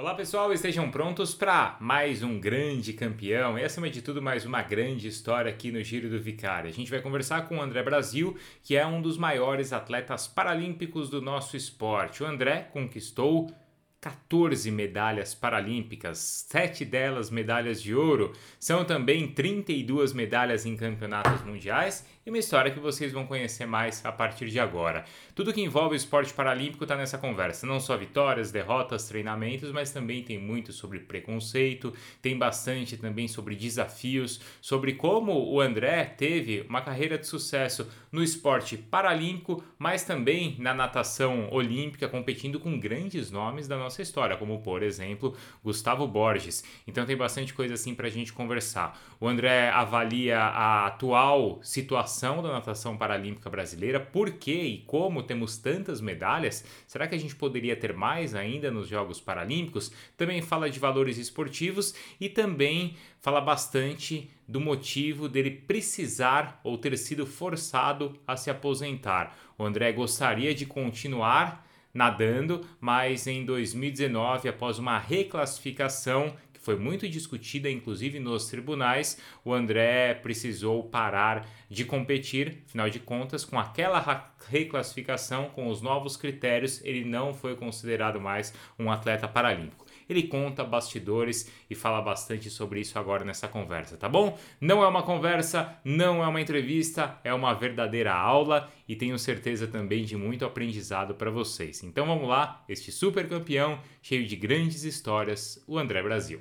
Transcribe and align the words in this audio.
Olá 0.00 0.14
pessoal, 0.14 0.50
estejam 0.50 0.90
prontos 0.90 1.34
para 1.34 1.76
mais 1.78 2.22
um 2.22 2.40
grande 2.40 2.94
campeão 2.94 3.58
e 3.58 3.62
acima 3.62 3.90
de 3.90 4.00
tudo 4.00 4.22
mais 4.22 4.46
uma 4.46 4.62
grande 4.62 5.06
história 5.06 5.50
aqui 5.50 5.70
no 5.70 5.82
Giro 5.82 6.08
do 6.08 6.18
Vicário. 6.18 6.70
A 6.70 6.72
gente 6.72 6.90
vai 6.90 7.02
conversar 7.02 7.46
com 7.46 7.58
o 7.58 7.60
André 7.60 7.82
Brasil, 7.82 8.34
que 8.62 8.74
é 8.74 8.86
um 8.86 9.02
dos 9.02 9.18
maiores 9.18 9.74
atletas 9.74 10.26
paralímpicos 10.26 11.10
do 11.10 11.20
nosso 11.20 11.54
esporte. 11.54 12.22
O 12.22 12.26
André 12.26 12.70
conquistou 12.72 13.52
14 14.00 14.70
medalhas 14.70 15.34
paralímpicas, 15.34 16.46
7 16.48 16.86
delas 16.86 17.28
medalhas 17.28 17.82
de 17.82 17.94
ouro. 17.94 18.32
São 18.58 18.82
também 18.82 19.28
32 19.28 20.14
medalhas 20.14 20.64
em 20.64 20.74
campeonatos 20.74 21.44
mundiais 21.44 22.06
e 22.24 22.30
uma 22.30 22.38
história 22.38 22.70
que 22.70 22.78
vocês 22.78 23.12
vão 23.12 23.26
conhecer 23.26 23.66
mais 23.66 24.04
a 24.04 24.12
partir 24.12 24.48
de 24.48 24.58
agora. 24.58 25.04
Tudo 25.34 25.52
que 25.52 25.60
envolve 25.60 25.94
o 25.94 25.96
esporte 25.96 26.32
paralímpico 26.32 26.84
está 26.84 26.96
nessa 26.96 27.18
conversa, 27.18 27.66
não 27.66 27.80
só 27.80 27.96
vitórias, 27.96 28.50
derrotas, 28.50 29.08
treinamentos, 29.08 29.72
mas 29.72 29.90
também 29.90 30.22
tem 30.22 30.38
muito 30.38 30.72
sobre 30.72 31.00
preconceito, 31.00 31.92
tem 32.22 32.38
bastante 32.38 32.96
também 32.96 33.28
sobre 33.28 33.54
desafios, 33.54 34.40
sobre 34.60 34.94
como 34.94 35.32
o 35.32 35.60
André 35.60 36.04
teve 36.04 36.64
uma 36.68 36.80
carreira 36.80 37.18
de 37.18 37.26
sucesso 37.26 37.90
no 38.12 38.22
esporte 38.22 38.76
paralímpico, 38.76 39.62
mas 39.78 40.04
também 40.04 40.56
na 40.58 40.72
natação 40.72 41.48
olímpica, 41.50 42.08
competindo 42.08 42.60
com 42.60 42.78
grandes 42.78 43.30
nomes 43.30 43.66
da 43.66 43.76
nossa 43.76 43.89
história, 43.98 44.36
como 44.36 44.60
por 44.60 44.82
exemplo 44.82 45.36
Gustavo 45.64 46.06
Borges. 46.06 46.62
Então 46.86 47.04
tem 47.04 47.16
bastante 47.16 47.52
coisa 47.52 47.74
assim 47.74 47.94
para 47.94 48.06
a 48.06 48.10
gente 48.10 48.32
conversar. 48.32 48.98
O 49.18 49.26
André 49.26 49.70
avalia 49.70 50.38
a 50.38 50.86
atual 50.86 51.60
situação 51.62 52.42
da 52.42 52.52
natação 52.52 52.96
paralímpica 52.96 53.50
brasileira, 53.50 53.98
por 53.98 54.32
que 54.32 54.52
e 54.52 54.78
como 54.86 55.22
temos 55.22 55.56
tantas 55.56 56.00
medalhas? 56.00 56.64
Será 56.86 57.06
que 57.06 57.14
a 57.14 57.18
gente 57.18 57.34
poderia 57.34 57.76
ter 57.76 57.92
mais 57.92 58.34
ainda 58.34 58.70
nos 58.70 58.88
Jogos 58.88 59.20
Paralímpicos? 59.20 59.90
Também 60.16 60.42
fala 60.42 60.70
de 60.70 60.78
valores 60.78 61.18
esportivos 61.18 61.94
e 62.20 62.28
também 62.28 62.96
fala 63.20 63.40
bastante 63.40 64.30
do 64.48 64.60
motivo 64.60 65.28
dele 65.28 65.50
precisar 65.50 66.60
ou 66.64 66.76
ter 66.76 66.96
sido 66.98 67.26
forçado 67.26 68.18
a 68.26 68.36
se 68.36 68.50
aposentar. 68.50 69.36
O 69.56 69.64
André 69.64 69.92
gostaria 69.92 70.54
de 70.54 70.66
continuar 70.66 71.66
nadando, 71.92 72.64
mas 72.80 73.26
em 73.26 73.44
2019, 73.44 74.48
após 74.48 74.78
uma 74.78 74.98
reclassificação 74.98 76.34
que 76.52 76.60
foi 76.60 76.76
muito 76.76 77.08
discutida, 77.08 77.70
inclusive 77.70 78.20
nos 78.20 78.46
tribunais, 78.46 79.18
o 79.44 79.52
André 79.52 80.14
precisou 80.14 80.84
parar 80.84 81.48
de 81.70 81.84
competir, 81.84 82.62
afinal 82.66 82.90
de 82.90 83.00
contas, 83.00 83.44
com 83.44 83.58
aquela 83.58 84.30
reclassificação, 84.48 85.48
com 85.48 85.68
os 85.68 85.80
novos 85.80 86.16
critérios, 86.16 86.84
ele 86.84 87.04
não 87.04 87.32
foi 87.32 87.56
considerado 87.56 88.20
mais 88.20 88.52
um 88.78 88.90
atleta 88.90 89.26
paralímpico. 89.26 89.86
Ele 90.10 90.24
conta 90.24 90.64
bastidores 90.64 91.48
e 91.70 91.74
fala 91.76 92.02
bastante 92.02 92.50
sobre 92.50 92.80
isso 92.80 92.98
agora 92.98 93.24
nessa 93.24 93.46
conversa, 93.46 93.96
tá 93.96 94.08
bom? 94.08 94.36
Não 94.60 94.82
é 94.82 94.88
uma 94.88 95.04
conversa, 95.04 95.78
não 95.84 96.20
é 96.20 96.26
uma 96.26 96.40
entrevista, 96.40 97.20
é 97.22 97.32
uma 97.32 97.54
verdadeira 97.54 98.12
aula 98.12 98.68
e 98.88 98.96
tenho 98.96 99.16
certeza 99.16 99.68
também 99.68 100.04
de 100.04 100.16
muito 100.16 100.44
aprendizado 100.44 101.14
para 101.14 101.30
vocês. 101.30 101.84
Então 101.84 102.06
vamos 102.06 102.28
lá, 102.28 102.64
este 102.68 102.90
super 102.90 103.28
campeão 103.28 103.80
cheio 104.02 104.26
de 104.26 104.34
grandes 104.34 104.82
histórias, 104.82 105.62
o 105.64 105.78
André 105.78 106.02
Brasil. 106.02 106.40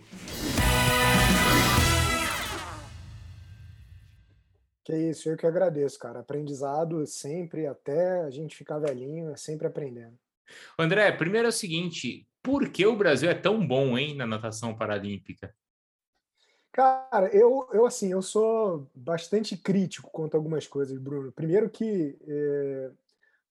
Que 4.83 4.95
isso, 5.11 5.29
eu 5.29 5.37
que 5.37 5.45
agradeço, 5.45 5.99
cara. 5.99 6.21
Aprendizado 6.21 7.05
sempre, 7.05 7.67
até 7.67 8.21
a 8.21 8.31
gente 8.31 8.55
ficar 8.55 8.79
velhinho, 8.79 9.29
é 9.29 9.35
sempre 9.35 9.67
aprendendo. 9.67 10.17
André, 10.79 11.11
primeiro 11.11 11.45
é 11.45 11.49
o 11.49 11.53
seguinte: 11.53 12.27
por 12.41 12.69
que 12.69 12.85
o 12.85 12.95
Brasil 12.95 13.29
é 13.29 13.35
tão 13.35 13.65
bom, 13.65 13.97
hein, 13.97 14.15
na 14.15 14.25
natação 14.25 14.75
paralímpica? 14.75 15.53
Cara, 16.71 17.27
eu, 17.35 17.67
eu 17.73 17.85
assim, 17.85 18.11
eu 18.11 18.21
sou 18.21 18.89
bastante 18.93 19.57
crítico 19.57 20.09
quanto 20.11 20.35
a 20.35 20.37
algumas 20.37 20.67
coisas, 20.67 20.97
Bruno. 20.97 21.31
Primeiro 21.31 21.69
que 21.69 22.17
é, 22.27 22.91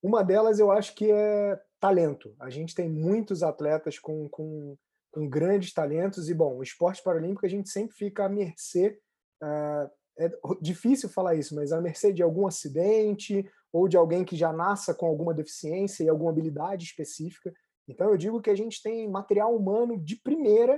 uma 0.03 0.22
delas 0.22 0.59
eu 0.59 0.71
acho 0.71 0.94
que 0.94 1.10
é 1.10 1.60
talento. 1.81 2.34
A 2.38 2.49
gente 2.49 2.75
tem 2.75 2.88
muitos 2.88 3.43
atletas 3.43 3.99
com, 3.99 4.28
com, 4.28 4.76
com 5.10 5.28
grandes 5.28 5.72
talentos 5.72 6.28
e, 6.28 6.34
bom, 6.34 6.56
o 6.56 6.62
esporte 6.62 7.03
paralímpico 7.03 7.44
a 7.44 7.49
gente 7.49 7.69
sempre 7.69 7.97
fica 7.97 8.25
à 8.25 8.28
mercê, 8.28 8.99
uh, 9.43 9.91
é 10.19 10.31
difícil 10.60 11.09
falar 11.09 11.37
isso, 11.37 11.55
mas 11.55 11.72
à 11.72 11.81
mercê 11.81 12.12
de 12.12 12.22
algum 12.22 12.47
acidente 12.47 13.49
ou 13.72 13.87
de 13.87 13.97
alguém 13.97 14.25
que 14.25 14.37
já 14.37 14.53
nasça 14.53 14.93
com 14.93 15.06
alguma 15.06 15.32
deficiência 15.32 16.03
e 16.03 16.09
alguma 16.09 16.31
habilidade 16.31 16.84
específica. 16.84 17.55
Então, 17.88 18.10
eu 18.10 18.16
digo 18.16 18.41
que 18.41 18.50
a 18.50 18.54
gente 18.54 18.82
tem 18.82 19.09
material 19.09 19.56
humano 19.56 19.99
de 19.99 20.16
primeira 20.16 20.76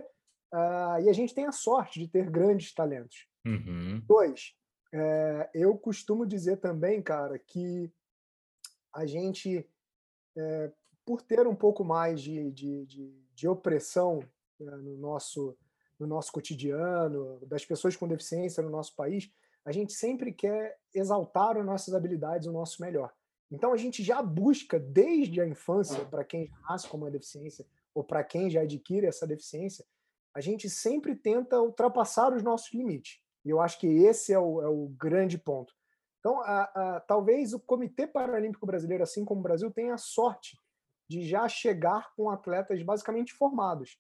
uh, 0.54 1.03
e 1.03 1.09
a 1.09 1.12
gente 1.12 1.34
tem 1.34 1.47
a 1.47 1.53
sorte 1.53 1.98
de 1.98 2.09
ter 2.09 2.31
grandes 2.31 2.72
talentos. 2.72 3.26
Uhum. 3.44 4.00
Dois, 4.06 4.54
é, 4.93 5.50
eu 5.54 5.76
costumo 5.76 6.26
dizer 6.26 6.59
também, 6.59 7.03
cara, 7.03 7.38
que 7.38 7.91
a 8.93 9.06
gente, 9.06 9.66
é, 10.37 10.72
por 11.04 11.22
ter 11.22 11.47
um 11.47 11.54
pouco 11.54 11.84
mais 11.84 12.21
de, 12.21 12.50
de, 12.50 12.87
de, 12.87 13.25
de 13.34 13.48
opressão 13.48 14.21
né, 14.59 14.77
no, 14.77 14.97
nosso, 14.97 15.56
no 15.98 16.06
nosso 16.06 16.32
cotidiano, 16.32 17.38
das 17.47 17.65
pessoas 17.65 17.97
com 17.97 18.09
deficiência 18.09 18.62
no 18.62 18.71
nosso 18.71 18.94
país, 18.97 19.31
a 19.65 19.72
gente 19.72 19.92
sempre 19.92 20.32
quer 20.32 20.78
exaltar 20.94 21.56
as 21.56 21.65
nossas 21.65 21.94
habilidades, 21.94 22.48
o 22.48 22.53
nosso 22.53 22.82
melhor. 22.82 23.12
Então 23.50 23.72
a 23.72 23.77
gente 23.77 24.03
já 24.03 24.22
busca 24.22 24.78
desde 24.78 25.41
a 25.41 25.47
infância, 25.47 26.05
para 26.05 26.25
quem 26.25 26.47
já 26.47 26.56
nasce 26.69 26.88
com 26.88 26.97
uma 26.97 27.11
deficiência 27.11 27.66
ou 27.94 28.05
para 28.05 28.22
quem 28.22 28.49
já 28.49 28.61
adquire 28.61 29.06
essa 29.06 29.27
deficiência, 29.27 29.84
a 30.33 30.41
gente 30.41 30.71
sempre 30.71 31.16
tenta 31.16 31.60
ultrapassar 31.60 32.33
os 32.33 32.43
nossos 32.43 32.72
limites. 32.72 33.21
E 33.44 33.50
eu 33.50 33.60
acho 33.60 33.78
que 33.81 33.87
esse 33.87 34.33
é 34.33 34.39
o, 34.39 34.62
é 34.62 34.69
o 34.69 34.89
grande 34.97 35.37
ponto. 35.37 35.75
Então, 36.21 36.41
a, 36.43 36.62
a, 36.62 37.00
talvez 37.00 37.53
o 37.53 37.59
Comitê 37.59 38.06
Paralímpico 38.06 38.66
Brasileiro, 38.66 39.03
assim 39.03 39.25
como 39.25 39.41
o 39.41 39.43
Brasil, 39.43 39.71
tenha 39.71 39.94
a 39.94 39.99
sorte 39.99 40.56
de 41.09 41.22
já 41.22 41.49
chegar 41.49 42.15
com 42.15 42.31
atletas 42.31 42.81
basicamente 42.83 43.33
formados. 43.33 43.99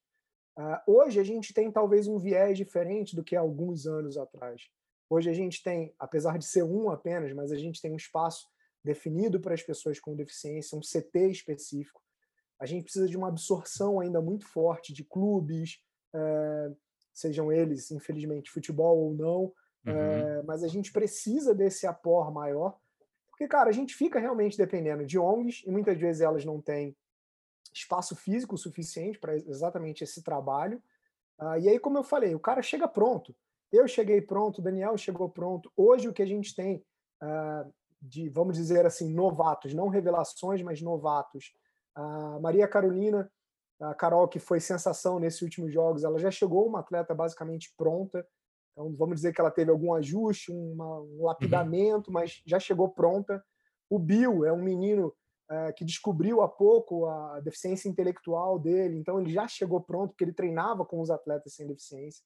Uh, 0.56 0.94
hoje 0.98 1.18
a 1.18 1.24
gente 1.24 1.54
tem 1.54 1.72
talvez 1.72 2.06
um 2.06 2.18
viés 2.18 2.56
diferente 2.56 3.16
do 3.16 3.24
que 3.24 3.34
há 3.34 3.40
alguns 3.40 3.86
anos 3.86 4.16
atrás. 4.16 4.68
Hoje 5.08 5.30
a 5.30 5.32
gente 5.32 5.62
tem, 5.62 5.92
apesar 5.98 6.38
de 6.38 6.44
ser 6.44 6.62
um 6.62 6.90
apenas, 6.90 7.32
mas 7.32 7.50
a 7.50 7.56
gente 7.56 7.80
tem 7.80 7.90
um 7.90 7.96
espaço 7.96 8.46
definido 8.84 9.40
para 9.40 9.54
as 9.54 9.62
pessoas 9.62 10.00
com 10.00 10.16
deficiência, 10.16 10.76
um 10.76 10.80
CT 10.80 11.30
específico. 11.30 12.00
A 12.58 12.66
gente 12.66 12.84
precisa 12.84 13.08
de 13.08 13.16
uma 13.16 13.28
absorção 13.28 14.00
ainda 14.00 14.20
muito 14.20 14.46
forte 14.46 14.92
de 14.92 15.04
clubes, 15.04 15.82
é, 16.14 16.70
sejam 17.12 17.52
eles, 17.52 17.90
infelizmente, 17.90 18.50
futebol 18.50 18.98
ou 18.98 19.14
não, 19.14 19.52
uhum. 19.86 19.92
é, 19.92 20.42
mas 20.42 20.62
a 20.62 20.68
gente 20.68 20.92
precisa 20.92 21.54
desse 21.54 21.86
apor 21.86 22.32
maior, 22.32 22.78
porque, 23.30 23.48
cara, 23.48 23.70
a 23.70 23.72
gente 23.72 23.94
fica 23.94 24.18
realmente 24.18 24.58
dependendo 24.58 25.06
de 25.06 25.18
ONGs 25.18 25.62
e 25.66 25.70
muitas 25.70 25.98
vezes 25.98 26.20
elas 26.20 26.44
não 26.44 26.60
têm 26.60 26.94
espaço 27.72 28.14
físico 28.14 28.58
suficiente 28.58 29.18
para 29.18 29.34
exatamente 29.34 30.04
esse 30.04 30.22
trabalho. 30.22 30.82
Uh, 31.40 31.58
e 31.58 31.68
aí, 31.68 31.78
como 31.78 31.96
eu 31.96 32.04
falei, 32.04 32.34
o 32.34 32.40
cara 32.40 32.60
chega 32.60 32.86
pronto. 32.86 33.34
Eu 33.72 33.88
cheguei 33.88 34.20
pronto, 34.20 34.58
o 34.58 34.62
Daniel 34.62 34.96
chegou 34.98 35.28
pronto. 35.30 35.72
Hoje, 35.74 36.08
o 36.08 36.12
que 36.12 36.20
a 36.20 36.26
gente 36.26 36.54
tem 36.54 36.84
uh, 37.22 37.72
de, 38.00 38.28
vamos 38.28 38.56
dizer 38.56 38.86
assim, 38.86 39.12
novatos, 39.12 39.74
não 39.74 39.88
revelações, 39.88 40.62
mas 40.62 40.80
novatos. 40.80 41.52
A 41.94 42.38
Maria 42.40 42.66
Carolina, 42.66 43.30
a 43.80 43.94
Carol, 43.94 44.28
que 44.28 44.38
foi 44.38 44.60
sensação 44.60 45.18
nesses 45.18 45.42
últimos 45.42 45.72
jogos, 45.72 46.04
ela 46.04 46.18
já 46.18 46.30
chegou 46.30 46.66
uma 46.66 46.80
atleta 46.80 47.14
basicamente 47.14 47.72
pronta. 47.76 48.26
Então, 48.72 48.94
vamos 48.94 49.16
dizer 49.16 49.32
que 49.32 49.40
ela 49.40 49.50
teve 49.50 49.70
algum 49.70 49.92
ajuste, 49.94 50.52
uma, 50.52 51.00
um 51.00 51.24
lapidamento, 51.24 52.08
uhum. 52.08 52.14
mas 52.14 52.42
já 52.46 52.58
chegou 52.58 52.88
pronta. 52.88 53.44
O 53.88 53.98
Bill 53.98 54.44
é 54.44 54.52
um 54.52 54.62
menino 54.62 55.14
é, 55.50 55.72
que 55.72 55.84
descobriu 55.84 56.42
há 56.42 56.48
pouco 56.48 57.06
a 57.06 57.40
deficiência 57.40 57.88
intelectual 57.88 58.58
dele, 58.58 58.96
então 58.96 59.20
ele 59.20 59.32
já 59.32 59.48
chegou 59.48 59.80
pronto, 59.80 60.10
porque 60.10 60.22
ele 60.22 60.32
treinava 60.32 60.84
com 60.84 61.00
os 61.00 61.10
atletas 61.10 61.54
sem 61.54 61.66
deficiência. 61.66 62.24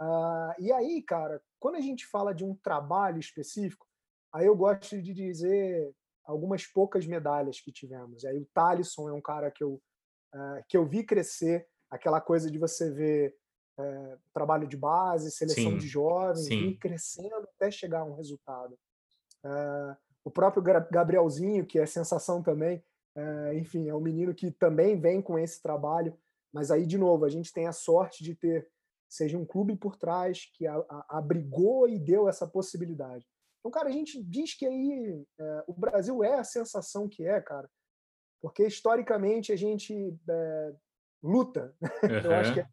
Uh, 0.00 0.52
e 0.58 0.72
aí, 0.72 1.00
cara, 1.00 1.40
quando 1.58 1.76
a 1.76 1.80
gente 1.80 2.04
fala 2.06 2.34
de 2.34 2.44
um 2.44 2.54
trabalho 2.56 3.18
específico, 3.18 3.86
Aí 4.36 4.44
eu 4.44 4.54
gosto 4.54 5.00
de 5.00 5.14
dizer 5.14 5.94
algumas 6.22 6.66
poucas 6.66 7.06
medalhas 7.06 7.58
que 7.58 7.72
tivemos. 7.72 8.22
Aí 8.26 8.38
o 8.38 8.44
Talisson 8.52 9.08
é 9.08 9.12
um 9.12 9.20
cara 9.20 9.50
que 9.50 9.64
eu, 9.64 9.80
uh, 10.34 10.62
que 10.68 10.76
eu 10.76 10.84
vi 10.84 11.02
crescer, 11.02 11.66
aquela 11.90 12.20
coisa 12.20 12.50
de 12.50 12.58
você 12.58 12.90
ver 12.90 13.34
uh, 13.78 14.18
trabalho 14.34 14.68
de 14.68 14.76
base, 14.76 15.30
seleção 15.30 15.72
sim, 15.72 15.78
de 15.78 15.88
jovens, 15.88 16.50
ir 16.50 16.76
crescendo 16.76 17.48
até 17.54 17.70
chegar 17.70 18.00
a 18.00 18.04
um 18.04 18.14
resultado. 18.14 18.78
Uh, 19.42 19.96
o 20.22 20.30
próprio 20.30 20.62
Gabrielzinho, 20.62 21.64
que 21.64 21.78
é 21.78 21.86
sensação 21.86 22.42
também, 22.42 22.84
enfim, 23.54 23.88
é 23.88 23.94
um 23.94 24.00
menino 24.00 24.34
que 24.34 24.50
também 24.50 25.00
vem 25.00 25.22
com 25.22 25.38
esse 25.38 25.62
trabalho, 25.62 26.18
mas 26.52 26.70
aí, 26.70 26.84
de 26.84 26.98
novo, 26.98 27.24
a 27.24 27.30
gente 27.30 27.52
tem 27.52 27.66
a 27.66 27.72
sorte 27.72 28.24
de 28.24 28.34
ter, 28.34 28.68
seja 29.08 29.38
um 29.38 29.46
clube 29.46 29.76
por 29.76 29.96
trás 29.96 30.50
que 30.52 30.66
a, 30.66 30.74
a, 30.76 31.18
abrigou 31.18 31.88
e 31.88 31.96
deu 31.96 32.28
essa 32.28 32.46
possibilidade. 32.46 33.24
Então, 33.66 33.70
cara, 33.72 33.88
a 33.88 33.92
gente 33.92 34.22
diz 34.22 34.54
que 34.54 34.64
aí 34.64 35.24
é, 35.40 35.64
o 35.66 35.72
Brasil 35.72 36.22
é 36.22 36.38
a 36.38 36.44
sensação 36.44 37.08
que 37.08 37.26
é, 37.26 37.40
cara, 37.40 37.68
porque 38.40 38.64
historicamente 38.64 39.50
a 39.50 39.56
gente 39.56 39.92
é, 40.30 40.72
luta. 41.20 41.74
Uhum. 41.82 42.20
Eu 42.24 42.34
acho 42.36 42.54
que 42.54 42.60
é 42.60 42.68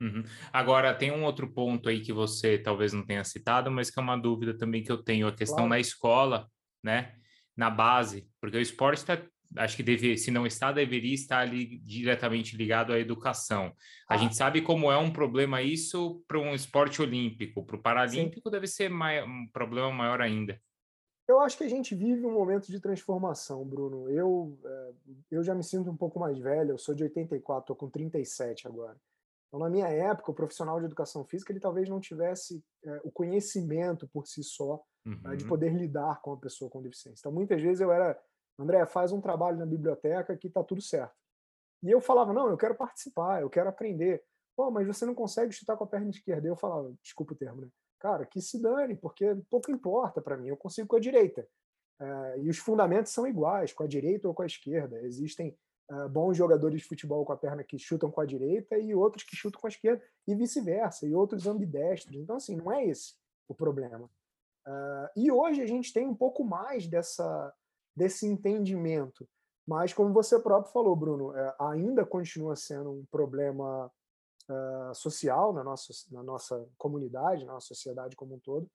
Uhum. 0.00 0.24
Agora, 0.52 0.92
tem 0.92 1.12
um 1.12 1.24
outro 1.24 1.48
ponto 1.52 1.88
aí 1.88 2.00
que 2.00 2.12
você 2.12 2.58
talvez 2.58 2.92
não 2.92 3.06
tenha 3.06 3.22
citado, 3.22 3.70
mas 3.70 3.88
que 3.88 4.00
é 4.00 4.02
uma 4.02 4.16
dúvida 4.16 4.56
também 4.56 4.82
que 4.82 4.90
eu 4.90 5.00
tenho, 5.00 5.28
a 5.28 5.32
questão 5.32 5.58
claro. 5.58 5.70
na 5.70 5.78
escola, 5.78 6.48
né? 6.82 7.14
Na 7.56 7.70
base, 7.70 8.28
porque 8.40 8.56
o 8.56 8.60
esporte 8.60 8.98
está, 8.98 9.16
acho 9.56 9.76
que 9.76 9.82
deve, 9.82 10.16
se 10.16 10.30
não 10.30 10.46
está, 10.46 10.72
deveria 10.72 11.14
estar 11.14 11.40
ali 11.40 11.78
diretamente 11.78 12.56
ligado 12.56 12.92
à 12.92 12.98
educação. 12.98 13.72
Ah. 14.08 14.14
A 14.14 14.16
gente 14.16 14.36
sabe 14.36 14.62
como 14.62 14.90
é 14.90 14.98
um 14.98 15.12
problema 15.12 15.62
isso 15.62 16.22
para 16.26 16.38
um 16.38 16.54
esporte 16.54 17.00
olímpico, 17.00 17.64
para 17.64 17.76
o 17.76 17.82
paralímpico 17.82 18.48
Sim. 18.48 18.52
deve 18.52 18.66
ser 18.66 18.88
mai, 18.88 19.22
um 19.22 19.46
problema 19.52 19.90
maior 19.90 20.20
ainda. 20.20 20.60
Eu 21.28 21.40
acho 21.40 21.56
que 21.56 21.64
a 21.64 21.68
gente 21.68 21.94
vive 21.94 22.26
um 22.26 22.32
momento 22.32 22.66
de 22.66 22.80
transformação, 22.80 23.64
Bruno. 23.64 24.10
Eu, 24.10 24.58
eh, 24.64 24.92
eu 25.30 25.42
já 25.42 25.54
me 25.54 25.62
sinto 25.62 25.90
um 25.90 25.96
pouco 25.96 26.18
mais 26.18 26.36
velho, 26.38 26.72
eu 26.72 26.78
sou 26.78 26.94
de 26.94 27.04
84, 27.04 27.62
estou 27.62 27.76
com 27.76 27.88
37 27.88 28.66
agora. 28.66 28.96
Então, 29.52 29.60
na 29.60 29.68
minha 29.68 29.86
época, 29.86 30.30
o 30.30 30.34
profissional 30.34 30.80
de 30.80 30.86
educação 30.86 31.24
física 31.24 31.52
ele 31.52 31.60
talvez 31.60 31.88
não 31.88 32.00
tivesse 32.00 32.64
é, 32.84 33.00
o 33.04 33.10
conhecimento 33.12 34.08
por 34.08 34.26
si 34.26 34.42
só 34.42 34.82
uhum. 35.04 35.36
de 35.36 35.44
poder 35.44 35.74
lidar 35.74 36.22
com 36.22 36.32
a 36.32 36.36
pessoa 36.38 36.70
com 36.70 36.82
deficiência. 36.82 37.20
Então, 37.20 37.32
muitas 37.32 37.60
vezes 37.60 37.80
eu 37.80 37.92
era, 37.92 38.18
André, 38.58 38.84
faz 38.86 39.12
um 39.12 39.20
trabalho 39.20 39.58
na 39.58 39.66
biblioteca 39.66 40.36
que 40.36 40.48
está 40.48 40.62
tudo 40.62 40.80
certo. 40.80 41.14
E 41.82 41.90
eu 41.90 42.00
falava, 42.00 42.32
não, 42.32 42.48
eu 42.48 42.56
quero 42.56 42.74
participar, 42.74 43.42
eu 43.42 43.50
quero 43.50 43.68
aprender. 43.68 44.22
Pô, 44.56 44.70
mas 44.70 44.86
você 44.86 45.04
não 45.04 45.14
consegue 45.14 45.52
chutar 45.52 45.76
com 45.76 45.84
a 45.84 45.86
perna 45.86 46.10
esquerda. 46.10 46.46
Eu 46.46 46.56
falava, 46.56 46.92
desculpa 47.02 47.32
o 47.32 47.36
termo, 47.36 47.62
né? 47.62 47.68
Cara, 47.98 48.26
que 48.26 48.40
se 48.40 48.60
dane, 48.60 48.96
porque 48.96 49.34
pouco 49.48 49.70
importa 49.70 50.20
para 50.20 50.36
mim, 50.36 50.48
eu 50.48 50.56
consigo 50.56 50.88
com 50.88 50.96
a 50.96 51.00
direita. 51.00 51.46
É, 52.00 52.40
e 52.40 52.50
os 52.50 52.58
fundamentos 52.58 53.12
são 53.12 53.26
iguais, 53.26 53.72
com 53.72 53.84
a 53.84 53.86
direita 53.86 54.26
ou 54.26 54.34
com 54.34 54.42
a 54.42 54.46
esquerda. 54.46 55.00
Existem 55.02 55.56
uh, 55.90 56.08
bons 56.08 56.36
jogadores 56.36 56.80
de 56.80 56.88
futebol 56.88 57.24
com 57.24 57.32
a 57.32 57.36
perna 57.36 57.62
que 57.62 57.78
chutam 57.78 58.10
com 58.10 58.20
a 58.20 58.26
direita 58.26 58.76
e 58.76 58.94
outros 58.94 59.22
que 59.24 59.36
chutam 59.36 59.60
com 59.60 59.68
a 59.68 59.70
esquerda, 59.70 60.02
e 60.26 60.34
vice-versa, 60.34 61.06
e 61.06 61.14
outros 61.14 61.46
ambidestros. 61.46 62.16
Então, 62.16 62.36
assim, 62.36 62.56
não 62.56 62.72
é 62.72 62.84
esse 62.84 63.14
o 63.48 63.54
problema. 63.54 64.10
Uh, 64.66 65.08
e 65.16 65.30
hoje 65.30 65.62
a 65.62 65.66
gente 65.66 65.92
tem 65.92 66.06
um 66.06 66.14
pouco 66.14 66.44
mais 66.44 66.86
dessa, 66.86 67.54
desse 67.94 68.26
entendimento. 68.26 69.28
Mas, 69.66 69.92
como 69.92 70.12
você 70.12 70.38
próprio 70.38 70.72
falou, 70.72 70.96
Bruno, 70.96 71.36
é, 71.36 71.54
ainda 71.60 72.04
continua 72.04 72.56
sendo 72.56 72.90
um 72.90 73.04
problema 73.10 73.90
uh, 74.48 74.94
social 74.94 75.52
na 75.52 75.62
nossa, 75.62 75.92
na 76.10 76.22
nossa 76.22 76.68
comunidade, 76.76 77.44
na 77.44 77.52
nossa 77.52 77.68
sociedade 77.68 78.16
como 78.16 78.34
um 78.34 78.40
todo, 78.40 78.68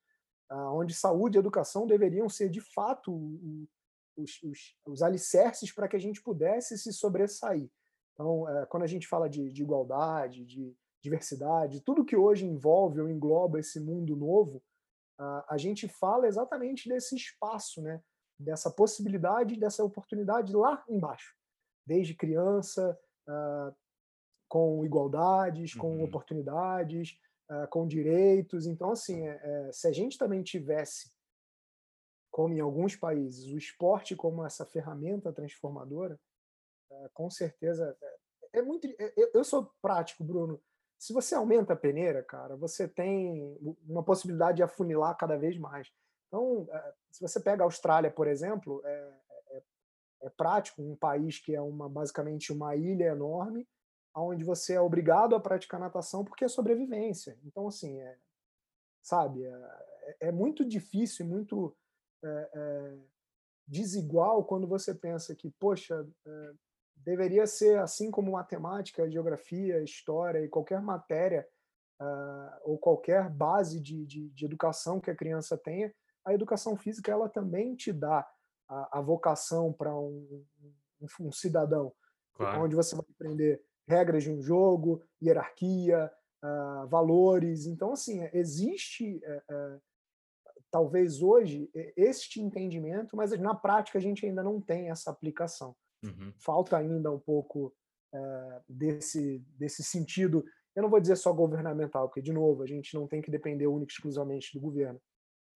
uh, 0.52 0.72
onde 0.74 0.94
saúde 0.94 1.38
e 1.38 1.40
educação 1.40 1.86
deveriam 1.86 2.30
ser, 2.30 2.50
de 2.50 2.62
fato, 2.62 3.14
os, 4.16 4.42
os, 4.44 4.75
os 4.86 5.02
alicerces 5.02 5.72
para 5.72 5.88
que 5.88 5.96
a 5.96 6.00
gente 6.00 6.22
pudesse 6.22 6.78
se 6.78 6.92
sobressair. 6.92 7.69
Então, 8.14 8.50
é, 8.50 8.66
quando 8.66 8.84
a 8.84 8.88
gente 8.88 9.08
fala 9.08 9.30
de, 9.30 9.52
de, 9.52 9.62
igualdade, 9.62 10.44
de 10.44 10.75
diversidade, 11.04 11.81
tudo 11.81 12.06
que 12.06 12.16
hoje 12.16 12.46
envolve 12.46 13.00
ou 13.00 13.08
engloba 13.08 13.60
esse 13.60 13.80
mundo 13.80 14.16
novo, 14.16 14.64
a, 15.19 15.54
a 15.54 15.58
gente 15.58 15.88
fala 15.88 16.28
exatamente 16.28 16.90
desse 16.90 17.16
espaço, 17.16 17.81
né? 17.81 18.02
Dessa 18.39 18.69
possibilidade, 18.69 19.60
dessa 19.60 19.84
oportunidade 19.84 20.56
lá 20.56 20.84
embaixo, 20.88 21.36
desde 21.86 22.13
criança, 22.13 22.98
uh, 23.28 23.75
com 24.48 24.86
igualdades, 24.86 25.74
com 25.74 25.98
uhum. 25.98 26.04
oportunidades, 26.04 27.19
uh, 27.50 27.68
com 27.69 27.88
direitos. 27.88 28.66
Então, 28.66 28.92
assim, 28.92 29.28
é, 29.28 29.39
é, 29.44 29.72
se 29.72 29.88
a 29.88 29.92
gente 29.92 30.18
também 30.18 30.44
tivesse 30.44 31.12
como 32.31 32.54
em 32.54 32.60
alguns 32.60 32.95
países, 32.95 33.51
o 33.51 33.57
esporte 33.57 34.16
como 34.16 34.45
essa 34.45 34.66
ferramenta 34.66 35.33
transformadora, 35.33 36.19
é, 36.92 37.10
com 37.13 37.30
certeza 37.30 37.98
é, 38.54 38.60
é 38.60 38.62
muito. 38.62 38.88
É, 39.00 39.13
eu 39.33 39.44
sou 39.44 39.72
prático, 39.81 40.24
Bruno. 40.24 40.62
Se 41.00 41.13
você 41.13 41.36
aumenta 41.36 41.74
a 41.74 41.75
peneira, 41.75 42.24
cara, 42.24 42.56
você 42.56 42.88
tem 42.88 43.57
uma 43.88 44.04
possibilidade 44.04 44.57
de 44.57 44.63
afunilar 44.63 45.16
cada 45.18 45.38
vez 45.38 45.57
mais. 45.57 45.92
Então, 46.28 46.68
se 47.10 47.22
você 47.22 47.40
pega 47.40 47.64
a 47.64 47.66
Austrália, 47.66 48.12
por 48.12 48.28
exemplo, 48.28 48.82
é, 48.86 49.14
é, 49.52 49.64
é 50.24 50.30
prático, 50.32 50.82
um 50.82 50.96
país 50.96 51.40
que 51.40 51.56
é 51.56 51.62
uma 51.62 51.88
basicamente 51.88 52.52
uma 52.52 52.76
ilha 52.76 53.06
enorme, 53.06 53.68
onde 54.16 54.44
você 54.44 54.74
é 54.74 54.82
obrigado 54.82 55.36
a 55.36 55.40
praticar 55.40 55.80
natação 55.80 56.26
porque 56.26 56.46
é 56.46 56.48
sobrevivência. 56.48 57.38
Então, 57.44 57.68
assim, 57.68 58.00
é, 58.00 58.18
sabe, 59.02 59.44
é, 59.44 60.18
é 60.22 60.32
muito 60.32 60.66
difícil 60.66 61.26
e 61.26 61.30
muito 61.30 61.76
é, 62.24 62.50
é, 62.54 62.98
desigual 63.68 64.44
quando 64.44 64.68
você 64.68 64.94
pensa 64.94 65.36
que, 65.36 65.50
poxa, 65.52 66.08
é, 66.26 66.54
deveria 66.96 67.46
ser 67.46 67.80
assim 67.80 68.10
como 68.10 68.32
matemática, 68.32 69.10
geografia, 69.10 69.84
história 69.84 70.44
e 70.44 70.50
qualquer 70.50 70.82
matéria 70.82 71.48
uh, 72.02 72.60
ou 72.64 72.78
qualquer 72.78 73.30
base 73.30 73.80
de, 73.80 74.06
de, 74.06 74.30
de, 74.30 74.46
educação 74.46 75.00
que 75.00 75.12
a 75.12 75.16
criança 75.16 75.58
tenha, 75.58 75.94
a 76.28 76.34
educação 76.34 76.76
física 76.76 77.12
ela 77.12 77.30
também 77.30 77.76
te 77.76 77.94
dá 77.94 78.28
a, 78.68 79.00
a 79.00 79.02
vocação 79.02 79.72
para 79.72 79.98
um, 79.98 80.46
um, 81.02 81.28
um, 81.28 81.32
cidadão, 81.32 81.94
claro. 82.34 82.64
onde 82.64 82.76
você 82.76 82.96
vai 82.96 83.06
aprender 83.10 83.64
regras 83.88 84.24
de 84.24 84.32
um 84.32 84.42
jogo, 84.42 85.02
hierarquia, 85.24 86.12
uh, 86.44 86.88
valores. 86.88 87.66
Então, 87.66 87.94
assim, 87.94 88.28
existe 88.34 89.22
uh, 89.26 89.82
talvez 90.70 91.22
hoje 91.22 91.72
este 91.96 92.42
entendimento, 92.42 93.16
mas 93.16 93.32
na 93.40 93.56
prática 93.56 93.98
a 93.98 94.02
gente 94.02 94.26
ainda 94.26 94.44
não 94.44 94.60
tem 94.60 94.90
essa 94.90 95.10
aplicação. 95.10 95.74
Uhum. 96.04 96.34
Falta 96.38 96.78
ainda 96.78 97.10
um 97.10 97.20
pouco 97.20 97.74
é, 98.14 98.62
desse, 98.68 99.40
desse 99.58 99.84
sentido, 99.84 100.44
eu 100.76 100.84
não 100.84 100.90
vou 100.90 101.00
dizer 101.00 101.16
só 101.16 101.34
governamental, 101.34 102.08
porque, 102.08 102.22
de 102.22 102.32
novo, 102.32 102.62
a 102.64 102.68
gente 102.68 102.94
não 102.94 103.08
tem 103.08 103.22
que 103.22 103.32
depender 103.32 103.66
única 103.68 103.92
e 103.92 103.94
exclusivamente 103.94 104.54
do 104.54 104.60
governo, 104.60 105.02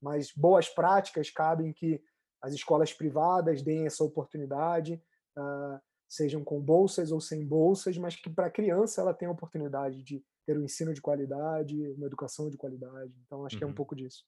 mas 0.01 0.31
boas 0.35 0.67
práticas 0.67 1.29
cabem 1.29 1.71
que 1.71 2.01
as 2.41 2.53
escolas 2.53 2.91
privadas 2.91 3.61
deem 3.61 3.85
essa 3.85 4.03
oportunidade, 4.03 5.01
uh, 5.37 5.79
sejam 6.09 6.43
com 6.43 6.59
bolsas 6.59 7.11
ou 7.11 7.21
sem 7.21 7.45
bolsas, 7.45 7.97
mas 7.97 8.15
que 8.15 8.29
para 8.29 8.47
a 8.47 8.51
criança 8.51 9.01
ela 9.01 9.13
tenha 9.13 9.29
a 9.29 9.33
oportunidade 9.33 10.03
de 10.03 10.23
ter 10.45 10.57
um 10.57 10.63
ensino 10.63 10.93
de 10.93 11.01
qualidade, 11.01 11.75
uma 11.95 12.07
educação 12.07 12.49
de 12.49 12.57
qualidade. 12.57 13.13
Então, 13.25 13.45
acho 13.45 13.55
uhum. 13.55 13.59
que 13.59 13.63
é 13.63 13.67
um 13.67 13.69
uhum. 13.69 13.75
pouco 13.75 13.95
disso. 13.95 14.25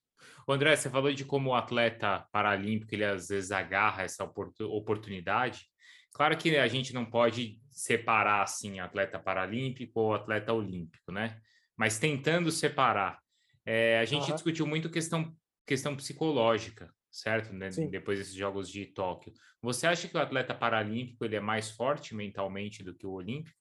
André, 0.47 0.75
você 0.75 0.89
falou 0.89 1.11
de 1.11 1.25
como 1.25 1.49
o 1.49 1.55
atleta 1.55 2.25
paralímpico 2.31 2.93
ele 2.93 3.03
às 3.03 3.27
vezes 3.27 3.51
agarra 3.51 4.03
essa 4.03 4.23
oportunidade. 4.23 5.67
Claro 6.13 6.37
que 6.37 6.55
a 6.55 6.67
gente 6.67 6.93
não 6.93 7.05
pode 7.05 7.59
separar 7.71 8.43
assim 8.43 8.79
atleta 8.79 9.19
paralímpico 9.19 9.99
ou 9.99 10.13
atleta 10.13 10.53
olímpico, 10.53 11.11
né? 11.11 11.39
Mas 11.75 11.97
tentando 11.97 12.51
separar, 12.51 13.19
é, 13.65 13.99
a 13.99 14.05
gente 14.05 14.29
uhum. 14.29 14.35
discutiu 14.35 14.67
muito 14.67 14.91
questão 14.91 15.35
questão 15.65 15.95
psicológica, 15.95 16.93
certo? 17.11 17.53
Né? 17.53 17.69
Depois 17.89 18.19
desses 18.19 18.33
Jogos 18.33 18.69
de 18.69 18.85
Tóquio. 18.87 19.33
Você 19.61 19.87
acha 19.87 20.07
que 20.07 20.17
o 20.17 20.19
atleta 20.19 20.53
paralímpico 20.53 21.23
ele 21.23 21.35
é 21.35 21.39
mais 21.39 21.71
forte 21.71 22.15
mentalmente 22.15 22.83
do 22.83 22.93
que 22.93 23.05
o 23.05 23.11
olímpico? 23.11 23.57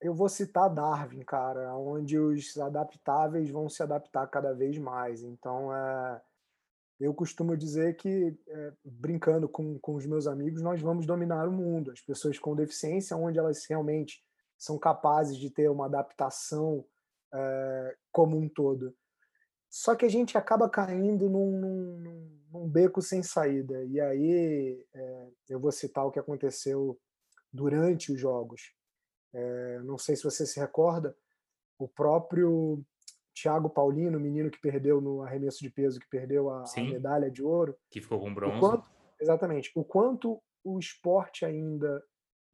eu 0.00 0.14
vou 0.14 0.28
citar 0.28 0.72
Darwin, 0.72 1.20
cara, 1.20 1.76
onde 1.76 2.18
os 2.18 2.56
adaptáveis 2.56 3.50
vão 3.50 3.68
se 3.68 3.82
adaptar 3.82 4.26
cada 4.28 4.54
vez 4.54 4.78
mais. 4.78 5.22
Então, 5.22 5.74
é, 5.74 6.22
eu 6.98 7.12
costumo 7.12 7.56
dizer 7.56 7.96
que, 7.96 8.34
é, 8.48 8.72
brincando 8.82 9.48
com, 9.48 9.78
com 9.78 9.94
os 9.94 10.06
meus 10.06 10.26
amigos, 10.26 10.62
nós 10.62 10.80
vamos 10.80 11.04
dominar 11.04 11.46
o 11.46 11.52
mundo. 11.52 11.90
As 11.90 12.00
pessoas 12.00 12.38
com 12.38 12.56
deficiência, 12.56 13.16
onde 13.16 13.38
elas 13.38 13.66
realmente 13.68 14.24
são 14.58 14.78
capazes 14.78 15.36
de 15.36 15.50
ter 15.50 15.70
uma 15.70 15.84
adaptação 15.84 16.84
é, 17.34 17.96
como 18.10 18.38
um 18.38 18.48
todo. 18.48 18.94
Só 19.70 19.94
que 19.94 20.04
a 20.04 20.08
gente 20.08 20.36
acaba 20.36 20.68
caindo 20.68 21.30
num, 21.30 21.60
num, 21.60 22.40
num 22.52 22.68
beco 22.68 23.00
sem 23.00 23.22
saída. 23.22 23.84
E 23.84 24.00
aí, 24.00 24.84
é, 24.92 25.28
eu 25.48 25.60
vou 25.60 25.70
citar 25.70 26.04
o 26.04 26.10
que 26.10 26.18
aconteceu 26.18 26.98
durante 27.52 28.12
os 28.12 28.20
jogos 28.20 28.74
é, 29.32 29.80
não 29.84 29.96
sei 29.96 30.16
se 30.16 30.24
você 30.24 30.44
se 30.44 30.58
recorda, 30.58 31.16
o 31.78 31.88
próprio 31.88 32.84
Thiago 33.34 33.70
Paulino, 33.70 34.18
o 34.18 34.20
menino 34.20 34.50
que 34.50 34.60
perdeu 34.60 35.00
no 35.00 35.22
arremesso 35.22 35.60
de 35.60 35.70
peso, 35.70 36.00
que 36.00 36.08
perdeu 36.08 36.50
a, 36.50 36.64
a 36.64 36.80
medalha 36.82 37.30
de 37.30 37.42
ouro. 37.42 37.76
Que 37.90 38.00
ficou 38.00 38.20
com 38.20 38.34
bronze. 38.34 38.56
O 38.56 38.60
quanto, 38.60 38.90
exatamente. 39.20 39.72
O 39.74 39.84
quanto 39.84 40.42
o 40.64 40.78
esporte 40.78 41.44
ainda 41.44 42.02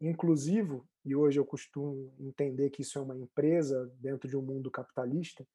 inclusivo, 0.00 0.86
e 1.04 1.16
hoje 1.16 1.40
eu 1.40 1.46
costumo 1.46 2.12
entender 2.20 2.70
que 2.70 2.82
isso 2.82 2.98
é 2.98 3.02
uma 3.02 3.16
empresa 3.16 3.90
dentro 3.98 4.28
de 4.28 4.36
um 4.36 4.42
mundo 4.42 4.70
capitalista, 4.70 5.46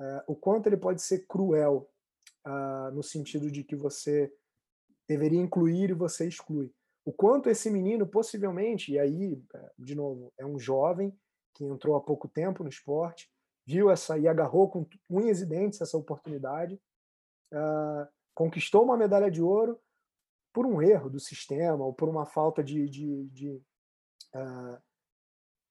é, 0.00 0.24
o 0.26 0.34
quanto 0.34 0.66
ele 0.66 0.76
pode 0.76 1.02
ser 1.02 1.26
cruel 1.26 1.90
uh, 2.46 2.94
no 2.94 3.02
sentido 3.02 3.50
de 3.50 3.62
que 3.62 3.76
você 3.76 4.32
deveria 5.08 5.40
incluir 5.40 5.90
e 5.90 5.94
você 5.94 6.26
exclui. 6.26 6.72
O 7.04 7.12
quanto 7.12 7.48
esse 7.48 7.70
menino 7.70 8.06
possivelmente, 8.06 8.92
e 8.92 8.98
aí, 8.98 9.42
é, 9.54 9.70
de 9.78 9.94
novo, 9.94 10.32
é 10.38 10.46
um 10.46 10.58
jovem 10.58 11.16
que 11.54 11.64
entrou 11.64 11.96
há 11.96 12.00
pouco 12.00 12.28
tempo 12.28 12.62
no 12.62 12.68
esporte, 12.68 13.30
viu 13.66 13.90
essa 13.90 14.18
e 14.18 14.26
agarrou 14.26 14.70
com 14.70 14.88
unhas 15.08 15.40
e 15.40 15.46
dentes 15.46 15.80
essa 15.80 15.96
oportunidade, 15.96 16.80
uh, 17.52 18.08
conquistou 18.34 18.84
uma 18.84 18.96
medalha 18.96 19.30
de 19.30 19.42
ouro 19.42 19.78
por 20.52 20.66
um 20.66 20.80
erro 20.80 21.10
do 21.10 21.20
sistema 21.20 21.84
ou 21.84 21.92
por 21.92 22.08
uma 22.08 22.26
falta 22.26 22.62
de, 22.62 22.88
de, 22.88 23.28
de, 23.28 23.50
uh, 24.34 24.78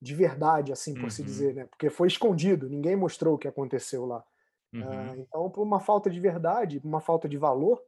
de 0.01 0.15
verdade, 0.15 0.71
assim 0.71 0.93
por 0.93 1.03
uhum. 1.03 1.09
se 1.09 1.23
dizer, 1.23 1.53
né? 1.53 1.65
Porque 1.65 1.89
foi 1.89 2.07
escondido, 2.07 2.69
ninguém 2.69 2.95
mostrou 2.95 3.35
o 3.35 3.37
que 3.37 3.47
aconteceu 3.47 4.05
lá. 4.05 4.23
Uhum. 4.73 4.81
Uh, 4.81 5.15
então, 5.19 5.49
por 5.49 5.61
uma 5.61 5.79
falta 5.79 6.09
de 6.09 6.19
verdade, 6.19 6.79
por 6.79 6.87
uma 6.87 7.01
falta 7.01 7.27
de 7.27 7.37
valor, 7.37 7.81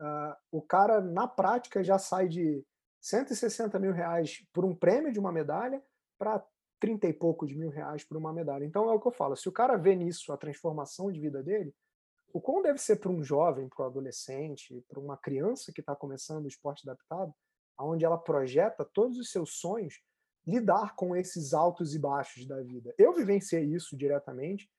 uh, 0.00 0.34
o 0.50 0.60
cara, 0.60 1.00
na 1.00 1.28
prática, 1.28 1.84
já 1.84 1.98
sai 1.98 2.28
de 2.28 2.64
160 3.00 3.78
mil 3.78 3.92
reais 3.92 4.44
por 4.52 4.64
um 4.64 4.74
prêmio 4.74 5.12
de 5.12 5.20
uma 5.20 5.30
medalha 5.30 5.82
para 6.18 6.44
30 6.80 7.06
e 7.08 7.12
poucos 7.12 7.54
mil 7.54 7.70
reais 7.70 8.02
por 8.04 8.16
uma 8.16 8.32
medalha. 8.32 8.64
Então, 8.64 8.90
é 8.90 8.92
o 8.92 9.00
que 9.00 9.06
eu 9.06 9.12
falo, 9.12 9.36
se 9.36 9.48
o 9.48 9.52
cara 9.52 9.76
vê 9.76 9.94
nisso 9.94 10.32
a 10.32 10.36
transformação 10.36 11.12
de 11.12 11.20
vida 11.20 11.42
dele, 11.42 11.74
o 12.32 12.40
quão 12.40 12.60
deve 12.60 12.78
ser 12.78 12.96
para 12.96 13.12
um 13.12 13.22
jovem, 13.22 13.68
para 13.68 13.84
um 13.84 13.86
adolescente, 13.86 14.84
para 14.88 14.98
uma 14.98 15.16
criança 15.16 15.72
que 15.72 15.80
está 15.80 15.94
começando 15.94 16.46
o 16.46 16.48
esporte 16.48 16.82
adaptado, 16.88 17.32
onde 17.78 18.04
ela 18.04 18.18
projeta 18.18 18.84
todos 18.84 19.18
os 19.18 19.30
seus 19.30 19.54
sonhos, 19.60 20.00
lidar 20.46 20.94
com 20.94 21.16
esses 21.16 21.54
altos 21.54 21.94
e 21.94 21.98
baixos 21.98 22.46
da 22.46 22.60
vida. 22.62 22.94
Eu 22.98 23.12
vivenciei 23.12 23.64
isso 23.64 23.96
diretamente 23.96 24.70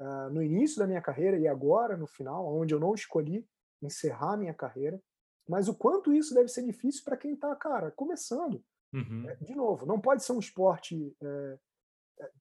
uh, 0.00 0.30
no 0.30 0.42
início 0.42 0.78
da 0.78 0.86
minha 0.86 1.00
carreira 1.00 1.38
e 1.38 1.46
agora 1.46 1.96
no 1.96 2.06
final, 2.06 2.46
onde 2.54 2.74
eu 2.74 2.80
não 2.80 2.94
escolhi 2.94 3.46
encerrar 3.80 4.36
minha 4.36 4.54
carreira, 4.54 5.00
mas 5.48 5.68
o 5.68 5.74
quanto 5.74 6.12
isso 6.12 6.34
deve 6.34 6.48
ser 6.48 6.64
difícil 6.64 7.02
para 7.04 7.16
quem 7.16 7.34
está, 7.34 7.54
cara, 7.56 7.90
começando. 7.90 8.62
Uhum. 8.92 9.28
É, 9.28 9.36
de 9.36 9.54
novo, 9.54 9.86
não 9.86 10.00
pode 10.00 10.22
ser 10.24 10.32
um 10.32 10.38
esporte 10.38 11.16
é, 11.20 11.58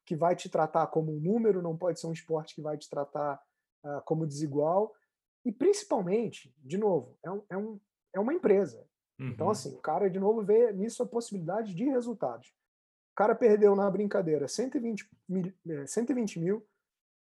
que 0.06 0.16
vai 0.16 0.36
te 0.36 0.50
tratar 0.50 0.88
como 0.88 1.12
um 1.12 1.20
número, 1.20 1.62
não 1.62 1.78
pode 1.78 2.00
ser 2.00 2.08
um 2.08 2.14
esporte 2.14 2.56
que 2.56 2.62
vai 2.62 2.78
te 2.78 2.90
tratar 2.90 3.42
uh, 3.84 4.02
como 4.06 4.28
desigual. 4.28 4.94
E 5.44 5.52
principalmente, 5.52 6.54
de 6.60 6.78
novo, 6.78 7.18
é, 7.24 7.32
um, 7.32 7.44
é, 7.50 7.58
um, 7.58 7.80
é 8.14 8.20
uma 8.20 8.34
empresa. 8.34 8.86
Então, 9.16 9.26
uhum. 9.26 9.34
Então, 9.34 9.50
assim, 9.50 9.76
o 9.76 9.82
cara, 9.82 10.10
de 10.10 10.20
novo, 10.20 10.44
vê 10.44 10.72
nisso 10.74 11.02
a 11.02 11.08
possibilidade 11.08 11.74
de 11.74 11.86
resultados. 11.86 12.54
Cara 13.22 13.36
perdeu 13.36 13.76
na 13.76 13.88
brincadeira 13.88 14.48
120 14.48 15.08
mil, 15.30 15.54
120 15.86 16.38
é, 16.38 16.42
mil 16.42 16.68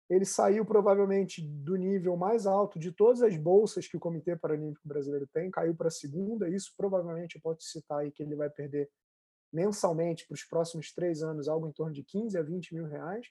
ele 0.08 0.24
saiu 0.24 0.64
provavelmente 0.64 1.42
do 1.42 1.74
nível 1.74 2.16
mais 2.16 2.46
alto 2.46 2.78
de 2.78 2.92
todas 2.92 3.22
as 3.22 3.36
bolsas 3.36 3.88
que 3.88 3.96
o 3.96 4.00
Comitê 4.00 4.36
Paralímpico 4.36 4.86
Brasileiro 4.86 5.26
tem, 5.26 5.50
caiu 5.50 5.74
para 5.74 5.88
a 5.88 5.90
segunda. 5.90 6.48
Isso 6.48 6.72
provavelmente 6.76 7.34
eu 7.34 7.42
posso 7.42 7.62
citar 7.62 7.98
aí 7.98 8.12
que 8.12 8.22
ele 8.22 8.36
vai 8.36 8.48
perder 8.48 8.88
mensalmente 9.52 10.28
para 10.28 10.36
os 10.36 10.44
próximos 10.44 10.94
três 10.94 11.24
anos 11.24 11.48
algo 11.48 11.66
em 11.66 11.72
torno 11.72 11.92
de 11.92 12.04
15 12.04 12.38
a 12.38 12.42
20 12.44 12.72
mil 12.72 12.86
reais. 12.86 13.26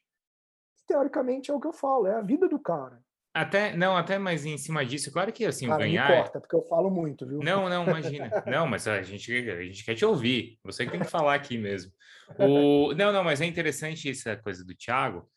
Teoricamente 0.85 1.51
é 1.51 1.53
o 1.53 1.61
que 1.61 1.67
eu 1.67 1.71
falo, 1.73 2.07
é 2.07 2.15
a 2.15 2.21
vida 2.21 2.49
do 2.49 2.59
cara. 2.59 3.01
Até, 3.33 3.75
não, 3.75 3.95
até 3.95 4.17
mais 4.17 4.43
em 4.45 4.57
cima 4.57 4.83
disso, 4.83 5.11
claro 5.11 5.31
que 5.31 5.45
assim, 5.45 5.67
Cara, 5.67 5.79
ganhar. 5.79 6.09
Me 6.09 6.13
é 6.13 6.17
corta, 6.17 6.39
porque 6.39 6.55
eu 6.55 6.65
falo 6.67 6.89
muito, 6.89 7.27
viu? 7.27 7.39
Não, 7.39 7.69
não, 7.69 7.85
imagina. 7.85 8.29
não, 8.47 8.65
mas 8.67 8.87
a 8.87 9.01
gente, 9.03 9.31
a 9.49 9.63
gente 9.63 9.85
quer 9.85 9.95
te 9.95 10.03
ouvir. 10.03 10.57
Você 10.63 10.85
que 10.85 10.91
tem 10.91 10.99
que 10.99 11.09
falar 11.09 11.35
aqui 11.35 11.57
mesmo. 11.57 11.91
O... 12.37 12.93
Não, 12.95 13.11
não, 13.11 13.23
mas 13.23 13.39
é 13.39 13.45
interessante 13.45 14.09
essa 14.09 14.35
coisa 14.35 14.65
do 14.65 14.75
Thiago, 14.75 15.29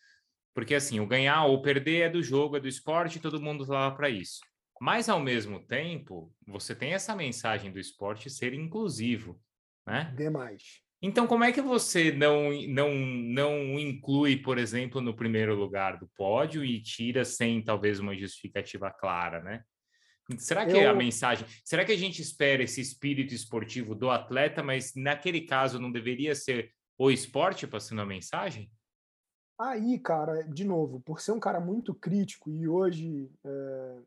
porque 0.55 0.75
assim, 0.75 1.01
o 1.01 1.07
ganhar 1.07 1.45
ou 1.45 1.61
perder 1.61 2.03
é 2.03 2.09
do 2.09 2.23
jogo, 2.23 2.57
é 2.57 2.61
do 2.61 2.69
esporte, 2.69 3.21
todo 3.21 3.41
mundo 3.41 3.67
tá 3.67 3.73
lá 3.75 3.91
para 3.91 4.09
isso. 4.09 4.41
Mas 4.81 5.09
ao 5.09 5.21
mesmo 5.21 5.61
tempo, 5.61 6.35
você 6.47 6.75
tem 6.75 6.93
essa 6.93 7.15
mensagem 7.15 7.71
do 7.71 7.79
esporte 7.79 8.29
ser 8.29 8.53
inclusivo, 8.53 9.41
né? 9.87 10.13
Demais. 10.17 10.83
Então, 11.05 11.27
como 11.27 11.43
é 11.43 11.51
que 11.51 11.61
você 11.61 12.13
não, 12.13 12.53
não, 12.69 12.95
não 12.95 13.79
inclui, 13.79 14.37
por 14.37 14.57
exemplo, 14.57 15.01
no 15.01 15.17
primeiro 15.17 15.53
lugar 15.53 15.99
do 15.99 16.09
pódio 16.17 16.65
e 16.65 16.81
tira 16.81 17.25
sem 17.25 17.61
talvez 17.61 17.99
uma 17.99 18.17
justificativa 18.17 18.89
clara, 18.89 19.43
né? 19.43 19.65
Será 20.39 20.65
que 20.65 20.77
Eu... 20.77 20.89
a 20.89 20.95
mensagem. 20.95 21.45
Será 21.65 21.85
que 21.85 21.91
a 21.91 21.99
gente 21.99 22.23
espera 22.23 22.63
esse 22.63 22.81
espírito 22.81 23.35
esportivo 23.35 23.97
do 23.97 24.11
atleta, 24.11 24.63
mas 24.63 24.93
naquele 24.95 25.41
caso 25.41 25.81
não 25.81 25.91
deveria 25.91 26.37
ser 26.37 26.73
o 26.97 27.11
esporte 27.11 27.67
passando 27.67 28.01
a 28.01 28.07
mensagem? 28.07 28.71
Aí, 29.59 29.99
cara, 29.99 30.43
de 30.43 30.65
novo, 30.65 31.01
por 31.01 31.21
ser 31.21 31.33
um 31.33 31.41
cara 31.41 31.61
muito 31.61 31.93
crítico 31.95 32.49
e 32.49 32.69
hoje 32.69 33.29
é, 33.45 33.99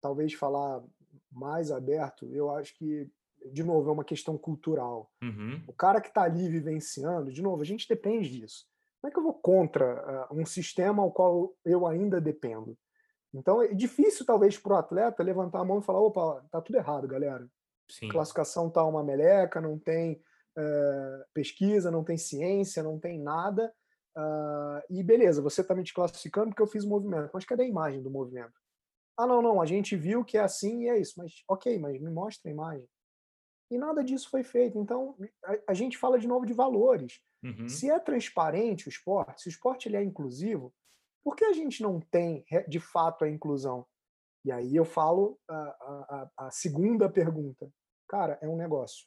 talvez 0.00 0.34
falar 0.34 0.82
mais 1.30 1.70
aberto, 1.70 2.28
eu 2.34 2.50
acho 2.50 2.74
que 2.74 3.08
de 3.52 3.62
novo, 3.62 3.90
é 3.90 3.92
uma 3.92 4.04
questão 4.04 4.36
cultural. 4.36 5.10
Uhum. 5.22 5.62
O 5.66 5.72
cara 5.72 6.00
que 6.00 6.08
está 6.08 6.22
ali 6.22 6.48
vivenciando, 6.48 7.32
de 7.32 7.42
novo, 7.42 7.62
a 7.62 7.64
gente 7.64 7.88
depende 7.88 8.30
disso. 8.30 8.66
Como 9.00 9.10
é 9.10 9.12
que 9.12 9.18
eu 9.18 9.22
vou 9.22 9.34
contra 9.34 10.28
uh, 10.30 10.38
um 10.38 10.44
sistema 10.44 11.02
ao 11.02 11.10
qual 11.10 11.54
eu 11.64 11.86
ainda 11.86 12.20
dependo? 12.20 12.76
Então 13.32 13.62
é 13.62 13.68
difícil, 13.68 14.26
talvez, 14.26 14.58
para 14.58 14.74
o 14.74 14.76
atleta 14.76 15.22
levantar 15.22 15.60
a 15.60 15.64
mão 15.64 15.78
e 15.78 15.82
falar: 15.82 16.00
opa, 16.00 16.44
tá 16.50 16.60
tudo 16.60 16.76
errado, 16.76 17.08
galera. 17.08 17.48
Sim. 17.88 18.08
Classificação 18.08 18.70
tá 18.70 18.84
uma 18.84 19.02
meleca, 19.02 19.60
não 19.60 19.78
tem 19.78 20.22
uh, 20.56 21.24
pesquisa, 21.32 21.90
não 21.90 22.04
tem 22.04 22.18
ciência, 22.18 22.82
não 22.82 22.98
tem 22.98 23.18
nada. 23.18 23.72
Uh, 24.16 24.82
e 24.90 25.02
beleza, 25.02 25.40
você 25.40 25.60
está 25.60 25.74
me 25.74 25.82
desclassificando 25.82 26.48
porque 26.48 26.62
eu 26.62 26.66
fiz 26.66 26.84
o 26.84 26.88
movimento. 26.88 27.30
Mas 27.32 27.44
cadê 27.44 27.62
a 27.62 27.68
imagem 27.68 28.02
do 28.02 28.10
movimento? 28.10 28.52
Ah, 29.16 29.26
não, 29.26 29.40
não, 29.40 29.60
a 29.60 29.66
gente 29.66 29.96
viu 29.96 30.24
que 30.24 30.36
é 30.36 30.40
assim 30.40 30.84
e 30.84 30.88
é 30.88 30.98
isso. 30.98 31.14
Mas 31.16 31.42
ok, 31.48 31.78
mas 31.78 32.00
me 32.00 32.10
mostra 32.10 32.50
a 32.50 32.52
imagem. 32.52 32.88
E 33.70 33.78
nada 33.78 34.02
disso 34.02 34.28
foi 34.28 34.42
feito. 34.42 34.78
Então, 34.78 35.16
a, 35.44 35.58
a 35.68 35.74
gente 35.74 35.96
fala 35.96 36.18
de 36.18 36.26
novo 36.26 36.44
de 36.44 36.52
valores. 36.52 37.20
Uhum. 37.42 37.68
Se 37.68 37.90
é 37.90 37.98
transparente 37.98 38.88
o 38.88 38.90
esporte, 38.90 39.42
se 39.42 39.48
o 39.48 39.50
esporte 39.50 39.88
ele 39.88 39.96
é 39.96 40.02
inclusivo, 40.02 40.74
por 41.22 41.36
que 41.36 41.44
a 41.44 41.52
gente 41.52 41.82
não 41.82 42.00
tem, 42.00 42.44
de 42.66 42.80
fato, 42.80 43.24
a 43.24 43.30
inclusão? 43.30 43.86
E 44.44 44.50
aí 44.50 44.74
eu 44.74 44.84
falo 44.84 45.38
a, 45.48 45.54
a, 45.56 46.30
a 46.46 46.50
segunda 46.50 47.08
pergunta. 47.08 47.70
Cara, 48.08 48.38
é 48.40 48.48
um 48.48 48.56
negócio. 48.56 49.06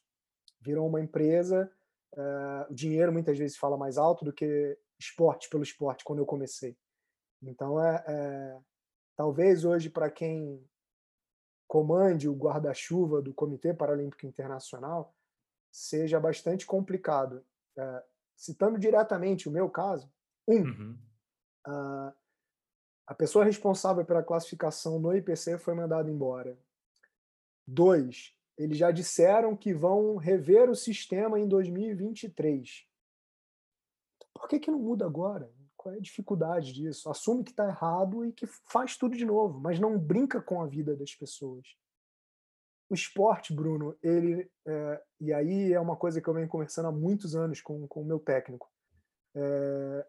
Virou 0.61 0.87
uma 0.87 1.01
empresa, 1.01 1.71
uh, 2.13 2.71
o 2.71 2.73
dinheiro 2.73 3.11
muitas 3.11 3.37
vezes 3.37 3.57
fala 3.57 3.75
mais 3.75 3.97
alto 3.97 4.23
do 4.23 4.31
que 4.31 4.77
esporte 4.99 5.49
pelo 5.49 5.63
esporte 5.63 6.03
quando 6.03 6.19
eu 6.19 6.25
comecei. 6.25 6.77
Então, 7.41 7.83
é, 7.83 8.03
é 8.07 8.57
talvez 9.17 9.65
hoje, 9.65 9.89
para 9.89 10.09
quem 10.09 10.63
comande 11.67 12.29
o 12.29 12.35
guarda-chuva 12.35 13.21
do 13.21 13.33
Comitê 13.33 13.73
Paralímpico 13.73 14.25
Internacional 14.25 15.15
seja 15.71 16.19
bastante 16.19 16.65
complicado. 16.65 17.43
É, 17.77 18.03
citando 18.35 18.77
diretamente 18.77 19.47
o 19.47 19.51
meu 19.51 19.69
caso, 19.69 20.11
um, 20.47 20.61
uhum. 20.61 20.97
a, 21.65 22.13
a 23.07 23.15
pessoa 23.15 23.45
responsável 23.45 24.05
pela 24.05 24.23
classificação 24.23 24.99
no 24.99 25.15
IPC 25.15 25.57
foi 25.57 25.73
mandada 25.73 26.09
embora. 26.09 26.57
Dois, 27.65 28.35
eles 28.57 28.77
já 28.77 28.91
disseram 28.91 29.55
que 29.55 29.73
vão 29.73 30.17
rever 30.17 30.69
o 30.69 30.75
sistema 30.75 31.39
em 31.39 31.47
2023. 31.47 32.87
Por 34.33 34.47
que, 34.47 34.59
que 34.59 34.71
não 34.71 34.79
muda 34.79 35.05
agora? 35.05 35.51
Qual 35.83 35.93
é 35.93 35.97
a 35.97 36.01
dificuldade 36.01 36.71
disso? 36.71 37.09
Assume 37.09 37.43
que 37.43 37.51
está 37.51 37.67
errado 37.67 38.25
e 38.25 38.31
que 38.31 38.47
faz 38.47 38.95
tudo 38.95 39.17
de 39.17 39.25
novo, 39.25 39.59
mas 39.59 39.81
não 39.81 39.99
brinca 39.99 40.41
com 40.41 40.61
a 40.61 40.65
vida 40.65 40.95
das 40.95 41.13
pessoas. 41.13 41.75
O 42.89 42.93
esporte, 42.93 43.53
Bruno, 43.53 43.93
ele. 44.01 44.49
É, 44.65 45.03
e 45.19 45.33
aí 45.33 45.73
é 45.73 45.79
uma 45.81 45.97
coisa 45.97 46.21
que 46.21 46.27
eu 46.29 46.33
venho 46.33 46.47
conversando 46.47 46.87
há 46.87 46.91
muitos 46.91 47.35
anos 47.35 47.59
com, 47.59 47.85
com 47.85 48.01
o 48.01 48.05
meu 48.05 48.17
técnico. 48.17 48.71
É, 49.35 50.07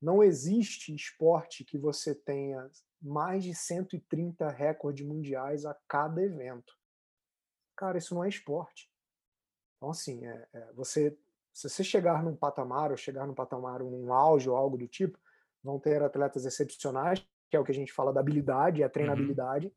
não 0.00 0.22
existe 0.22 0.94
esporte 0.94 1.64
que 1.64 1.76
você 1.76 2.14
tenha 2.14 2.70
mais 3.02 3.42
de 3.42 3.52
130 3.56 4.48
recordes 4.50 5.04
mundiais 5.04 5.64
a 5.64 5.76
cada 5.88 6.22
evento. 6.22 6.78
Cara, 7.76 7.98
isso 7.98 8.14
não 8.14 8.22
é 8.22 8.28
esporte. 8.28 8.88
Então, 9.78 9.90
assim, 9.90 10.24
é, 10.24 10.48
é, 10.52 10.72
você 10.74 11.18
se 11.58 11.68
você 11.68 11.82
chegar 11.82 12.22
num 12.22 12.36
patamar, 12.36 12.92
ou 12.92 12.96
chegar 12.96 13.26
num 13.26 13.34
patamar, 13.34 13.82
um 13.82 14.12
auge 14.12 14.48
ou 14.48 14.56
algo 14.56 14.78
do 14.78 14.86
tipo, 14.86 15.18
vão 15.60 15.76
ter 15.76 16.00
atletas 16.00 16.46
excepcionais, 16.46 17.26
que 17.50 17.56
é 17.56 17.58
o 17.58 17.64
que 17.64 17.72
a 17.72 17.74
gente 17.74 17.92
fala 17.92 18.12
da 18.12 18.20
habilidade, 18.20 18.80
a 18.80 18.86
uhum. 18.86 18.92
treinabilidade. 18.92 19.74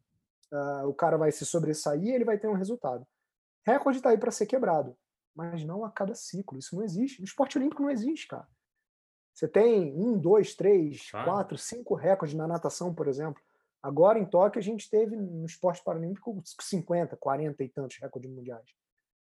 Uhum. 0.51 0.83
Uh, 0.83 0.89
o 0.89 0.93
cara 0.93 1.17
vai 1.17 1.31
se 1.31 1.43
sobressair 1.43 2.03
e 2.03 2.11
ele 2.11 2.23
vai 2.23 2.38
ter 2.38 2.47
um 2.47 2.53
resultado. 2.53 3.03
Recorde 3.65 3.97
está 3.97 4.11
aí 4.11 4.17
para 4.17 4.29
ser 4.29 4.45
quebrado, 4.45 4.95
mas 5.35 5.65
não 5.65 5.83
a 5.83 5.89
cada 5.89 6.13
ciclo. 6.13 6.59
Isso 6.59 6.75
não 6.75 6.83
existe. 6.83 7.19
No 7.19 7.25
esporte 7.25 7.57
olímpico 7.57 7.81
não 7.81 7.89
existe, 7.89 8.27
cara. 8.27 8.47
Você 9.33 9.47
tem 9.47 9.91
um, 9.95 10.19
dois, 10.19 10.53
três, 10.53 11.09
ah. 11.15 11.23
quatro, 11.23 11.57
cinco 11.57 11.95
recordes 11.95 12.35
na 12.35 12.47
natação, 12.47 12.93
por 12.93 13.07
exemplo. 13.07 13.41
Agora 13.81 14.19
em 14.19 14.25
Tóquio 14.25 14.59
a 14.59 14.63
gente 14.63 14.88
teve 14.88 15.15
no 15.15 15.47
esporte 15.47 15.83
paralímpico 15.83 16.43
50, 16.45 17.17
40 17.17 17.63
e 17.63 17.69
tantos 17.69 17.97
recordes 17.97 18.29
mundiais. 18.29 18.69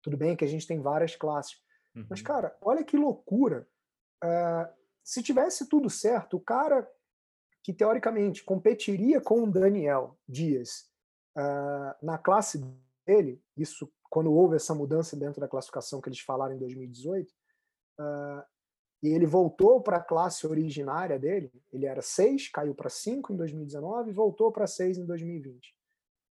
Tudo 0.02 0.16
bem 0.16 0.34
que 0.34 0.44
a 0.44 0.48
gente 0.48 0.66
tem 0.66 0.80
várias 0.80 1.14
classes, 1.14 1.62
Uhum. 1.98 2.06
Mas, 2.08 2.22
cara, 2.22 2.56
olha 2.60 2.84
que 2.84 2.96
loucura. 2.96 3.68
Uh, 4.22 4.68
se 5.02 5.22
tivesse 5.22 5.68
tudo 5.68 5.88
certo, 5.88 6.36
o 6.36 6.40
cara 6.40 6.88
que 7.62 7.72
teoricamente 7.72 8.44
competiria 8.44 9.20
com 9.20 9.42
o 9.42 9.50
Daniel 9.50 10.18
Dias 10.26 10.90
uh, 11.36 11.94
na 12.02 12.18
classe 12.18 12.64
dele, 13.06 13.42
isso 13.56 13.92
quando 14.10 14.32
houve 14.32 14.56
essa 14.56 14.74
mudança 14.74 15.16
dentro 15.16 15.40
da 15.40 15.48
classificação 15.48 16.00
que 16.00 16.08
eles 16.08 16.20
falaram 16.20 16.54
em 16.54 16.58
2018, 16.58 17.30
uh, 18.00 18.42
e 19.02 19.08
ele 19.08 19.26
voltou 19.26 19.80
para 19.80 19.98
a 19.98 20.02
classe 20.02 20.46
originária 20.46 21.18
dele, 21.18 21.52
ele 21.72 21.86
era 21.86 22.02
6, 22.02 22.48
caiu 22.48 22.74
para 22.74 22.88
5 22.88 23.32
em 23.32 23.36
2019 23.36 24.10
e 24.10 24.14
voltou 24.14 24.50
para 24.50 24.66
6 24.66 24.98
em 24.98 25.06
2020. 25.06 25.76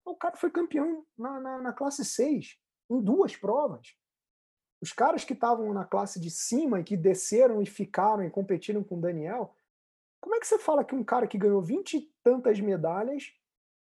O 0.05 0.15
cara 0.15 0.35
foi 0.35 0.49
campeão 0.49 1.05
na, 1.17 1.39
na, 1.39 1.61
na 1.61 1.73
classe 1.73 2.03
6, 2.03 2.57
em 2.89 3.01
duas 3.01 3.35
provas. 3.35 3.95
Os 4.81 4.93
caras 4.93 5.25
que 5.25 5.33
estavam 5.33 5.73
na 5.73 5.83
classe 5.83 6.19
de 6.19 6.29
cima 6.29 6.79
e 6.79 6.83
que 6.83 6.95
desceram 6.95 7.61
e 7.61 7.65
ficaram 7.65 8.23
e 8.23 8.29
competiram 8.29 8.83
com 8.83 8.97
o 8.97 9.01
Daniel, 9.01 9.53
como 10.21 10.35
é 10.35 10.39
que 10.39 10.47
você 10.47 10.57
fala 10.57 10.83
que 10.83 10.95
um 10.95 11.03
cara 11.03 11.27
que 11.27 11.37
ganhou 11.37 11.61
20 11.61 11.97
e 11.97 12.13
tantas 12.23 12.59
medalhas, 12.59 13.33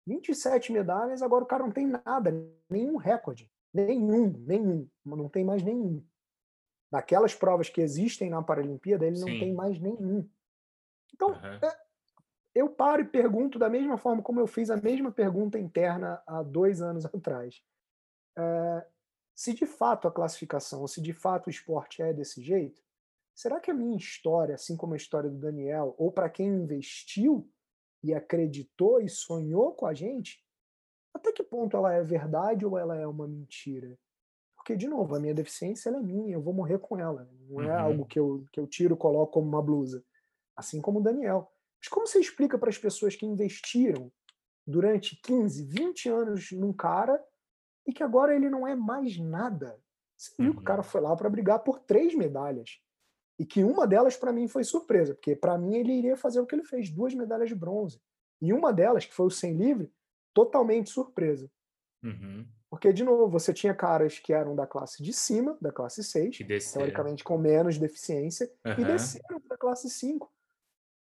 27 0.08 0.72
medalhas, 0.72 1.22
agora 1.22 1.44
o 1.44 1.48
cara 1.48 1.64
não 1.64 1.72
tem 1.72 1.88
nada, 1.88 2.32
nenhum 2.70 2.98
recorde? 2.98 3.50
Nenhum, 3.74 4.32
nenhum. 4.40 4.90
Não 5.06 5.30
tem 5.30 5.44
mais 5.44 5.62
nenhum. 5.62 6.04
Daquelas 6.92 7.36
provas 7.36 7.70
que 7.70 7.82
existem 7.82 8.30
na 8.30 8.42
Paralimpíada, 8.42 9.06
ele 9.06 9.20
não 9.20 9.28
Sim. 9.28 9.40
tem 9.40 9.54
mais 9.54 9.80
nenhum. 9.80 10.28
Então, 11.14 11.30
uhum. 11.30 11.72
eu 12.56 12.70
paro 12.70 13.02
e 13.02 13.06
pergunto 13.06 13.60
da 13.60 13.70
mesma 13.70 13.98
forma 13.98 14.24
como 14.24 14.40
eu 14.40 14.48
fiz 14.48 14.72
a 14.72 14.78
mesma 14.78 15.12
pergunta 15.12 15.60
interna 15.60 16.22
há 16.26 16.42
dois 16.42 16.82
anos 16.82 17.06
atrás. 17.14 17.62
É, 18.38 18.88
se 19.40 19.54
de 19.54 19.66
fato 19.66 20.06
a 20.06 20.12
classificação, 20.12 20.86
se 20.86 21.00
de 21.00 21.14
fato 21.14 21.48
o 21.48 21.50
esporte 21.50 22.02
é 22.02 22.12
desse 22.12 22.42
jeito, 22.42 22.84
será 23.34 23.58
que 23.58 23.72
a 23.72 23.74
minha 23.74 23.96
história, 23.96 24.56
assim 24.56 24.76
como 24.76 24.94
a 24.94 24.98
história 24.98 25.30
do 25.30 25.38
Daniel, 25.38 25.96
ou 25.98 26.12
para 26.12 26.30
quem 26.30 26.46
investiu 26.46 27.50
e 28.04 28.14
acreditou 28.14 29.00
e 29.00 29.08
sonhou 29.08 29.72
com 29.72 29.86
a 29.86 29.94
gente, 29.94 30.46
até 31.14 31.32
que 31.32 31.42
ponto 31.42 31.78
ela 31.78 31.94
é 31.94 32.04
verdade 32.04 32.66
ou 32.66 32.78
ela 32.78 32.98
é 32.98 33.08
uma 33.08 33.30
mentira? 33.30 33.98
Porque, 34.58 34.76
de 34.76 34.90
novo, 34.90 35.16
a 35.16 35.22
minha 35.22 35.34
deficiência 35.34 35.90
é 35.90 36.02
minha, 36.02 36.34
eu 36.34 36.42
vou 36.42 36.54
morrer 36.54 36.80
com 36.80 37.00
ela. 37.00 37.32
Não 37.48 37.62
é 37.62 37.68
uhum. 37.68 37.80
algo 37.80 38.06
que 38.06 38.20
eu, 38.20 38.44
que 38.52 38.60
eu 38.60 38.68
tiro 38.68 38.96
e 38.96 38.98
coloco 38.98 39.32
como 39.32 39.48
uma 39.48 39.62
blusa. 39.62 40.04
Assim 40.54 40.82
como 40.82 41.00
o 41.00 41.02
Daniel. 41.02 41.50
Mas 41.80 41.88
como 41.88 42.06
você 42.06 42.20
explica 42.20 42.58
para 42.58 42.70
as 42.70 42.78
pessoas 42.78 43.16
que 43.16 43.26
investiram 43.26 44.12
durante 44.68 45.16
15, 45.22 45.64
20 45.64 46.10
anos 46.10 46.52
num 46.52 46.74
cara 46.74 47.24
e 47.90 47.94
que 47.94 48.04
agora 48.04 48.36
ele 48.36 48.50
não 48.50 48.68
é 48.68 48.76
mais 48.76 49.18
nada. 49.18 49.80
Você 50.16 50.32
viu 50.38 50.54
que 50.54 50.60
o 50.60 50.64
cara 50.64 50.82
uhum. 50.82 50.88
foi 50.88 51.02
lá 51.02 51.16
para 51.16 51.30
brigar 51.30 51.60
por 51.60 51.80
três 51.80 52.14
medalhas. 52.14 52.80
E 53.40 53.46
que 53.46 53.64
uma 53.64 53.88
delas, 53.88 54.16
para 54.16 54.34
mim, 54.34 54.48
foi 54.48 54.64
surpresa, 54.64 55.16
porque 55.16 55.36
para 55.36 55.58
mim 55.58 55.76
ele 55.76 55.94
iria 55.94 56.16
fazer 56.16 56.40
o 56.40 56.46
que 56.46 56.54
ele 56.54 56.64
fez, 56.64 56.90
duas 56.90 57.16
medalhas 57.16 57.50
de 57.50 57.56
bronze. 57.56 58.00
E 58.42 58.54
uma 58.54 58.72
delas, 58.72 59.06
que 59.06 59.14
foi 59.14 59.26
o 59.26 59.32
100 59.32 59.54
livre, 59.56 59.94
totalmente 60.34 60.90
surpresa. 60.90 61.50
Uhum. 62.04 62.46
Porque, 62.70 62.94
de 62.94 63.04
novo, 63.04 63.28
você 63.28 63.54
tinha 63.54 63.74
caras 63.74 64.20
que 64.20 64.32
eram 64.32 64.56
da 64.56 64.68
classe 64.68 65.02
de 65.02 65.12
cima, 65.12 65.58
da 65.60 65.72
classe 65.72 66.04
6, 66.04 66.38
teoricamente 66.74 67.24
com 67.24 67.38
menos 67.38 67.80
deficiência, 67.80 68.52
uhum. 68.66 68.74
e 68.74 68.86
desceram 68.86 69.42
para 69.42 69.56
a 69.56 69.60
classe 69.60 69.90
5. 69.90 70.32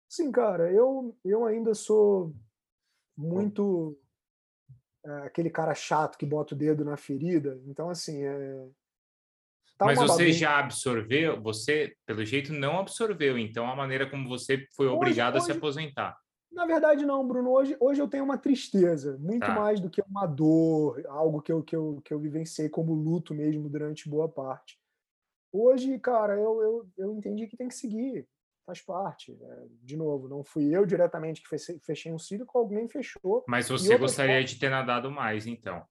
Sim, 0.07 0.31
cara, 0.31 0.72
eu, 0.72 1.17
eu 1.25 1.46
ainda 1.46 1.74
sou 1.74 2.34
muito 3.17 3.98
aquele 5.23 5.49
cara 5.49 5.73
chato 5.73 6.17
que 6.17 6.25
bota 6.25 6.53
o 6.53 6.57
dedo 6.57 6.83
na 6.83 6.97
ferida. 6.97 7.61
Então, 7.65 7.89
assim, 7.89 8.23
é... 8.23 8.67
Tá 9.77 9.85
Mas 9.85 9.99
você 9.99 10.23
bagunça. 10.23 10.39
já 10.39 10.59
absorveu, 10.59 11.39
você, 11.39 11.95
pelo 12.03 12.25
jeito, 12.25 12.51
não 12.51 12.79
absorveu, 12.79 13.37
então, 13.37 13.69
a 13.69 13.75
maneira 13.75 14.09
como 14.09 14.27
você 14.27 14.65
foi 14.75 14.87
obrigado 14.87 15.35
hoje, 15.35 15.43
a 15.43 15.45
se 15.45 15.51
aposentar. 15.51 16.17
Na 16.51 16.65
verdade, 16.65 17.05
não, 17.05 17.27
Bruno. 17.27 17.51
Hoje, 17.51 17.77
hoje 17.79 18.01
eu 18.01 18.07
tenho 18.07 18.23
uma 18.23 18.39
tristeza, 18.39 19.17
muito 19.19 19.45
tá. 19.45 19.53
mais 19.53 19.79
do 19.79 19.87
que 19.87 20.01
uma 20.01 20.25
dor, 20.25 21.05
algo 21.07 21.43
que 21.43 21.51
eu, 21.51 21.61
que, 21.61 21.75
eu, 21.75 22.01
que 22.03 22.11
eu 22.11 22.19
vivenciei 22.19 22.69
como 22.69 22.91
luto 22.91 23.35
mesmo 23.35 23.69
durante 23.69 24.09
boa 24.09 24.27
parte. 24.27 24.79
Hoje, 25.51 25.99
cara, 25.99 26.33
eu, 26.33 26.61
eu, 26.61 26.89
eu 26.97 27.13
entendi 27.13 27.45
que 27.45 27.55
tem 27.55 27.67
que 27.67 27.75
seguir 27.75 28.27
faz 28.67 28.81
parte. 28.81 29.31
Né? 29.33 29.67
De 29.81 29.95
novo, 29.95 30.27
não 30.27 30.43
fui 30.43 30.75
eu 30.75 30.86
diretamente 30.86 31.41
que 31.41 31.79
fechei 31.79 32.12
um 32.12 32.19
ciclo, 32.19 32.45
alguém 32.53 32.88
fechou. 32.89 33.45
Mas 33.47 33.69
você 33.69 33.97
gostaria 33.97 34.43
de 34.43 34.59
ter 34.59 34.69
nadado 34.69 35.09
mais, 35.09 35.47
então? 35.47 35.86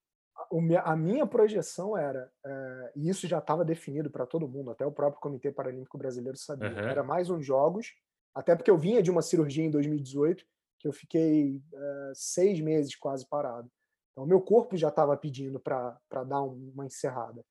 A 0.85 0.95
minha 0.95 1.26
projeção 1.26 1.97
era, 1.97 2.30
é, 2.45 2.92
e 2.95 3.09
isso 3.09 3.26
já 3.26 3.38
estava 3.38 3.64
definido 3.64 4.11
para 4.11 4.26
todo 4.26 4.47
mundo, 4.47 4.71
até 4.71 4.87
o 4.87 4.92
próprio 4.92 5.21
Comitê 5.21 5.50
Paralímpico 5.50 5.99
Brasileiro 5.99 6.37
sabia, 6.37 6.68
uhum. 6.68 6.88
era 6.88 7.02
mais 7.02 7.30
uns 7.30 7.45
jogos, 7.45 7.95
até 8.33 8.54
porque 8.54 8.71
eu 8.71 8.78
vinha 8.78 9.02
de 9.02 9.11
uma 9.11 9.23
cirurgia 9.23 9.64
em 9.64 9.71
2018, 9.71 10.45
que 10.78 10.87
eu 10.87 10.92
fiquei 10.92 11.61
é, 11.75 12.12
seis 12.15 12.60
meses 12.60 12.95
quase 12.95 13.26
parado. 13.26 13.69
Então, 14.12 14.26
meu 14.26 14.41
corpo 14.41 14.76
já 14.76 14.89
estava 14.89 15.17
pedindo 15.17 15.58
para 15.58 15.99
dar 16.10 16.43
uma 16.43 16.86
encerrada. 16.86 17.43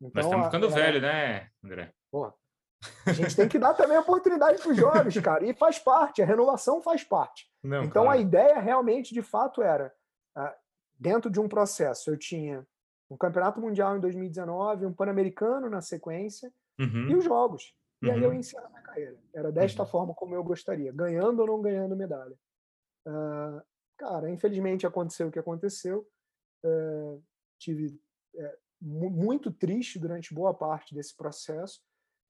Então, 0.00 0.10
Mas 0.14 0.24
estamos 0.24 0.46
ficando 0.46 0.66
a, 0.66 0.70
velho, 0.70 1.00
né, 1.00 1.48
André? 1.62 1.92
Pô, 2.10 2.32
a 3.06 3.12
gente 3.12 3.36
tem 3.36 3.48
que 3.48 3.58
dar 3.58 3.74
também 3.74 3.98
oportunidade 3.98 4.62
para 4.62 4.70
os 4.70 4.76
jovens, 4.76 5.18
cara. 5.20 5.44
E 5.44 5.54
faz 5.54 5.78
parte, 5.78 6.22
a 6.22 6.26
renovação 6.26 6.80
faz 6.80 7.04
parte. 7.04 7.50
Não, 7.62 7.84
então 7.84 8.04
claro. 8.04 8.18
a 8.18 8.20
ideia 8.20 8.58
realmente, 8.58 9.12
de 9.12 9.22
fato, 9.22 9.62
era 9.62 9.92
ah, 10.34 10.56
dentro 10.98 11.30
de 11.30 11.38
um 11.38 11.48
processo. 11.48 12.10
Eu 12.10 12.18
tinha 12.18 12.66
um 13.10 13.16
campeonato 13.16 13.60
mundial 13.60 13.96
em 13.96 14.00
2019, 14.00 14.86
um 14.86 14.94
pan-americano 14.94 15.68
na 15.68 15.80
sequência 15.80 16.52
uhum. 16.78 17.10
e 17.10 17.16
os 17.16 17.24
jogos. 17.24 17.74
E 18.02 18.06
uhum. 18.06 18.14
aí 18.14 18.22
eu 18.22 18.32
encerro 18.32 18.66
a 18.66 18.70
minha 18.70 18.82
carreira. 18.82 19.18
Era 19.34 19.52
desta 19.52 19.82
uhum. 19.82 19.88
forma 19.88 20.14
como 20.14 20.34
eu 20.34 20.42
gostaria, 20.42 20.92
ganhando 20.92 21.40
ou 21.40 21.46
não 21.46 21.60
ganhando 21.60 21.96
medalha. 21.96 22.36
Uh, 23.06 23.60
cara, 23.98 24.30
infelizmente 24.30 24.86
aconteceu 24.86 25.28
o 25.28 25.30
que 25.30 25.38
aconteceu. 25.38 26.06
Uh, 26.64 27.22
tive 27.58 28.00
uh, 28.36 28.58
muito 28.80 29.50
triste 29.50 29.98
durante 29.98 30.32
boa 30.32 30.54
parte 30.54 30.94
desse 30.94 31.14
processo 31.14 31.80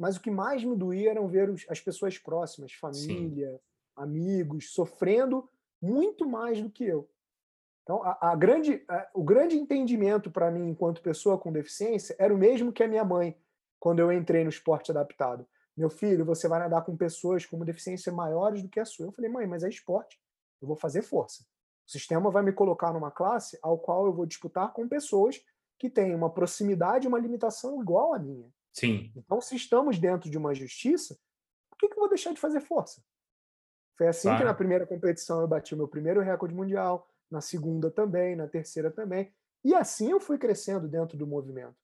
mas 0.00 0.16
o 0.16 0.20
que 0.22 0.30
mais 0.30 0.64
me 0.64 0.74
doía 0.74 1.10
eram 1.10 1.28
ver 1.28 1.50
os, 1.50 1.66
as 1.68 1.78
pessoas 1.78 2.16
próximas, 2.16 2.72
família, 2.72 3.50
Sim. 3.52 3.58
amigos, 3.94 4.72
sofrendo 4.72 5.46
muito 5.80 6.26
mais 6.26 6.62
do 6.62 6.70
que 6.70 6.84
eu. 6.84 7.06
Então, 7.82 8.02
a, 8.02 8.30
a 8.30 8.34
grande, 8.34 8.82
a, 8.88 9.10
o 9.12 9.22
grande 9.22 9.58
entendimento 9.58 10.30
para 10.30 10.50
mim, 10.50 10.70
enquanto 10.70 11.02
pessoa 11.02 11.36
com 11.36 11.52
deficiência, 11.52 12.16
era 12.18 12.34
o 12.34 12.38
mesmo 12.38 12.72
que 12.72 12.82
a 12.82 12.88
minha 12.88 13.04
mãe, 13.04 13.36
quando 13.78 13.98
eu 13.98 14.10
entrei 14.10 14.42
no 14.42 14.48
esporte 14.48 14.90
adaptado. 14.90 15.46
Meu 15.76 15.90
filho, 15.90 16.24
você 16.24 16.48
vai 16.48 16.60
nadar 16.60 16.82
com 16.82 16.96
pessoas 16.96 17.44
com 17.44 17.62
deficiência 17.62 18.10
maiores 18.10 18.62
do 18.62 18.70
que 18.70 18.80
a 18.80 18.86
sua. 18.86 19.04
Eu 19.04 19.12
falei, 19.12 19.30
mãe, 19.30 19.46
mas 19.46 19.64
é 19.64 19.68
esporte. 19.68 20.18
Eu 20.62 20.68
vou 20.68 20.78
fazer 20.78 21.02
força. 21.02 21.42
O 21.86 21.90
sistema 21.90 22.30
vai 22.30 22.42
me 22.42 22.52
colocar 22.52 22.90
numa 22.90 23.10
classe 23.10 23.58
ao 23.60 23.78
qual 23.78 24.06
eu 24.06 24.14
vou 24.14 24.24
disputar 24.24 24.72
com 24.72 24.88
pessoas 24.88 25.44
que 25.78 25.90
têm 25.90 26.14
uma 26.14 26.30
proximidade 26.30 27.06
e 27.06 27.08
uma 27.08 27.18
limitação 27.18 27.82
igual 27.82 28.14
à 28.14 28.18
minha. 28.18 28.50
Sim. 28.72 29.12
Então, 29.16 29.40
se 29.40 29.56
estamos 29.56 29.98
dentro 29.98 30.30
de 30.30 30.38
uma 30.38 30.54
justiça, 30.54 31.18
por 31.68 31.78
que, 31.78 31.88
que 31.88 31.94
eu 31.94 32.00
vou 32.00 32.08
deixar 32.08 32.32
de 32.32 32.40
fazer 32.40 32.60
força? 32.60 33.02
Foi 33.96 34.08
assim 34.08 34.28
claro. 34.28 34.38
que 34.38 34.44
na 34.44 34.54
primeira 34.54 34.86
competição 34.86 35.40
eu 35.40 35.48
bati 35.48 35.74
o 35.74 35.76
meu 35.76 35.88
primeiro 35.88 36.20
recorde 36.20 36.54
mundial, 36.54 37.08
na 37.30 37.40
segunda 37.40 37.90
também, 37.90 38.34
na 38.34 38.48
terceira 38.48 38.90
também. 38.90 39.32
E 39.64 39.74
assim 39.74 40.10
eu 40.10 40.20
fui 40.20 40.38
crescendo 40.38 40.88
dentro 40.88 41.18
do 41.18 41.26
movimento. 41.26 41.76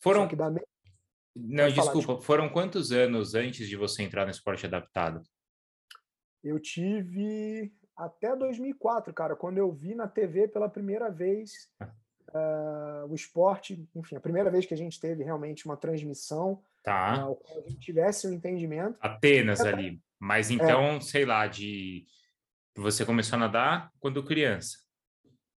Foram. 0.00 0.26
Da... 0.26 0.50
Não, 1.36 1.68
desculpa, 1.68 1.96
desculpa, 1.96 2.22
foram 2.22 2.48
quantos 2.48 2.90
anos 2.90 3.34
antes 3.34 3.68
de 3.68 3.76
você 3.76 4.02
entrar 4.02 4.24
no 4.24 4.32
esporte 4.32 4.66
adaptado? 4.66 5.22
Eu 6.42 6.58
tive 6.58 7.72
até 7.96 8.34
2004, 8.34 9.12
cara, 9.14 9.36
quando 9.36 9.58
eu 9.58 9.70
vi 9.70 9.94
na 9.94 10.08
TV 10.08 10.48
pela 10.48 10.68
primeira 10.68 11.10
vez 11.10 11.70
ah 11.78 11.92
uh, 12.34 13.06
o 13.10 13.14
esporte, 13.14 13.86
enfim, 13.94 14.16
a 14.16 14.20
primeira 14.20 14.50
vez 14.50 14.66
que 14.66 14.74
a 14.74 14.76
gente 14.76 15.00
teve 15.00 15.24
realmente 15.24 15.66
uma 15.66 15.76
transmissão, 15.76 16.62
tá. 16.82 17.28
uh, 17.28 17.38
a 17.64 17.68
gente 17.68 17.80
tivesse 17.80 18.26
um 18.26 18.32
entendimento. 18.32 18.96
Apenas 19.00 19.60
é, 19.60 19.68
ali. 19.68 20.02
Mas 20.18 20.50
então, 20.50 20.96
é. 20.96 21.00
sei 21.00 21.24
lá, 21.24 21.46
de 21.46 22.04
você 22.76 23.04
começou 23.04 23.36
a 23.36 23.40
nadar 23.40 23.92
quando 24.00 24.24
criança. 24.24 24.78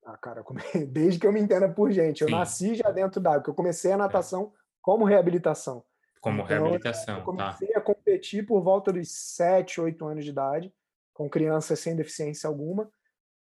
Ah, 0.05 0.17
cara, 0.17 0.45
desde 0.91 1.21
que 1.21 1.27
eu 1.27 1.33
me 1.33 1.41
entenda 1.41 1.69
por 1.69 1.91
gente. 1.93 2.23
Eu 2.23 2.29
Sim. 2.29 2.35
nasci 2.35 2.75
já 2.75 2.91
dentro 2.91 3.21
d'água, 3.21 3.41
porque 3.41 3.51
eu 3.51 3.55
comecei 3.55 3.93
a 3.93 3.97
natação 3.97 4.53
é. 4.55 4.59
como 4.81 5.05
reabilitação. 5.05 5.85
Como 6.21 6.43
então, 6.43 6.47
reabilitação, 6.47 7.19
eu 7.19 7.21
tá. 7.21 7.25
comecei 7.25 7.69
tá. 7.69 7.79
a 7.79 7.83
competir 7.83 8.47
por 8.47 8.63
volta 8.63 8.93
dos 8.93 9.11
7, 9.11 9.81
8 9.81 10.07
anos 10.07 10.25
de 10.25 10.31
idade, 10.31 10.73
com 11.13 11.29
crianças 11.29 11.81
sem 11.81 11.97
deficiência 11.97 12.49
alguma 12.49 12.91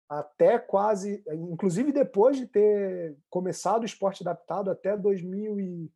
até 0.10 0.58
quase, 0.58 1.24
inclusive 1.32 1.91
depois 1.91 2.36
de 2.36 2.48
ter 2.48 3.15
começado 3.30 3.84
o 3.84 3.86
esporte 3.86 4.24
adaptado 4.24 4.72
até 4.72 4.98
2000 4.98 5.60
e 5.60 5.91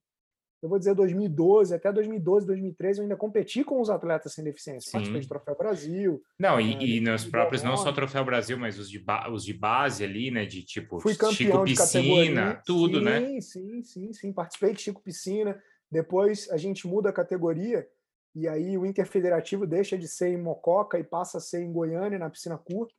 eu 0.62 0.70
vou 0.70 0.80
dizer 0.80 0.96
2012, 0.96 1.76
até 1.76 1.92
2012, 1.92 2.48
2013 2.48 3.00
eu 3.00 3.04
ainda 3.04 3.18
competi 3.18 3.66
com 3.66 3.82
os 3.82 3.90
atletas 3.90 4.32
sem 4.34 4.46
deficiência, 4.46 4.88
Sim. 4.88 4.92
participei 4.94 5.20
de 5.20 5.28
Troféu 5.28 5.58
Brasil. 5.58 6.24
Não, 6.40 6.58
e, 6.58 6.76
né, 6.76 6.86
e 6.86 7.02
nos 7.02 7.26
próprios, 7.26 7.64
não 7.64 7.76
só 7.76 7.92
Troféu 7.92 8.24
Brasil, 8.24 8.58
mas 8.58 8.80
os 8.80 8.90
de, 8.90 9.04
os 9.30 9.44
de 9.44 9.54
base 9.54 10.06
ali, 10.06 10.32
né, 10.32 10.46
de 10.46 10.64
tipo 10.64 11.02
Fui 11.02 11.16
campeão 11.16 11.34
Chico 11.34 11.64
Piscina, 11.66 12.62
tudo, 12.66 13.00
sim, 13.00 13.04
né? 13.04 13.20
Sim, 13.20 13.42
sim, 13.42 13.84
sim, 13.84 14.14
sim, 14.14 14.32
participei 14.32 14.74
de 14.74 14.84
Chico 14.84 15.02
Piscina, 15.02 15.62
depois 15.92 16.50
a 16.50 16.56
gente 16.56 16.88
muda 16.88 17.10
a 17.10 17.14
categoria 17.14 17.86
e 18.34 18.48
aí 18.48 18.78
o 18.78 18.86
Interfederativo 18.86 19.68
deixa 19.68 19.98
de 19.98 20.08
ser 20.08 20.30
em 20.30 20.42
Mococa 20.42 20.98
e 20.98 21.04
passa 21.04 21.40
a 21.40 21.42
ser 21.42 21.62
em 21.62 21.74
Goiânia, 21.74 22.18
na 22.18 22.30
piscina 22.30 22.58
curta. 22.58 22.94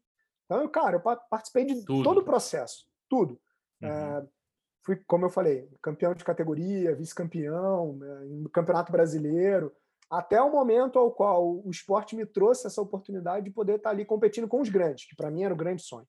Então, 0.45 0.61
eu, 0.63 0.69
cara, 0.69 0.97
eu 0.97 1.01
participei 1.01 1.65
de 1.65 1.85
tudo. 1.85 2.03
todo 2.05 2.19
o 2.21 2.25
processo, 2.25 2.87
tudo. 3.09 3.41
Uhum. 3.83 3.89
É, 3.89 4.27
fui, 4.85 4.97
como 5.07 5.25
eu 5.25 5.31
falei, 5.31 5.69
campeão 5.83 6.15
de 6.15 6.25
categoria, 6.25 6.95
vice-campeão, 6.95 7.99
é, 8.03 8.51
campeonato 8.53 8.93
brasileiro, 8.93 9.75
até 10.11 10.41
o 10.41 10.51
momento 10.53 10.99
ao 10.99 11.11
qual 11.13 11.45
o 11.65 11.71
esporte 11.71 12.15
me 12.15 12.27
trouxe 12.27 12.67
essa 12.67 12.81
oportunidade 12.83 13.47
de 13.47 13.51
poder 13.51 13.77
estar 13.77 13.91
ali 13.91 14.05
competindo 14.05 14.47
com 14.47 14.61
os 14.61 14.69
grandes, 14.69 15.07
que 15.09 15.17
para 15.17 15.31
mim 15.31 15.43
era 15.45 15.55
o 15.55 15.57
grande 15.57 15.83
sonho. 15.83 16.07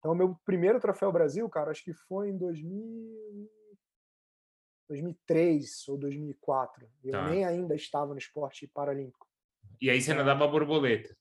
Então, 0.00 0.14
meu 0.14 0.36
primeiro 0.44 0.80
troféu 0.80 1.10
Brasil, 1.12 1.48
cara, 1.48 1.70
acho 1.70 1.82
que 1.84 1.92
foi 1.92 2.30
em 2.30 2.36
2000. 2.36 3.48
2003 4.88 5.86
ou 5.88 5.98
2004. 5.98 6.88
Eu 7.04 7.12
Tá. 7.12 7.28
nem 7.30 7.44
ainda 7.44 7.74
estava 7.74 8.12
no 8.12 8.18
esporte 8.18 8.66
paralímpico. 8.66 9.26
E 9.80 9.90
aí 9.90 10.00
você 10.00 10.12
É. 10.12 10.14
nadava 10.14 10.46
borboleta. 10.48 11.14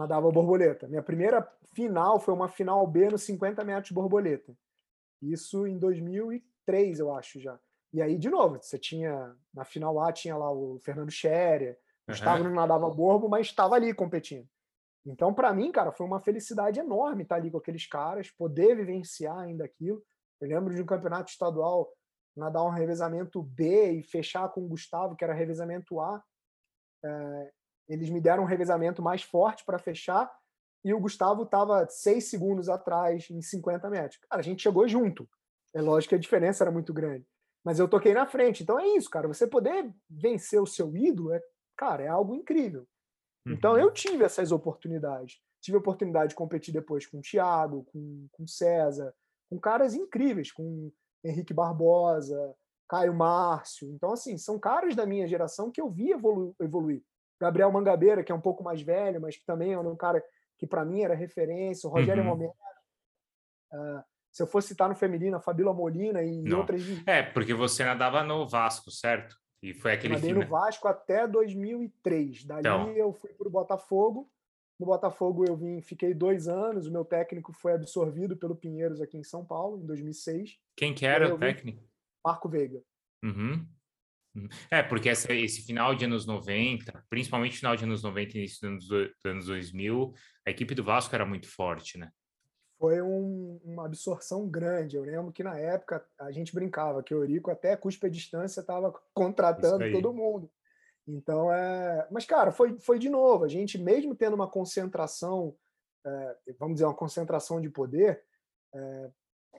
Nadava 0.00 0.30
borboleta. 0.30 0.88
Minha 0.88 1.02
primeira 1.02 1.46
final 1.74 2.18
foi 2.18 2.32
uma 2.32 2.48
final 2.48 2.86
B 2.86 3.10
no 3.10 3.18
50 3.18 3.62
metros 3.64 3.92
borboleta. 3.92 4.56
Isso 5.20 5.66
em 5.66 5.78
2003, 5.78 7.00
eu 7.00 7.14
acho 7.14 7.38
já. 7.38 7.60
E 7.92 8.00
aí, 8.00 8.16
de 8.16 8.30
novo, 8.30 8.58
você 8.60 8.78
tinha. 8.78 9.36
Na 9.52 9.62
final 9.64 10.00
A 10.00 10.10
tinha 10.10 10.36
lá 10.36 10.50
o 10.50 10.78
Fernando 10.80 11.10
Scherer, 11.10 11.78
o 12.08 12.12
Gustavo 12.12 12.44
não 12.44 12.54
nadava 12.54 12.88
borbo, 12.88 13.28
mas 13.28 13.48
estava 13.48 13.74
ali 13.74 13.92
competindo. 13.92 14.48
Então, 15.04 15.34
para 15.34 15.52
mim, 15.52 15.70
cara, 15.70 15.92
foi 15.92 16.06
uma 16.06 16.20
felicidade 16.20 16.80
enorme 16.80 17.24
estar 17.24 17.36
ali 17.36 17.50
com 17.50 17.58
aqueles 17.58 17.86
caras, 17.86 18.30
poder 18.30 18.76
vivenciar 18.76 19.38
ainda 19.38 19.64
aquilo. 19.64 20.02
Eu 20.40 20.48
lembro 20.48 20.74
de 20.74 20.80
um 20.80 20.86
campeonato 20.86 21.30
estadual 21.30 21.92
nadar 22.34 22.64
um 22.64 22.70
revezamento 22.70 23.42
B 23.42 23.92
e 23.92 24.02
fechar 24.02 24.48
com 24.48 24.64
o 24.64 24.68
Gustavo, 24.68 25.14
que 25.14 25.24
era 25.24 25.34
revezamento 25.34 26.00
A. 26.00 26.22
É, 27.04 27.52
eles 27.92 28.08
me 28.10 28.20
deram 28.20 28.44
um 28.44 28.46
revezamento 28.46 29.02
mais 29.02 29.22
forte 29.22 29.64
para 29.64 29.78
fechar 29.78 30.30
e 30.84 30.94
o 30.94 31.00
Gustavo 31.00 31.42
estava 31.42 31.86
seis 31.88 32.30
segundos 32.30 32.68
atrás 32.68 33.28
em 33.30 33.42
50 33.42 33.90
metros. 33.90 34.20
Cara, 34.28 34.40
a 34.40 34.42
gente 34.42 34.62
chegou 34.62 34.88
junto. 34.88 35.28
É 35.74 35.82
lógico 35.82 36.10
que 36.10 36.14
a 36.14 36.18
diferença 36.18 36.64
era 36.64 36.70
muito 36.70 36.92
grande. 36.92 37.26
Mas 37.64 37.78
eu 37.78 37.86
toquei 37.88 38.14
na 38.14 38.26
frente. 38.26 38.62
Então 38.62 38.78
é 38.78 38.86
isso, 38.96 39.10
cara. 39.10 39.28
Você 39.28 39.46
poder 39.46 39.92
vencer 40.08 40.60
o 40.60 40.66
seu 40.66 40.96
ídolo, 40.96 41.32
é, 41.34 41.40
cara, 41.76 42.02
é 42.02 42.08
algo 42.08 42.34
incrível. 42.34 42.86
Então 43.46 43.72
Uhum. 43.72 43.78
eu 43.78 43.90
tive 43.90 44.24
essas 44.24 44.52
oportunidades. 44.52 45.38
Tive 45.60 45.76
a 45.76 45.80
oportunidade 45.80 46.30
de 46.30 46.34
competir 46.36 46.72
depois 46.72 47.06
com 47.06 47.18
o 47.18 47.22
Thiago, 47.22 47.84
com, 47.92 48.26
com 48.32 48.44
o 48.44 48.48
César, 48.48 49.14
com 49.50 49.58
caras 49.60 49.94
incríveis, 49.94 50.50
com 50.50 50.90
Henrique 51.22 51.52
Barbosa, 51.52 52.54
Caio 52.88 53.12
Márcio. 53.14 53.90
Então, 53.92 54.12
assim, 54.12 54.38
são 54.38 54.58
caras 54.58 54.96
da 54.96 55.04
minha 55.04 55.28
geração 55.28 55.70
que 55.70 55.80
eu 55.80 55.90
vi 55.90 56.12
evolu 56.12 56.54
evoluir. 56.58 57.02
Gabriel 57.40 57.72
Mangabeira, 57.72 58.22
que 58.22 58.30
é 58.30 58.34
um 58.34 58.40
pouco 58.40 58.62
mais 58.62 58.82
velho, 58.82 59.20
mas 59.20 59.36
que 59.36 59.44
também 59.46 59.72
era 59.72 59.80
um 59.80 59.96
cara 59.96 60.22
que 60.58 60.66
para 60.66 60.84
mim 60.84 61.02
era 61.02 61.14
referência. 61.14 61.88
O 61.88 61.92
Rogério 61.92 62.22
Uhum. 62.22 62.28
Romero. 62.30 62.52
Ah, 63.72 64.04
se 64.30 64.42
eu 64.42 64.46
fosse 64.46 64.68
citar 64.68 64.88
no 64.88 64.94
feminino, 64.94 65.36
a 65.36 65.40
Fabíola 65.40 65.72
Molina 65.74 66.22
e 66.22 66.42
Não. 66.42 66.58
outras. 66.58 66.82
É, 67.06 67.22
porque 67.22 67.54
você 67.54 67.84
nadava 67.84 68.22
no 68.22 68.46
Vasco, 68.46 68.90
certo? 68.90 69.36
E 69.62 69.74
foi 69.74 69.92
aquele 69.92 70.14
nadei 70.14 70.30
filme. 70.30 70.44
no 70.44 70.50
Vasco 70.50 70.86
até 70.88 71.26
2003. 71.26 72.44
Dali 72.44 72.60
Então. 72.60 72.88
eu 72.92 73.12
fui 73.12 73.30
para 73.32 73.48
o 73.48 73.50
Botafogo. 73.50 74.30
No 74.78 74.86
Botafogo 74.86 75.44
eu 75.46 75.56
vim, 75.56 75.80
fiquei 75.82 76.14
dois 76.14 76.48
anos. 76.48 76.86
O 76.86 76.92
meu 76.92 77.04
técnico 77.04 77.52
foi 77.52 77.72
absorvido 77.74 78.36
pelo 78.36 78.56
Pinheiros 78.56 79.00
aqui 79.00 79.18
em 79.18 79.22
São 79.24 79.44
Paulo, 79.44 79.78
em 79.82 79.86
2006. 79.86 80.58
Quem 80.76 80.94
que 80.94 81.04
era 81.04 81.34
o 81.34 81.38
técnico? 81.38 81.82
Marco 82.24 82.48
Veiga. 82.48 82.82
Uhum. 83.22 83.66
É, 84.70 84.82
porque 84.82 85.08
essa- 85.08 85.32
esse 85.32 85.62
final 85.62 85.94
de 85.94 86.04
anos 86.04 86.24
90, 86.24 87.04
principalmente 87.10 87.56
final 87.56 87.74
de 87.74 87.84
anos 87.84 88.02
90 88.02 88.36
e 88.36 88.38
início 88.40 88.60
dos 88.60 88.68
anos, 88.70 88.88
do- 88.88 89.06
dos 89.08 89.24
anos 89.32 89.46
2000, 89.46 90.12
a 90.46 90.50
equipe 90.50 90.74
do 90.74 90.84
Vasco 90.84 91.14
era 91.14 91.26
muito 91.26 91.48
forte, 91.48 91.98
né? 91.98 92.10
Foi 92.78 93.02
um- 93.02 93.60
uma 93.64 93.86
absorção 93.86 94.48
grande. 94.48 94.96
Eu 94.96 95.02
lembro 95.02 95.32
que 95.32 95.42
na 95.42 95.58
época 95.58 96.06
a 96.18 96.30
gente 96.30 96.54
brincava 96.54 97.02
que 97.02 97.14
o 97.14 97.18
Eurico 97.18 97.50
até 97.50 97.76
cuspe 97.76 98.06
a 98.06 98.10
distância 98.10 98.60
estava 98.60 98.92
contratando 99.12 99.78
todo 99.92 100.14
mundo. 100.14 100.50
Então 101.06 101.52
é, 101.52 102.06
mas 102.10 102.24
cara, 102.24 102.52
foi, 102.52 102.78
foi 102.78 102.98
de 102.98 103.08
novo. 103.10 103.44
A 103.44 103.48
gente 103.48 103.76
mesmo 103.78 104.14
tendo 104.14 104.34
uma 104.34 104.48
concentração, 104.48 105.56
é, 106.06 106.36
vamos 106.58 106.76
dizer 106.76 106.86
uma 106.86 106.94
concentração 106.94 107.60
de 107.60 107.68
poder, 107.68 108.22
é, 108.72 109.10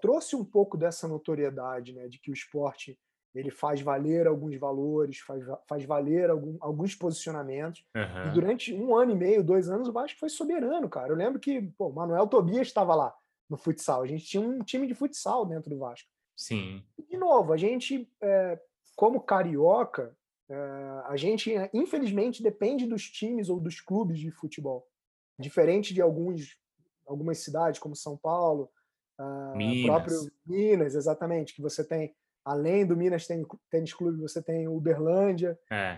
trouxe 0.01 0.35
um 0.35 0.45
pouco 0.45 0.77
dessa 0.77 1.07
notoriedade, 1.07 1.93
né, 1.93 2.07
de 2.07 2.17
que 2.19 2.31
o 2.31 2.33
esporte 2.33 2.97
ele 3.33 3.49
faz 3.51 3.81
valer 3.81 4.27
alguns 4.27 4.57
valores, 4.57 5.19
faz, 5.19 5.43
faz 5.67 5.85
valer 5.85 6.29
algum- 6.29 6.57
alguns 6.59 6.95
posicionamentos. 6.95 7.85
E 7.95 7.99
Aham. 7.99 8.33
durante 8.33 8.73
um 8.73 8.95
ano 8.95 9.11
e 9.11 9.15
meio, 9.15 9.43
dois 9.43 9.69
anos, 9.69 9.87
o 9.87 9.93
Vasco 9.93 10.19
foi 10.19 10.29
soberano, 10.29 10.89
cara. 10.89 11.09
Eu 11.11 11.15
lembro 11.15 11.39
que 11.39 11.61
pô, 11.77 11.87
o 11.87 11.93
Manuel 11.93 12.27
Tobias 12.27 12.67
estava 12.67 12.93
lá 12.93 13.15
no 13.49 13.57
futsal. 13.57 14.01
A 14.01 14.07
gente 14.07 14.25
tinha 14.25 14.41
um 14.41 14.59
time 14.59 14.85
de 14.87 14.93
futsal 14.93 15.45
dentro 15.45 15.69
do 15.69 15.77
Vasco. 15.79 16.09
Sim. 16.35 16.83
E, 16.97 17.03
de 17.03 17.17
novo, 17.17 17.53
a 17.53 17.57
gente, 17.57 18.09
é, 18.21 18.59
como 18.95 19.21
carioca, 19.21 20.15
é, 20.49 20.55
a 21.05 21.15
gente, 21.15 21.53
é, 21.55 21.69
infelizmente, 21.73 22.43
depende 22.43 22.85
dos 22.85 23.09
times 23.09 23.47
ou 23.49 23.59
dos 23.59 23.79
clubes 23.79 24.19
de 24.19 24.31
futebol. 24.31 24.87
Diferente 25.39 25.93
de 25.93 26.01
alguns, 26.01 26.57
algumas 27.07 27.37
cidades, 27.39 27.79
como 27.79 27.95
São 27.95 28.17
Paulo, 28.17 28.69
ah, 29.17 29.53
Minas. 29.55 29.85
próprio 29.85 30.31
Minas, 30.45 30.95
exatamente, 30.95 31.53
que 31.55 31.61
você 31.61 31.83
tem, 31.83 32.13
além 32.45 32.85
do 32.85 32.95
Minas 32.97 33.27
Tênis 33.27 33.93
Clube, 33.93 34.21
você 34.21 34.41
tem 34.41 34.67
o 34.67 34.75
Uberlândia. 34.75 35.59
É. 35.71 35.97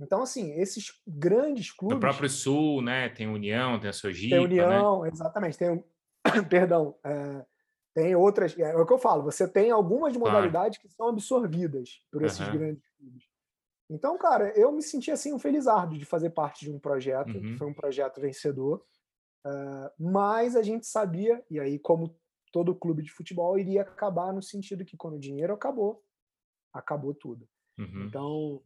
Então, 0.00 0.22
assim, 0.22 0.52
esses 0.52 0.92
grandes 1.06 1.72
clubes. 1.72 1.96
No 1.96 2.00
próprio 2.00 2.28
Sul, 2.28 2.82
né? 2.82 3.08
Tem 3.08 3.26
União, 3.26 3.78
tem 3.80 3.90
a 3.90 3.92
Sojipa, 3.92 4.36
Tem 4.36 4.46
né? 4.46 4.64
União, 4.66 5.06
exatamente. 5.06 5.58
Tem, 5.58 5.84
perdão, 6.48 6.96
é, 7.04 7.44
tem 7.94 8.14
outras. 8.14 8.56
É, 8.58 8.76
o 8.76 8.86
que 8.86 8.92
eu 8.92 8.98
falo, 8.98 9.24
você 9.24 9.48
tem 9.48 9.70
algumas 9.70 10.12
Claro. 10.16 10.20
modalidades 10.20 10.78
que 10.78 10.88
são 10.88 11.08
absorvidas 11.08 12.00
por 12.12 12.22
esses 12.22 12.40
Aham. 12.40 12.58
grandes 12.58 12.82
clubes. 12.96 13.24
Então, 13.90 14.18
cara, 14.18 14.52
eu 14.56 14.70
me 14.70 14.82
senti 14.82 15.10
assim 15.10 15.32
um 15.32 15.38
felizardo 15.38 15.98
de 15.98 16.04
fazer 16.04 16.30
parte 16.30 16.64
de 16.64 16.70
um 16.70 16.78
projeto, 16.78 17.32
que 17.32 17.38
Uhum. 17.38 17.58
foi 17.58 17.66
um 17.68 17.74
projeto 17.74 18.20
vencedor. 18.20 18.84
é, 19.46 19.92
mas 19.98 20.56
a 20.56 20.62
gente 20.62 20.86
sabia, 20.86 21.42
e 21.50 21.58
aí, 21.60 21.78
como 21.78 22.14
todo 22.50 22.74
clube 22.74 23.02
de 23.02 23.10
futebol, 23.10 23.58
iria 23.58 23.82
acabar 23.82 24.32
no 24.32 24.42
sentido 24.42 24.84
que 24.84 24.96
quando 24.96 25.14
o 25.14 25.20
dinheiro 25.20 25.52
acabou, 25.52 26.02
acabou 26.72 27.14
tudo. 27.14 27.46
Uhum. 27.78 28.04
Então, 28.06 28.62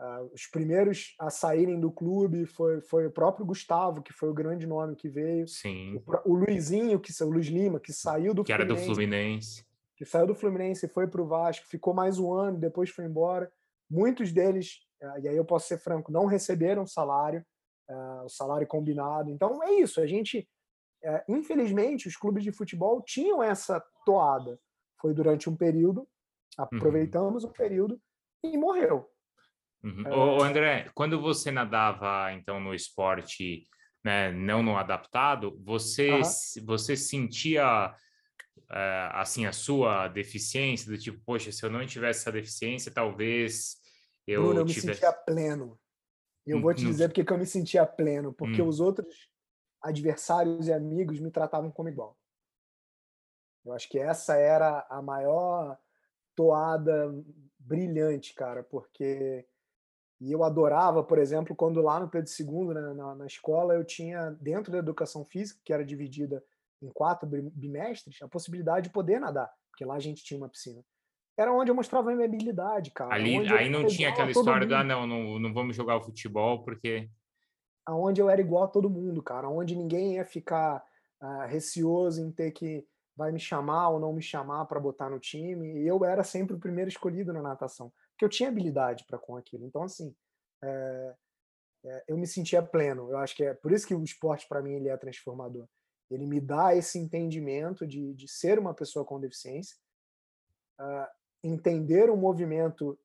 ah, 0.00 0.22
os 0.32 0.46
primeiros 0.46 1.14
a 1.18 1.30
saírem 1.30 1.78
do 1.80 1.90
clube 1.90 2.46
foi, 2.46 2.80
foi 2.82 3.06
o 3.06 3.10
próprio 3.10 3.46
Gustavo, 3.46 4.02
que 4.02 4.12
foi 4.12 4.28
o 4.28 4.34
grande 4.34 4.66
nome 4.66 4.94
que 4.96 5.08
veio. 5.08 5.44
O, 5.44 5.48
Sim. 5.48 6.00
pró- 6.04 6.22
o 6.24 6.34
Luizinho, 6.34 7.00
que, 7.00 7.12
o 7.22 7.30
Luiz 7.30 7.46
Lima, 7.46 7.80
que 7.80 7.92
saiu 7.92 8.32
do 8.34 8.44
Que 8.44 8.52
era 8.52 8.64
do 8.64 8.76
Fluminense, 8.76 8.94
Fluminense. 8.94 9.66
que 9.96 10.04
saiu 10.04 10.26
do 10.26 10.34
Fluminense 10.34 10.86
e 10.86 10.88
foi 10.88 11.06
para 11.08 11.22
o 11.22 11.26
Vasco, 11.26 11.66
ficou 11.66 11.92
mais 11.94 12.18
um 12.18 12.32
ano, 12.32 12.58
depois 12.58 12.90
foi 12.90 13.04
embora. 13.04 13.50
Muitos 13.90 14.32
deles, 14.32 14.80
ah, 15.02 15.18
e 15.20 15.28
aí 15.28 15.36
eu 15.36 15.44
posso 15.44 15.66
ser 15.66 15.78
franco, 15.78 16.12
não 16.12 16.26
receberam 16.26 16.86
salário, 16.86 17.44
ah, 17.88 18.22
o 18.24 18.28
salário 18.28 18.66
combinado. 18.66 19.30
Então 19.30 19.62
é 19.62 19.72
isso, 19.80 20.00
a 20.00 20.06
gente, 20.06 20.48
eh, 21.02 21.24
infelizmente, 21.28 22.08
os 22.08 22.16
clubes 22.16 22.42
de 22.44 22.52
futebol 22.52 23.02
tinham 23.02 23.42
essa 23.42 23.80
toada. 24.04 24.58
Foi 25.00 25.14
durante 25.14 25.48
um 25.48 25.56
período, 25.56 26.08
aproveitamos 26.56 27.44
o 27.44 27.48
período 27.48 28.00
e 28.42 28.56
morreu. 28.56 29.08
Uhum. 29.82 30.02
É. 30.06 30.10
Ô, 30.14 30.42
André, 30.42 30.90
quando 30.94 31.20
você 31.20 31.50
nadava, 31.50 32.32
então, 32.32 32.58
no 32.58 32.74
esporte, 32.74 33.64
né, 34.04 34.32
não 34.32 34.62
no 34.62 34.76
adaptado, 34.76 35.56
você, 35.64 36.10
s- 36.20 36.60
você 36.64 36.96
sentia, 36.96 37.94
eh, 38.70 39.08
assim, 39.12 39.46
a 39.46 39.52
sua 39.52 40.08
deficiência, 40.08 40.90
do 40.90 40.98
tipo, 40.98 41.20
poxa, 41.24 41.52
se 41.52 41.64
eu 41.64 41.70
não 41.70 41.86
tivesse 41.86 42.20
essa 42.20 42.32
deficiência, 42.32 42.92
talvez 42.92 43.76
eu 44.26 44.42
Bruno, 44.42 44.60
eu 44.60 44.64
me 44.64 44.72
tivesse... 44.72 45.00
sentia 45.00 45.12
pleno. 45.12 45.78
Eu 46.44 46.58
Hum, 46.58 46.62
vou 46.62 46.74
te 46.74 46.82
não- 46.82 46.90
dizer 46.90 47.08
porque 47.08 47.22
que 47.24 47.32
eu 47.32 47.38
me 47.38 47.46
sentia 47.46 47.86
pleno, 47.86 48.32
porque 48.32 48.60
Hum. 48.62 48.66
os 48.68 48.80
outros 48.80 49.28
adversários 49.82 50.68
e 50.68 50.72
amigos 50.72 51.20
me 51.20 51.30
tratavam 51.30 51.70
como 51.70 51.88
igual. 51.88 52.16
Eu 53.64 53.72
acho 53.72 53.88
que 53.88 53.98
essa 53.98 54.36
era 54.36 54.86
a 54.88 55.02
maior 55.02 55.78
toada 56.34 57.12
brilhante, 57.58 58.34
cara, 58.34 58.62
porque 58.62 59.46
e 60.20 60.32
eu 60.32 60.42
adorava, 60.42 61.02
por 61.02 61.18
exemplo, 61.18 61.54
quando 61.54 61.80
lá 61.80 62.00
no 62.00 62.08
Pedro 62.08 62.30
II, 62.30 62.74
né, 62.74 62.94
na, 62.94 63.14
na 63.14 63.26
escola, 63.26 63.74
eu 63.74 63.84
tinha 63.84 64.30
dentro 64.40 64.72
da 64.72 64.78
educação 64.78 65.24
física, 65.24 65.60
que 65.64 65.72
era 65.72 65.84
dividida 65.84 66.44
em 66.82 66.88
quatro 66.88 67.28
bi- 67.28 67.50
bimestres, 67.54 68.20
a 68.20 68.28
possibilidade 68.28 68.88
de 68.88 68.92
poder 68.92 69.20
nadar, 69.20 69.48
porque 69.70 69.84
lá 69.84 69.94
a 69.94 70.00
gente 70.00 70.24
tinha 70.24 70.38
uma 70.38 70.48
piscina. 70.48 70.82
Era 71.36 71.52
onde 71.52 71.70
eu 71.70 71.74
mostrava 71.74 72.10
a 72.10 72.14
minha 72.14 72.26
habilidade, 72.26 72.90
cara. 72.90 73.14
Ali, 73.14 73.36
aí 73.48 73.68
não 73.68 73.86
tinha 73.86 74.08
aquela 74.08 74.30
história 74.30 74.66
mundo. 74.66 74.74
ah, 74.74 74.82
não, 74.82 75.06
não, 75.06 75.38
não 75.38 75.54
vamos 75.54 75.76
jogar 75.76 75.96
o 75.96 76.02
futebol 76.02 76.64
porque... 76.64 77.08
aonde 77.88 78.20
eu 78.20 78.28
era 78.28 78.38
igual 78.38 78.64
a 78.64 78.68
todo 78.68 78.90
mundo, 78.90 79.22
cara, 79.22 79.48
onde 79.48 79.74
ninguém 79.74 80.16
ia 80.16 80.24
ficar 80.24 80.84
ah, 81.18 81.46
receoso 81.46 82.20
em 82.20 82.30
ter 82.30 82.50
que 82.50 82.86
vai 83.16 83.32
me 83.32 83.40
chamar 83.40 83.88
ou 83.88 83.98
não 83.98 84.12
me 84.12 84.20
chamar 84.20 84.66
para 84.66 84.78
botar 84.78 85.08
no 85.08 85.18
time. 85.18 85.80
E 85.80 85.88
eu 85.88 86.04
era 86.04 86.22
sempre 86.22 86.54
o 86.54 86.58
primeiro 86.58 86.90
escolhido 86.90 87.32
na 87.32 87.40
natação, 87.40 87.90
porque 88.10 88.26
eu 88.26 88.28
tinha 88.28 88.50
habilidade 88.50 89.06
para 89.06 89.18
com 89.18 89.38
aquilo. 89.38 89.64
Então, 89.64 89.82
assim, 89.82 90.14
é, 90.62 91.14
é, 91.86 92.04
eu 92.08 92.18
me 92.18 92.26
sentia 92.26 92.62
pleno. 92.62 93.10
Eu 93.10 93.16
acho 93.16 93.34
que 93.34 93.42
é 93.42 93.54
por 93.54 93.72
isso 93.72 93.86
que 93.86 93.94
o 93.94 94.04
esporte 94.04 94.46
para 94.46 94.60
mim 94.60 94.74
ele 94.74 94.90
é 94.90 94.96
transformador. 94.98 95.66
Ele 96.10 96.26
me 96.26 96.42
dá 96.42 96.76
esse 96.76 96.98
entendimento 96.98 97.86
de, 97.86 98.12
de 98.12 98.28
ser 98.28 98.58
uma 98.58 98.74
pessoa 98.74 99.02
com 99.02 99.18
deficiência, 99.18 99.78
ah, 100.78 101.10
entender 101.42 102.10
o 102.10 102.16
movimento 102.18 102.98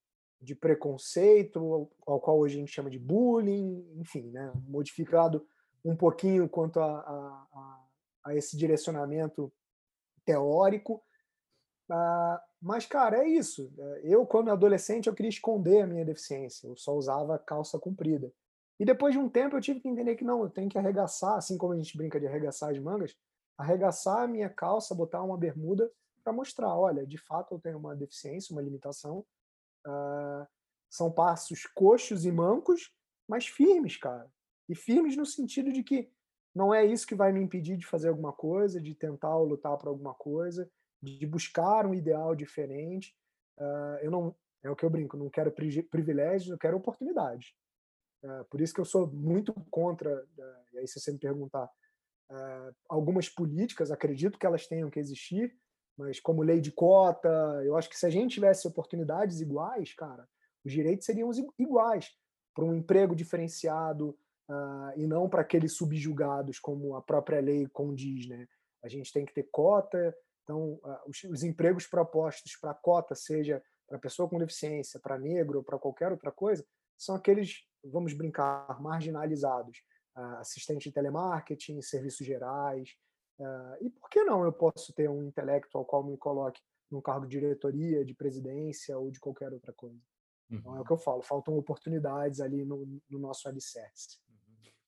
de 0.43 0.55
preconceito, 0.55 1.89
ao, 2.05 2.19
qual 2.19 2.39
hoje 2.39 2.55
a 2.55 2.59
gente 2.59 2.71
chama 2.71 2.89
de 2.89 2.99
bullying, 2.99 3.85
enfim, 3.95 4.29
né, 4.31 4.51
modificado 4.67 5.45
um 5.83 5.95
pouquinho 5.95 6.47
quanto 6.47 6.79
a, 6.79 6.99
a, 6.99 7.85
a, 8.25 8.35
esse 8.35 8.55
direcionamento 8.57 9.51
teórico, 10.25 11.03
Uh, 11.89 12.39
mas, 12.61 12.85
cara, 12.85 13.23
é 13.23 13.27
isso. 13.27 13.71
Eu, 14.03 14.25
quando 14.25 14.49
adolescente, 14.49 15.07
eu 15.07 15.13
queria 15.13 15.29
esconder 15.29 15.81
a 15.81 15.87
minha 15.87 16.05
deficiência. 16.05 16.67
Eu 16.67 16.77
só 16.77 16.95
usava 16.95 17.37
calça 17.37 17.77
comprida. 17.77 18.31
E 18.79 18.85
depois 18.85 19.13
de 19.13 19.19
um 19.19 19.29
tempo 19.29 19.55
eu 19.55 19.61
tive 19.61 19.79
que 19.79 19.87
entender 19.87 20.15
que 20.15 20.23
não, 20.23 20.43
eu 20.43 20.49
tenho 20.49 20.69
que 20.69 20.77
arregaçar, 20.77 21.35
assim 21.35 21.57
como 21.57 21.73
a 21.73 21.77
gente 21.77 21.95
brinca 21.95 22.19
de 22.19 22.25
arregaçar 22.25 22.71
as 22.71 22.79
mangas, 22.79 23.15
arregaçar 23.57 24.23
a 24.23 24.27
minha 24.27 24.49
calça, 24.49 24.95
botar 24.95 25.21
uma 25.21 25.37
bermuda 25.37 25.91
para 26.23 26.33
mostrar, 26.33 26.75
olha, 26.75 27.05
de 27.05 27.17
fato 27.17 27.53
eu 27.53 27.59
tenho 27.59 27.77
uma 27.77 27.95
deficiência, 27.95 28.53
uma 28.53 28.61
limitação. 28.61 29.25
Uh, 29.85 30.47
são 30.89 31.11
passos 31.11 31.65
coxos 31.65 32.25
e 32.25 32.31
mancos, 32.31 32.93
mas 33.27 33.47
firmes, 33.47 33.97
cara. 33.97 34.29
E 34.69 34.75
firmes 34.75 35.17
no 35.17 35.25
sentido 35.25 35.71
de 35.71 35.83
que 35.83 36.09
não 36.53 36.73
é 36.73 36.85
isso 36.85 37.07
que 37.07 37.15
vai 37.15 37.31
me 37.31 37.41
impedir 37.41 37.77
de 37.77 37.85
fazer 37.85 38.09
alguma 38.09 38.31
coisa, 38.31 38.79
de 38.79 38.93
tentar 38.93 39.35
ou 39.35 39.45
lutar 39.45 39.77
por 39.77 39.87
alguma 39.87 40.13
coisa, 40.13 40.69
de 41.01 41.25
buscar 41.25 41.85
um 41.85 41.93
ideal 41.93 42.35
diferente. 42.35 43.15
Uh, 43.57 43.97
eu 44.01 44.11
não, 44.11 44.35
é 44.63 44.69
o 44.69 44.75
que 44.75 44.85
eu 44.85 44.89
brinco, 44.89 45.17
não 45.17 45.29
quero 45.29 45.51
privilégios, 45.51 46.51
eu 46.51 46.57
quero 46.57 46.77
oportunidades. 46.77 47.53
Uh, 48.23 48.45
por 48.45 48.61
isso 48.61 48.73
que 48.73 48.79
eu 48.79 48.85
sou 48.85 49.07
muito 49.07 49.53
contra, 49.69 50.25
e 50.71 50.77
aí 50.77 50.87
se 50.87 50.99
você 50.99 51.11
me 51.11 51.19
perguntar, 51.19 51.69
algumas 52.89 53.29
políticas, 53.29 53.91
acredito 53.91 54.39
que 54.39 54.45
elas 54.45 54.65
tenham 54.65 54.89
que 54.89 54.99
existir, 54.99 55.55
mas 55.97 56.19
como 56.19 56.41
lei 56.41 56.59
de 56.59 56.71
cota, 56.71 57.29
eu 57.63 57.77
acho 57.77 57.89
que 57.89 57.97
se 57.97 58.05
a 58.05 58.09
gente 58.09 58.33
tivesse 58.33 58.67
oportunidades 58.67 59.41
iguais, 59.41 59.93
cara, 59.93 60.27
os 60.65 60.71
direitos 60.71 61.05
seriam 61.05 61.29
iguais 61.59 62.11
para 62.53 62.65
um 62.65 62.73
emprego 62.73 63.15
diferenciado, 63.15 64.17
uh, 64.49 64.99
e 64.99 65.07
não 65.07 65.29
para 65.29 65.41
aqueles 65.41 65.73
subjugados, 65.73 66.59
como 66.59 66.95
a 66.95 67.01
própria 67.01 67.39
lei 67.39 67.67
condiz. 67.67 68.27
Né? 68.27 68.47
A 68.83 68.87
gente 68.87 69.11
tem 69.11 69.25
que 69.25 69.33
ter 69.33 69.47
cota, 69.51 70.15
então 70.43 70.73
uh, 70.83 70.99
os, 71.07 71.23
os, 71.23 71.43
empregos 71.43 71.87
propostos 71.87 72.55
para 72.55 72.73
cota, 72.73 73.15
seja 73.15 73.63
para 73.87 73.99
pessoa 73.99 74.29
com 74.29 74.39
deficiência, 74.39 74.99
para 74.99 75.19
negro 75.19 75.59
ou 75.59 75.63
para 75.63 75.79
qualquer 75.79 76.11
outra 76.11 76.31
coisa, 76.31 76.65
são 76.97 77.15
aqueles, 77.15 77.65
vamos 77.83 78.13
brincar, 78.13 78.81
marginalizados. 78.81 79.79
Uh, 80.15 80.37
assistente 80.37 80.89
de 80.89 80.93
telemarketing, 80.93 81.81
serviços 81.81 82.25
gerais. 82.25 82.95
E 83.81 83.89
por 83.89 84.09
que 84.09 84.23
não 84.23 84.43
eu 84.43 84.51
posso 84.51 84.93
ter 84.93 85.09
um 85.09 85.23
intelecto 85.23 85.77
ao 85.77 85.85
qual 85.85 86.03
me 86.03 86.17
coloque 86.17 86.61
num 86.91 87.01
cargo 87.01 87.25
de 87.25 87.39
diretoria, 87.39 88.05
de 88.05 88.13
presidência 88.13 88.97
ou 88.97 89.11
de 89.11 89.19
qualquer 89.19 89.51
outra 89.51 89.73
coisa? 89.73 89.99
Então 90.49 90.73
é 90.73 90.75
o 90.75 90.79
uhum. 90.79 90.83
que 90.85 90.91
eu 90.91 90.97
falo, 90.97 91.21
faltam 91.21 91.57
oportunidades 91.57 92.39
ali 92.39 92.63
no, 92.63 92.87
no 93.09 93.19
nosso 93.19 93.47
alicerce. 93.47 94.19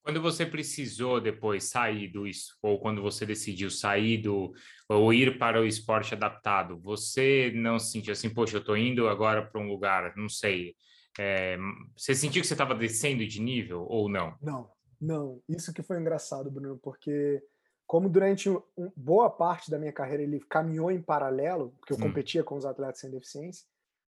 Quando 0.04 0.22
você 0.22 0.46
precisou 0.46 1.20
depois 1.20 1.63
sair 1.63 2.08
do 2.08 2.26
ou 2.62 2.80
quando 2.80 3.02
você 3.02 3.26
decidiu 3.26 3.72
sair 3.72 4.20
do 4.20 4.54
ou 4.88 5.12
ir 5.12 5.39
para 5.39 5.60
o 5.60 5.65
esporte 5.65 6.13
adaptado, 6.13 6.80
você 6.80 7.52
não 7.56 7.80
se 7.80 7.91
sentiu 7.91 8.13
assim, 8.13 8.30
poxa, 8.30 8.58
eu 8.58 8.60
estou 8.60 8.78
indo 8.78 9.08
agora 9.08 9.44
para 9.44 9.60
um 9.60 9.68
lugar, 9.68 10.15
não 10.15 10.30
sei. 10.30 10.76
É, 11.18 11.58
você 11.98 12.13
sentiu 12.13 12.41
que 12.41 12.48
você 12.48 12.54
estava 12.54 12.76
descendo 12.76 13.26
de 13.26 13.41
nível 13.41 13.88
ou 13.89 14.08
não? 14.08 14.38
Não, 14.39 14.70
não. 15.02 15.41
Isso 15.50 15.74
que 15.74 15.82
foi 15.82 16.00
engraçado, 16.00 16.52
Bruno, 16.52 16.78
porque 16.78 17.41
como 17.88 18.10
durante 18.10 18.50
um, 18.50 18.62
boa 18.95 19.30
parte 19.30 19.69
da 19.69 19.78
minha 19.78 19.93
carreira 19.93 20.24
ele 20.24 20.39
caminhou 20.39 20.91
em 20.91 21.02
paralelo, 21.02 21.74
porque 21.80 21.93
eu 21.93 21.98
hum. 21.98 22.02
competia 22.02 22.43
com 22.43 22.56
os 22.56 22.65
atletas 22.65 23.00
sem 23.00 23.12
deficiência, 23.12 23.65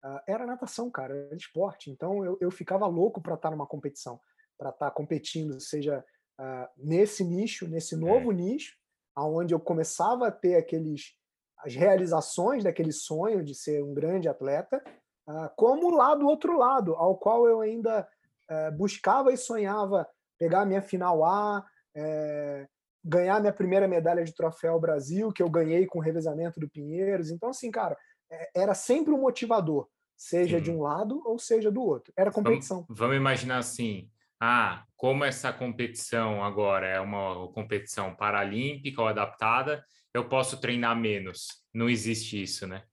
uh, 0.05 0.21
era 0.27 0.47
natação, 0.47 0.91
cara, 0.91 1.15
era 1.15 1.37
esporte. 1.37 1.91
Então 1.91 2.25
eu, 2.25 2.39
eu 2.41 2.51
ficava 2.51 2.87
louco 2.87 3.21
para 3.21 3.35
estar 3.35 3.51
numa 3.51 3.67
competição 3.67 4.21
para 4.59 4.71
estar 4.71 4.87
tá 4.87 4.91
competindo, 4.91 5.61
seja 5.61 6.05
uh, 6.41 6.69
nesse 6.77 7.23
nicho, 7.23 7.69
nesse 7.69 7.95
é. 7.95 7.99
novo 7.99 8.33
é. 8.33 8.35
nicho, 8.35 8.77
aonde 9.15 9.55
eu 9.55 9.61
começava 9.61 10.27
a 10.27 10.33
ter 10.33 10.57
aqueles 10.57 11.17
as 11.59 11.75
realizações 11.75 12.63
daquele 12.63 12.93
sonho 12.93 13.43
de 13.43 13.53
ser 13.53 13.83
um 13.83 13.93
grande 13.93 14.29
atleta, 14.29 14.83
uh, 15.29 15.51
como 15.57 15.91
lá 15.91 16.15
do 16.15 16.27
outro 16.27 16.57
lado, 16.57 16.95
ao 16.95 17.17
qual 17.17 17.49
eu 17.49 17.61
ainda 17.61 18.09
uh, 18.51 18.77
buscava 18.77 19.33
e 19.33 19.37
sonhava 19.37 20.09
pegar 20.39 20.61
a 20.61 20.67
minha 20.67 20.83
final 20.83 21.25
A, 21.25 21.67
uh, 21.97 22.69
ganhar 23.05 23.41
minha 23.41 23.53
primeira 23.53 23.89
medalha 23.89 24.25
de 24.25 24.35
troféu 24.35 24.79
Brasil, 24.79 25.33
que 25.33 25.43
eu 25.43 25.49
ganhei 25.49 25.87
com 25.87 25.99
o 25.99 26.03
revezamento 26.03 26.61
do 26.61 26.69
Pinheiros. 26.69 27.31
Então, 27.31 27.51
assim, 27.51 27.71
cara, 27.71 27.97
é, 28.31 28.51
era 28.55 28.75
sempre 28.75 29.13
um 29.13 29.21
motivador, 29.21 29.89
seja 30.17 30.59
Sim. 30.59 30.65
de 30.65 30.71
um 30.71 30.83
lado 30.83 31.23
ou 31.25 31.39
seja 31.39 31.71
do 31.71 31.83
outro. 31.83 32.13
Era 32.17 32.31
competição. 32.31 32.85
Vamos, 32.89 32.99
vamos 32.99 33.17
imaginar 33.17 33.59
assim, 33.59 34.11
ah, 34.41 34.85
como 34.97 35.25
essa 35.25 35.53
competição 35.53 36.43
agora 36.43 36.87
é 36.87 37.01
uma 37.01 37.51
competição 37.53 38.15
paralímpica 38.15 39.03
ou 39.03 39.09
adaptada, 39.09 39.85
eu 40.13 40.29
posso 40.29 40.61
treinar 40.61 40.97
menos. 40.97 41.63
Não 41.73 41.89
existe 41.89 42.43
isso, 42.43 42.67
né? 42.67 42.85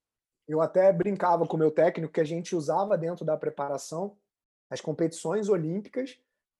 Eu 0.47 0.61
até 0.61 0.91
brincava 0.93 1.47
com 1.47 1.55
o 1.55 1.59
meu 1.59 1.71
técnico 1.71 2.13
que 2.13 2.21
a 2.21 2.25
gente 2.25 2.55
usava 2.55 2.97
dentro 2.97 3.25
da 3.25 3.35
preparação 3.35 4.15
as 4.69 4.81
competições 4.81 5.49
olímpicas 5.49 6.17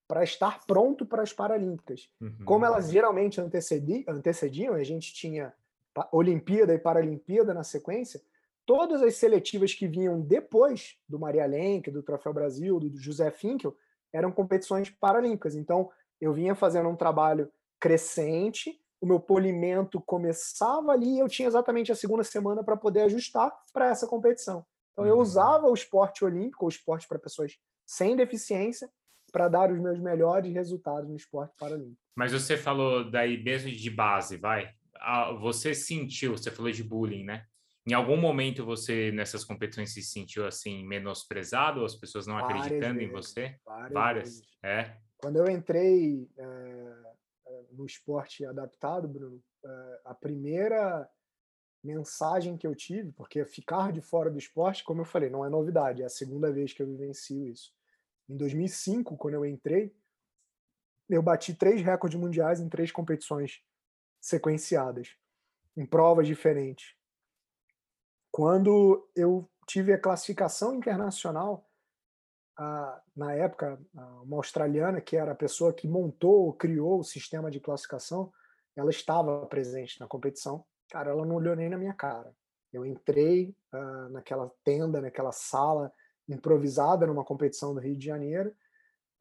para 0.08 0.24
estar 0.24 0.65
pronto 0.65 1.06
para 1.06 1.24
as 1.24 1.34
paralímpicas. 1.34 2.10
Uhum. 2.22 2.46
Como 2.46 2.65
elas 2.65 2.91
geralmente 2.91 3.41
antecediam, 3.41 4.04
antecediam, 4.08 4.74
a 4.74 4.84
gente 4.84 5.13
tinha 5.13 5.54
Olimpíada 6.12 6.74
e 6.74 6.80
Paralimpíada 6.80 7.54
na 7.54 7.63
sequência, 7.63 8.22
todas 8.65 9.02
as 9.02 9.15
seletivas 9.15 9.74
que 9.74 9.88
vinham 9.88 10.20
depois 10.22 10.98
do 11.08 11.20
Maria 11.20 11.46
Lenk, 11.46 11.89
do 11.89 12.04
Troféu 12.04 12.34
Brasil, 12.34 12.80
do 12.80 12.98
José 12.98 13.32
Finkel, 13.32 13.76
eram 14.12 14.32
competições 14.32 14.89
paralímpicas. 14.89 15.56
Então, 15.56 15.89
eu 16.20 16.34
vinha 16.34 16.56
fazendo 16.56 16.89
um 16.89 16.96
trabalho 16.96 17.52
crescente, 17.80 18.80
o 19.02 19.06
meu 19.06 19.20
polimento 19.20 20.02
começava 20.02 20.91
ali 20.91 21.15
e 21.15 21.20
eu 21.20 21.28
tinha 21.28 21.48
exatamente 21.48 21.91
a 21.91 21.96
segunda 21.96 22.24
semana 22.24 22.63
para 22.63 22.78
poder 22.78 23.02
ajustar 23.02 23.52
para 23.74 23.89
essa 23.89 24.08
competição. 24.08 24.65
Então, 24.94 25.06
eu 25.06 25.15
uhum. 25.15 25.22
usava 25.22 25.68
o 25.68 25.74
esporte 25.74 26.24
olímpico, 26.24 26.65
o 26.65 26.70
esporte 26.70 27.08
para 27.08 27.20
pessoas 27.20 27.58
sem 27.86 28.15
deficiência, 28.15 28.89
para 29.36 29.50
dar 29.50 29.69
os 29.69 29.78
meus 29.82 30.00
melhores 30.00 30.54
resultados 30.54 31.10
no 31.10 31.15
esporte 31.17 31.54
paralímpico. 31.60 32.00
Mas 32.15 32.32
você 32.32 32.56
falou 32.56 33.12
daí 33.12 33.43
mesmo 33.43 33.69
de 33.69 33.89
base, 33.89 34.38
vai? 34.38 34.74
Você 35.41 35.76
sentiu, 35.76 36.38
você 36.38 36.50
falou 36.50 36.71
de 36.71 36.82
bullying, 36.82 37.26
né? 37.26 37.45
Em 37.86 37.91
algum 37.91 38.15
momento 38.15 38.63
você, 38.63 39.12
nessas 39.12 39.43
competições, 39.43 39.93
se 39.93 40.02
sentiu 40.02 40.48
assim, 40.48 40.88
menosprezado, 40.88 41.84
as 41.84 41.95
pessoas 41.95 42.26
não 42.26 42.36
várias 42.36 42.62
acreditando 42.62 43.00
vezes, 43.00 43.10
em 43.10 43.12
você? 43.12 43.60
Várias. 43.65 43.91
várias. 43.93 44.41
É. 44.63 44.98
Quando 45.17 45.36
eu 45.36 45.50
entrei 45.50 46.30
é, 46.38 46.93
no 47.74 47.86
esporte 47.86 48.45
adaptado, 48.45 49.06
Bruno, 49.06 49.43
é, 49.65 50.00
a 50.06 50.13
primeira 50.13 51.10
mensagem 51.84 52.56
que 52.56 52.65
eu 52.65 52.74
tive, 52.74 53.12
porque 53.12 53.43
ficar 53.43 53.91
de 53.91 54.00
fora 54.00 54.32
do 54.32 54.39
esporte, 54.39 54.82
como 54.82 55.02
eu 55.02 55.06
falei, 55.06 55.30
não 55.30 55.43
é 55.43 55.50
novidade, 55.50 56.04
é 56.04 56.06
a 56.06 56.10
segunda 56.10 56.54
vez 56.54 56.71
que 56.71 56.82
eu 56.82 56.88
vivencio 56.88 57.45
isso. 57.50 57.76
Em 58.30 58.38
2005, 58.38 59.18
quando 59.18 59.36
eu 59.36 59.46
entrei, 59.46 59.96
eu 61.10 61.22
bati 61.22 61.54
três 61.54 61.82
recordes 61.82 62.20
mundiais 62.20 62.60
em 62.60 62.68
três 62.68 62.92
competições 62.92 63.62
sequenciadas, 64.20 65.16
em 65.78 65.86
provas 65.86 66.26
diferentes. 66.26 66.96
Quando 68.32 69.08
eu 69.16 69.50
tive 69.68 69.94
a 69.94 70.00
classificação 70.00 70.74
internacional, 70.76 71.70
na 73.16 73.34
época, 73.34 73.80
uma 74.24 74.38
australiana, 74.38 75.02
que 75.02 75.18
era 75.18 75.34
a 75.34 75.36
pessoa 75.36 75.74
que 75.74 75.88
montou, 75.88 76.54
criou 76.54 77.00
o 77.00 77.04
sistema 77.04 77.52
de 77.52 77.60
classificação, 77.60 78.32
ela 78.76 78.90
estava 78.90 79.46
presente 79.46 80.00
na 80.00 80.08
competição. 80.08 80.66
Cara, 80.90 81.12
ela 81.12 81.26
não 81.26 81.36
olhou 81.36 81.56
nem 81.56 81.70
na 81.70 81.78
minha 81.78 81.94
cara. 81.94 82.36
Eu 82.72 82.86
entrei 82.86 83.56
uh, 83.74 84.10
naquela 84.10 84.52
tenda, 84.64 85.02
naquela 85.02 85.32
sala 85.32 85.92
improvisada 86.28 87.06
numa 87.06 87.24
competição 87.24 87.74
do 87.74 87.80
Rio 87.80 87.96
de 87.96 88.06
Janeiro. 88.06 88.54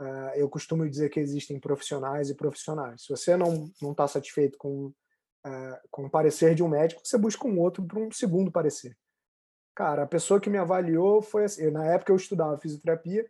Uh, 0.01 0.35
eu 0.35 0.49
costumo 0.49 0.88
dizer 0.88 1.09
que 1.09 1.21
existem 1.21 1.61
profissionais 1.61 2.29
e 2.29 2.35
profissionais. 2.35 3.03
Se 3.03 3.09
você 3.09 3.37
não 3.37 3.71
não 3.81 3.93
está 3.93 4.09
satisfeito 4.09 4.59
com 4.59 4.87
uh, 4.87 5.88
com 5.90 6.07
o 6.07 6.11
parecer 6.11 6.55
de 6.55 6.62
um 6.62 6.69
médico, 6.69 7.01
você 7.05 7.17
busca 7.17 7.47
um 7.47 7.59
outro 7.61 7.85
para 7.87 8.01
um 8.01 8.11
segundo 8.11 8.51
parecer. 8.51 8.97
Cara, 9.75 10.05
a 10.05 10.07
pessoa 10.07 10.40
que 10.40 10.51
me 10.51 10.59
avaliou 10.59 11.23
foi 11.23 11.45
assim, 11.45 11.71
na 11.71 11.87
época 11.87 12.12
eu 12.12 12.17
estudava 12.17 12.59
fisioterapia, 12.59 13.29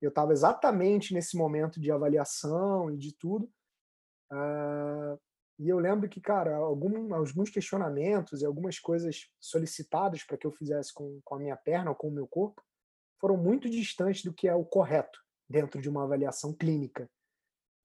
eu 0.00 0.08
estava 0.08 0.32
exatamente 0.32 1.12
nesse 1.12 1.36
momento 1.36 1.80
de 1.80 1.90
avaliação 1.90 2.90
e 2.90 2.96
de 2.96 3.14
tudo. 3.16 3.50
Uh, 4.32 5.18
e 5.58 5.68
eu 5.68 5.78
lembro 5.78 6.08
que, 6.08 6.20
cara, 6.20 6.56
algum, 6.56 7.14
alguns 7.14 7.50
questionamentos 7.50 8.40
e 8.40 8.46
algumas 8.46 8.78
coisas 8.78 9.28
solicitadas 9.38 10.24
para 10.24 10.38
que 10.38 10.46
eu 10.46 10.52
fizesse 10.52 10.92
com, 10.94 11.20
com 11.22 11.34
a 11.34 11.38
minha 11.38 11.56
perna 11.56 11.90
ou 11.90 11.96
com 11.96 12.08
o 12.08 12.12
meu 12.12 12.26
corpo 12.26 12.62
foram 13.20 13.36
muito 13.36 13.68
distantes 13.68 14.24
do 14.24 14.32
que 14.32 14.48
é 14.48 14.54
o 14.54 14.64
correto 14.64 15.20
dentro 15.48 15.80
de 15.80 15.88
uma 15.88 16.04
avaliação 16.04 16.54
clínica. 16.54 17.08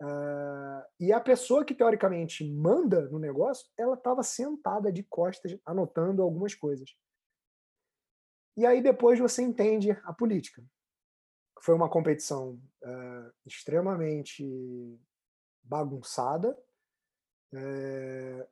Uh, 0.01 0.83
e 0.99 1.13
a 1.13 1.19
pessoa 1.19 1.63
que 1.63 1.73
teoricamente 1.73 2.43
manda 2.49 3.07
no 3.09 3.19
negócio, 3.19 3.67
ela 3.77 3.95
estava 3.95 4.23
sentada 4.23 4.91
de 4.91 5.03
costas 5.03 5.57
anotando 5.65 6.21
algumas 6.21 6.53
coisas. 6.53 6.95
E 8.57 8.65
aí 8.65 8.81
depois 8.81 9.19
você 9.19 9.41
entende 9.41 9.91
a 10.03 10.13
política. 10.13 10.63
Foi 11.61 11.75
uma 11.75 11.89
competição 11.89 12.61
uh, 12.83 13.33
extremamente 13.45 14.45
bagunçada. 15.63 16.57
Uh, 17.53 18.47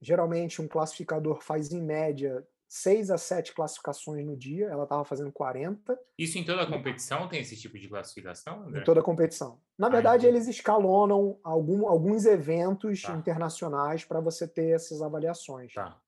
geralmente 0.00 0.60
um 0.60 0.68
classificador 0.68 1.40
faz 1.40 1.72
em 1.72 1.80
média 1.80 2.46
seis 2.74 3.10
a 3.10 3.18
sete 3.18 3.52
classificações 3.52 4.24
no 4.24 4.34
dia, 4.34 4.66
ela 4.68 4.84
estava 4.84 5.04
fazendo 5.04 5.30
40. 5.30 5.94
Isso 6.18 6.38
em 6.38 6.44
toda 6.44 6.62
a 6.62 6.66
competição 6.66 7.28
tem 7.28 7.42
esse 7.42 7.54
tipo 7.54 7.78
de 7.78 7.86
classificação? 7.86 8.62
André? 8.62 8.80
Em 8.80 8.84
toda 8.84 9.00
a 9.00 9.04
competição. 9.04 9.60
Na 9.78 9.90
verdade, 9.90 10.24
ah, 10.24 10.30
eles 10.30 10.48
escalonam 10.48 11.38
algum, 11.44 11.86
alguns 11.86 12.24
eventos 12.24 13.02
tá. 13.02 13.12
internacionais 13.12 14.06
para 14.06 14.20
você 14.20 14.48
ter 14.48 14.70
essas 14.70 15.02
avaliações. 15.02 15.74
Tá. 15.74 16.00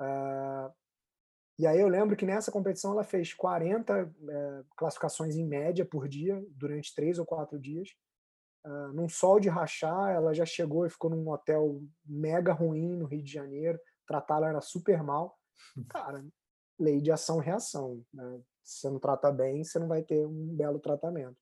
Uh, 0.00 0.74
e 1.56 1.68
aí 1.68 1.78
eu 1.78 1.86
lembro 1.86 2.16
que 2.16 2.26
nessa 2.26 2.50
competição 2.50 2.90
ela 2.90 3.04
fez 3.04 3.32
40 3.32 3.92
é, 3.92 4.02
eh, 4.02 4.64
classificações 4.76 5.36
em 5.36 5.46
média 5.46 5.84
por 5.84 6.08
dia, 6.08 6.44
durante 6.50 6.92
três 6.96 7.20
ou 7.20 7.24
quatro 7.24 7.60
dias. 7.60 7.90
Uh, 8.66 8.92
num 8.92 9.08
sol 9.08 9.38
de 9.38 9.48
rachar, 9.48 10.10
ela 10.10 10.34
já 10.34 10.44
chegou 10.44 10.84
e 10.84 10.90
ficou 10.90 11.10
num 11.10 11.30
hotel 11.30 11.80
mega 12.04 12.52
ruim 12.52 12.96
no 12.96 13.06
Rio 13.06 13.22
de 13.22 13.30
Janeiro. 13.30 13.78
Tratá-la 14.04 14.48
era 14.48 14.60
super 14.60 15.00
mal. 15.04 15.38
Cara, 15.88 16.24
lei 16.78 17.00
de 17.00 17.10
ação 17.10 17.40
e 17.40 17.44
reação. 17.44 18.04
Né? 18.12 18.42
Se 18.62 18.80
você 18.80 18.90
não 18.90 18.98
trata 18.98 19.30
bem, 19.30 19.64
você 19.64 19.78
não 19.78 19.88
vai 19.88 20.02
ter 20.02 20.26
um 20.26 20.54
belo 20.54 20.78
tratamento. 20.78 21.36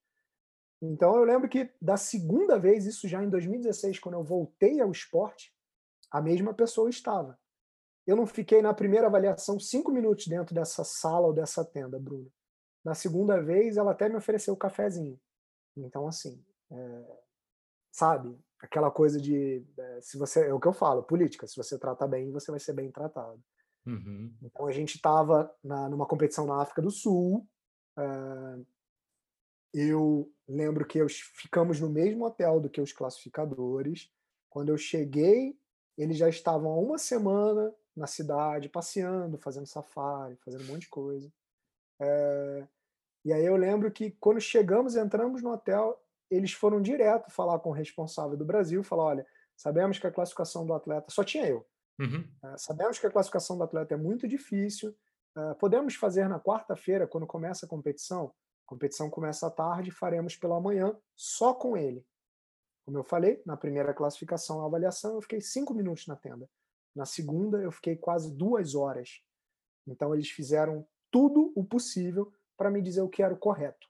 Então 0.82 1.16
eu 1.16 1.24
lembro 1.24 1.48
que 1.48 1.70
da 1.80 1.96
segunda 1.96 2.58
vez, 2.58 2.86
isso 2.86 3.06
já 3.06 3.22
em 3.22 3.28
2016, 3.28 3.98
quando 3.98 4.14
eu 4.14 4.24
voltei 4.24 4.80
ao 4.80 4.90
esporte, 4.90 5.54
a 6.10 6.20
mesma 6.20 6.54
pessoa 6.54 6.88
estava. 6.88 7.38
Eu 8.06 8.16
não 8.16 8.26
fiquei 8.26 8.62
na 8.62 8.72
primeira 8.72 9.06
avaliação 9.06 9.60
cinco 9.60 9.92
minutos 9.92 10.26
dentro 10.26 10.54
dessa 10.54 10.82
sala 10.82 11.26
ou 11.26 11.32
dessa 11.32 11.64
tenda, 11.64 11.98
Bruno. 11.98 12.32
Na 12.84 12.94
segunda 12.94 13.40
vez, 13.42 13.76
ela 13.76 13.92
até 13.92 14.08
me 14.08 14.16
ofereceu 14.16 14.54
o 14.54 14.56
cafezinho. 14.56 15.20
Então, 15.76 16.08
assim, 16.08 16.42
é, 16.70 17.18
sabe? 17.92 18.36
Aquela 18.58 18.90
coisa 18.90 19.20
de. 19.20 19.64
É, 19.78 20.00
se 20.00 20.18
você 20.18 20.48
É 20.48 20.54
o 20.54 20.58
que 20.58 20.66
eu 20.66 20.72
falo, 20.72 21.02
política. 21.02 21.46
Se 21.46 21.56
você 21.56 21.78
trata 21.78 22.08
bem, 22.08 22.30
você 22.30 22.50
vai 22.50 22.58
ser 22.58 22.72
bem 22.72 22.90
tratado. 22.90 23.42
Uhum. 23.86 24.34
Então 24.42 24.66
a 24.66 24.72
gente 24.72 24.96
estava 24.96 25.52
numa 25.62 26.06
competição 26.06 26.46
na 26.46 26.60
África 26.60 26.82
do 26.82 26.90
Sul. 26.90 27.46
Uh, 27.98 28.64
eu 29.72 30.30
lembro 30.48 30.84
que 30.84 30.98
eu, 30.98 31.08
ficamos 31.08 31.80
no 31.80 31.88
mesmo 31.88 32.24
hotel 32.24 32.60
do 32.60 32.68
que 32.68 32.80
os 32.80 32.92
classificadores. 32.92 34.10
Quando 34.48 34.70
eu 34.70 34.76
cheguei, 34.76 35.56
eles 35.96 36.16
já 36.16 36.28
estavam 36.28 36.72
há 36.72 36.76
uma 36.76 36.98
semana 36.98 37.72
na 37.96 38.06
cidade, 38.06 38.68
passeando, 38.68 39.38
fazendo 39.38 39.66
safari, 39.66 40.36
fazendo 40.36 40.64
um 40.64 40.66
monte 40.68 40.82
de 40.82 40.88
coisa. 40.88 41.32
É, 42.00 42.66
e 43.24 43.32
aí 43.32 43.44
eu 43.44 43.56
lembro 43.56 43.90
que 43.90 44.10
quando 44.12 44.40
chegamos, 44.40 44.96
entramos 44.96 45.42
no 45.42 45.52
hotel, 45.52 46.02
eles 46.30 46.52
foram 46.52 46.80
direto 46.80 47.30
falar 47.30 47.58
com 47.58 47.70
o 47.70 47.74
responsável 47.74 48.36
do 48.36 48.44
Brasil, 48.44 48.82
falar, 48.82 49.04
olha, 49.04 49.26
sabemos 49.56 49.98
que 49.98 50.06
a 50.06 50.12
classificação 50.12 50.64
do 50.64 50.72
atleta, 50.72 51.10
só 51.10 51.22
tinha 51.22 51.46
eu, 51.46 51.66
Uhum. 52.00 52.26
Uh, 52.42 52.58
sabemos 52.58 52.98
que 52.98 53.06
a 53.06 53.10
classificação 53.10 53.58
do 53.58 53.64
atleta 53.64 53.92
é 53.92 53.96
muito 53.96 54.26
difícil. 54.26 54.96
Uh, 55.36 55.54
podemos 55.56 55.94
fazer 55.94 56.26
na 56.28 56.40
quarta-feira, 56.40 57.06
quando 57.06 57.26
começa 57.26 57.66
a 57.66 57.68
competição. 57.68 58.34
A 58.64 58.66
competição 58.66 59.10
começa 59.10 59.46
à 59.46 59.50
tarde, 59.50 59.90
faremos 59.90 60.34
pela 60.34 60.58
manhã 60.58 60.96
só 61.14 61.52
com 61.52 61.76
ele. 61.76 62.04
Como 62.86 62.96
eu 62.96 63.04
falei, 63.04 63.42
na 63.44 63.56
primeira 63.56 63.92
classificação, 63.92 64.62
a 64.62 64.66
avaliação, 64.66 65.14
eu 65.14 65.22
fiquei 65.22 65.42
cinco 65.42 65.74
minutos 65.74 66.06
na 66.06 66.16
tenda. 66.16 66.48
Na 66.96 67.04
segunda, 67.04 67.58
eu 67.58 67.70
fiquei 67.70 67.96
quase 67.96 68.34
duas 68.34 68.74
horas. 68.74 69.22
Então, 69.86 70.14
eles 70.14 70.30
fizeram 70.30 70.88
tudo 71.10 71.52
o 71.54 71.64
possível 71.64 72.32
para 72.56 72.70
me 72.70 72.80
dizer 72.80 73.02
o 73.02 73.08
que 73.08 73.22
era 73.22 73.34
o 73.34 73.38
correto. 73.38 73.86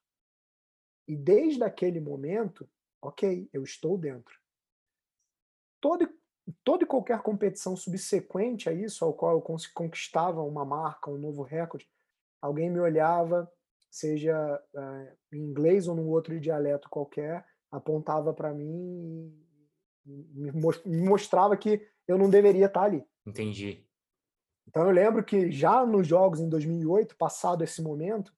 E 1.06 1.16
desde 1.16 1.62
aquele 1.62 2.00
momento, 2.00 2.68
ok, 3.00 3.48
eu 3.52 3.62
estou 3.62 3.96
dentro. 3.96 4.38
Todo 5.80 6.04
toda 6.64 6.84
e 6.84 6.86
qualquer 6.86 7.20
competição 7.22 7.76
subsequente 7.76 8.68
a 8.68 8.72
isso, 8.72 9.04
ao 9.04 9.12
qual 9.12 9.32
eu 9.32 9.58
conquistava 9.74 10.42
uma 10.42 10.64
marca, 10.64 11.10
um 11.10 11.18
novo 11.18 11.42
recorde, 11.42 11.88
alguém 12.40 12.70
me 12.70 12.80
olhava, 12.80 13.50
seja 13.90 14.62
uh, 14.74 15.16
em 15.32 15.40
inglês 15.40 15.88
ou 15.88 15.94
num 15.94 16.08
outro 16.08 16.38
dialeto 16.40 16.88
qualquer, 16.88 17.44
apontava 17.70 18.32
para 18.32 18.52
mim 18.52 19.32
e 20.06 20.50
me 20.86 21.02
mostrava 21.02 21.56
que 21.56 21.86
eu 22.06 22.16
não 22.16 22.30
deveria 22.30 22.66
estar 22.66 22.84
ali. 22.84 23.04
Entendi. 23.26 23.86
Então 24.66 24.84
eu 24.84 24.90
lembro 24.90 25.24
que 25.24 25.50
já 25.50 25.84
nos 25.84 26.06
jogos 26.06 26.40
em 26.40 26.48
2008, 26.48 27.16
passado 27.16 27.62
esse 27.62 27.82
momento, 27.82 28.32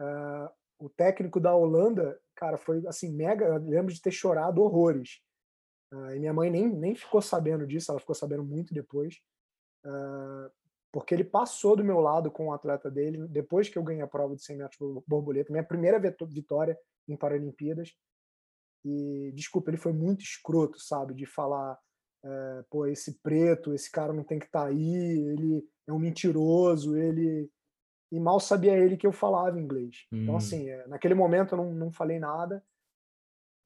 uh, 0.00 0.50
o 0.78 0.88
técnico 0.88 1.40
da 1.40 1.54
Holanda, 1.54 2.20
cara, 2.34 2.56
foi 2.56 2.86
assim 2.86 3.12
mega. 3.12 3.44
Eu 3.46 3.58
lembro 3.58 3.92
de 3.92 4.00
ter 4.00 4.10
chorado 4.10 4.62
horrores 4.62 5.20
Uh, 5.92 6.14
e 6.14 6.18
minha 6.18 6.32
mãe 6.32 6.50
nem, 6.50 6.68
nem 6.68 6.94
ficou 6.94 7.22
sabendo 7.22 7.66
disso, 7.66 7.90
ela 7.90 8.00
ficou 8.00 8.14
sabendo 8.14 8.44
muito 8.44 8.74
depois, 8.74 9.20
uh, 9.86 10.50
porque 10.92 11.14
ele 11.14 11.24
passou 11.24 11.76
do 11.76 11.84
meu 11.84 12.00
lado 12.00 12.30
com 12.30 12.48
o 12.48 12.52
atleta 12.52 12.90
dele, 12.90 13.26
depois 13.28 13.68
que 13.68 13.78
eu 13.78 13.82
ganhei 13.82 14.02
a 14.02 14.06
prova 14.06 14.34
de 14.34 14.42
100 14.42 14.56
metros 14.56 15.02
borboleta, 15.06 15.52
minha 15.52 15.64
primeira 15.64 15.98
vitória 15.98 16.78
em 17.06 17.16
Paralimpíadas. 17.16 17.94
E, 18.84 19.32
desculpa, 19.34 19.70
ele 19.70 19.76
foi 19.76 19.92
muito 19.92 20.22
escroto, 20.22 20.78
sabe, 20.78 21.14
de 21.14 21.26
falar, 21.26 21.78
uh, 22.24 22.64
pô, 22.70 22.86
esse 22.86 23.20
preto, 23.20 23.72
esse 23.72 23.90
cara 23.90 24.12
não 24.12 24.24
tem 24.24 24.38
que 24.38 24.46
estar 24.46 24.62
tá 24.62 24.68
aí, 24.68 24.94
ele 25.32 25.66
é 25.86 25.92
um 25.92 25.98
mentiroso, 25.98 26.96
ele. 26.96 27.50
E 28.10 28.18
mal 28.18 28.40
sabia 28.40 28.76
ele 28.76 28.96
que 28.96 29.06
eu 29.06 29.12
falava 29.12 29.60
inglês. 29.60 30.06
Então, 30.06 30.18
hum. 30.18 30.22
Então, 30.22 30.36
assim, 30.36 30.68
é, 30.68 30.86
naquele 30.86 31.14
momento 31.14 31.54
eu 31.54 31.58
não, 31.58 31.74
não 31.74 31.92
falei 31.92 32.18
nada 32.18 32.62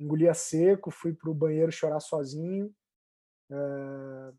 engoli 0.03 0.29
a 0.29 0.35
seco, 0.35 0.91
fui 0.91 1.15
para 1.15 1.31
o 1.31 1.35
banheiro 1.35 1.73
chorar 1.73 2.01
sozinho. 2.01 2.75
É, 3.51 4.33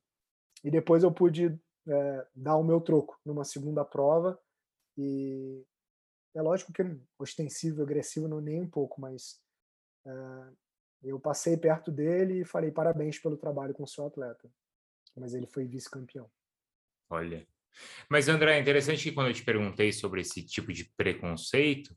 e 0.64 0.72
depois 0.72 1.04
eu 1.04 1.12
pude 1.12 1.60
é, 1.88 2.28
dar 2.36 2.58
o 2.58 2.64
meu 2.64 2.82
troco 2.82 3.20
numa 3.26 3.44
segunda 3.44 3.84
prova. 3.84 4.40
E 4.98 5.64
é 6.36 6.42
lógico 6.42 6.74
que 6.74 6.84
ostensivo, 7.18 7.82
agressivo, 7.82 8.28
não 8.28 8.42
nem 8.42 8.62
um 8.62 8.70
pouco, 8.70 9.00
mas 9.00 9.42
é, 10.06 10.12
eu 11.04 11.20
passei 11.20 11.58
perto 11.58 11.92
dele 11.92 12.42
e 12.42 12.46
falei 12.46 12.72
parabéns 12.72 13.20
pelo 13.20 13.38
trabalho 13.38 13.74
com 13.74 13.84
o 13.84 13.88
seu 13.88 14.06
atleta. 14.06 14.50
Mas 15.16 15.34
ele 15.34 15.48
foi 15.48 15.66
vice-campeão. 15.66 16.30
Olha. 17.10 17.48
Mas, 18.10 18.28
André, 18.28 18.58
é 18.58 18.62
interessante 18.62 19.04
que 19.04 19.12
quando 19.12 19.28
eu 19.28 19.34
te 19.34 19.44
perguntei 19.44 19.92
sobre 19.92 20.22
esse 20.22 20.44
tipo 20.46 20.72
de 20.72 20.86
preconceito, 20.96 21.96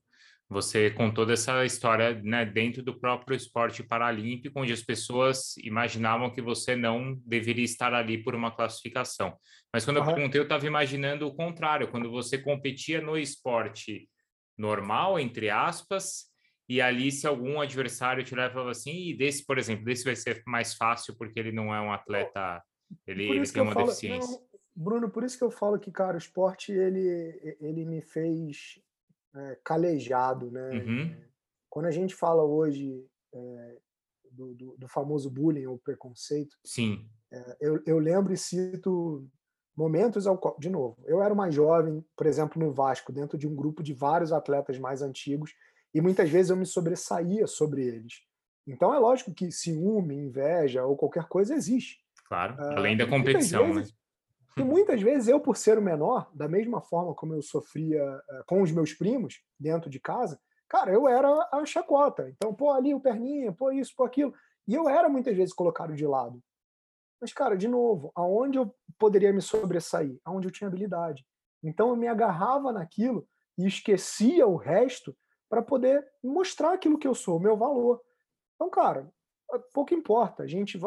você 0.48 0.90
contou 0.90 1.26
dessa 1.26 1.64
história 1.64 2.20
né, 2.22 2.44
dentro 2.44 2.82
do 2.82 2.98
próprio 2.98 3.36
esporte 3.36 3.82
paralímpico, 3.82 4.60
onde 4.60 4.72
as 4.72 4.82
pessoas 4.82 5.56
imaginavam 5.58 6.32
que 6.32 6.40
você 6.40 6.76
não 6.76 7.14
deveria 7.24 7.64
estar 7.64 7.92
ali 7.92 8.22
por 8.22 8.34
uma 8.34 8.54
classificação. 8.54 9.36
Mas 9.72 9.84
quando 9.84 9.96
uhum. 9.98 10.04
eu 10.04 10.14
perguntei, 10.14 10.40
eu 10.40 10.44
estava 10.44 10.66
imaginando 10.66 11.26
o 11.26 11.34
contrário, 11.34 11.88
quando 11.88 12.10
você 12.10 12.38
competia 12.38 13.00
no 13.00 13.18
esporte 13.18 14.08
normal, 14.56 15.18
entre 15.18 15.50
aspas, 15.50 16.26
e 16.68 16.80
ali 16.80 17.10
se 17.10 17.26
algum 17.26 17.60
adversário 17.60 18.24
te 18.24 18.34
leva 18.34 18.70
assim, 18.70 19.08
e 19.08 19.16
desse, 19.16 19.44
por 19.44 19.58
exemplo, 19.58 19.84
desse 19.84 20.04
vai 20.04 20.14
ser 20.14 20.42
mais 20.46 20.74
fácil 20.74 21.16
porque 21.16 21.38
ele 21.40 21.52
não 21.52 21.74
é 21.74 21.80
um 21.80 21.92
atleta, 21.92 22.62
ele, 23.04 23.24
ele 23.24 23.50
tem 23.50 23.62
uma 23.62 23.72
falo, 23.72 23.86
deficiência. 23.86 24.30
Não, 24.30 24.46
Bruno, 24.74 25.10
por 25.10 25.24
isso 25.24 25.36
que 25.36 25.44
eu 25.44 25.50
falo 25.50 25.78
que, 25.78 25.90
cara, 25.90 26.14
o 26.14 26.18
esporte, 26.18 26.70
ele, 26.70 27.56
ele 27.60 27.84
me 27.84 28.00
fez 28.00 28.80
é, 29.36 29.58
calejado, 29.64 30.50
né? 30.50 30.70
Uhum. 30.70 31.16
Quando 31.68 31.86
a 31.86 31.90
gente 31.90 32.14
fala 32.14 32.42
hoje 32.42 33.06
é, 33.34 33.78
do, 34.30 34.54
do, 34.54 34.76
do, 34.78 34.88
famoso 34.88 35.30
bullying 35.30 35.66
ou 35.66 35.78
preconceito, 35.78 36.56
sim, 36.64 37.08
é, 37.32 37.56
eu, 37.60 37.82
eu 37.86 37.98
lembro 37.98 38.32
e 38.32 38.36
cito 38.36 39.28
momentos 39.76 40.26
ao 40.26 40.56
de 40.58 40.70
novo. 40.70 40.96
Eu 41.04 41.22
era 41.22 41.34
mais 41.34 41.54
jovem, 41.54 42.04
por 42.16 42.26
exemplo, 42.26 42.62
no 42.62 42.72
Vasco, 42.72 43.12
dentro 43.12 43.36
de 43.36 43.46
um 43.46 43.54
grupo 43.54 43.82
de 43.82 43.92
vários 43.92 44.32
atletas 44.32 44.78
mais 44.78 45.02
antigos, 45.02 45.52
e 45.94 46.00
muitas 46.00 46.30
vezes 46.30 46.50
eu 46.50 46.56
me 46.56 46.66
sobressaía 46.66 47.46
sobre 47.46 47.84
eles. 47.84 48.22
Então 48.66 48.92
é 48.92 48.98
lógico 48.98 49.34
que 49.34 49.52
ciúme, 49.52 50.16
inveja 50.16 50.84
ou 50.84 50.96
qualquer 50.96 51.28
coisa 51.28 51.54
existe. 51.54 51.98
Claro, 52.26 52.56
ah, 52.58 52.74
além 52.76 52.96
da 52.96 53.06
competição, 53.06 53.74
vezes, 53.74 53.92
né? 53.92 53.98
E 54.58 54.64
muitas 54.64 55.02
vezes 55.02 55.28
eu, 55.28 55.38
por 55.38 55.56
ser 55.56 55.78
o 55.78 55.82
menor, 55.82 56.30
da 56.34 56.48
mesma 56.48 56.80
forma 56.80 57.14
como 57.14 57.34
eu 57.34 57.42
sofria 57.42 58.02
uh, 58.02 58.44
com 58.46 58.62
os 58.62 58.72
meus 58.72 58.94
primos 58.94 59.42
dentro 59.60 59.90
de 59.90 60.00
casa, 60.00 60.40
cara, 60.68 60.92
eu 60.92 61.06
era 61.06 61.28
a 61.52 61.64
chacota. 61.66 62.30
Então, 62.30 62.54
pô, 62.54 62.70
ali 62.70 62.94
o 62.94 63.00
perninha, 63.00 63.52
pô, 63.52 63.70
isso, 63.70 63.92
pô, 63.94 64.04
aquilo. 64.04 64.34
E 64.66 64.74
eu 64.74 64.88
era 64.88 65.08
muitas 65.08 65.36
vezes 65.36 65.54
colocado 65.54 65.94
de 65.94 66.06
lado. 66.06 66.42
Mas, 67.20 67.32
cara, 67.32 67.56
de 67.56 67.68
novo, 67.68 68.10
aonde 68.14 68.58
eu 68.58 68.74
poderia 68.98 69.32
me 69.32 69.40
sobressair? 69.40 70.18
Aonde 70.24 70.48
eu 70.48 70.52
tinha 70.52 70.68
habilidade. 70.68 71.26
Então 71.62 71.90
eu 71.90 71.96
me 71.96 72.06
agarrava 72.06 72.72
naquilo 72.72 73.28
e 73.58 73.66
esquecia 73.66 74.46
o 74.46 74.56
resto 74.56 75.16
para 75.48 75.62
poder 75.62 76.06
mostrar 76.22 76.72
aquilo 76.72 76.98
que 76.98 77.06
eu 77.06 77.14
sou, 77.14 77.36
o 77.36 77.40
meu 77.40 77.56
valor. 77.56 78.02
Então, 78.54 78.68
cara, 78.68 79.10
pouco 79.72 79.94
importa. 79.94 80.42
A 80.42 80.46
gente, 80.46 80.78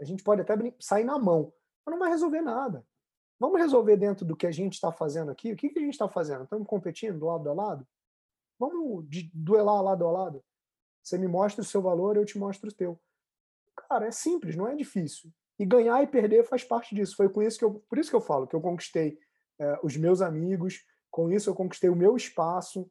a 0.00 0.04
gente 0.04 0.22
pode 0.22 0.40
até 0.40 0.54
sair 0.80 1.04
na 1.04 1.18
mão, 1.18 1.52
mas 1.84 1.92
não 1.92 1.98
vai 1.98 2.10
resolver 2.10 2.40
nada. 2.40 2.84
Vamos 3.38 3.60
resolver 3.60 3.96
dentro 3.96 4.24
do 4.24 4.36
que 4.36 4.46
a 4.46 4.50
gente 4.50 4.74
está 4.74 4.90
fazendo 4.90 5.30
aqui. 5.30 5.52
O 5.52 5.56
que, 5.56 5.68
que 5.68 5.78
a 5.78 5.82
gente 5.82 5.92
está 5.92 6.08
fazendo? 6.08 6.44
Estamos 6.44 6.66
competindo 6.66 7.18
do 7.18 7.26
lado 7.26 7.48
a 7.50 7.52
lado? 7.52 7.86
Vamos 8.58 9.06
duelar 9.34 9.82
lado 9.82 10.06
a 10.06 10.10
lado? 10.10 10.44
Você 11.02 11.18
me 11.18 11.28
mostra 11.28 11.62
o 11.62 11.64
seu 11.64 11.82
valor, 11.82 12.16
eu 12.16 12.24
te 12.24 12.38
mostro 12.38 12.70
o 12.70 12.72
teu. 12.74 12.98
Cara, 13.88 14.06
é 14.06 14.10
simples, 14.10 14.56
não 14.56 14.66
é 14.66 14.74
difícil. 14.74 15.30
E 15.58 15.66
ganhar 15.66 16.02
e 16.02 16.06
perder 16.06 16.44
faz 16.44 16.64
parte 16.64 16.94
disso. 16.94 17.14
Foi 17.14 17.28
com 17.28 17.42
isso 17.42 17.58
que 17.58 17.64
eu, 17.64 17.74
por 17.88 17.98
isso 17.98 18.10
que 18.10 18.16
eu 18.16 18.20
falo 18.20 18.46
que 18.46 18.56
eu 18.56 18.60
conquistei 18.60 19.18
é, 19.58 19.78
os 19.82 19.96
meus 19.96 20.22
amigos, 20.22 20.84
com 21.10 21.30
isso 21.30 21.50
eu 21.50 21.54
conquistei 21.54 21.90
o 21.90 21.96
meu 21.96 22.16
espaço, 22.16 22.90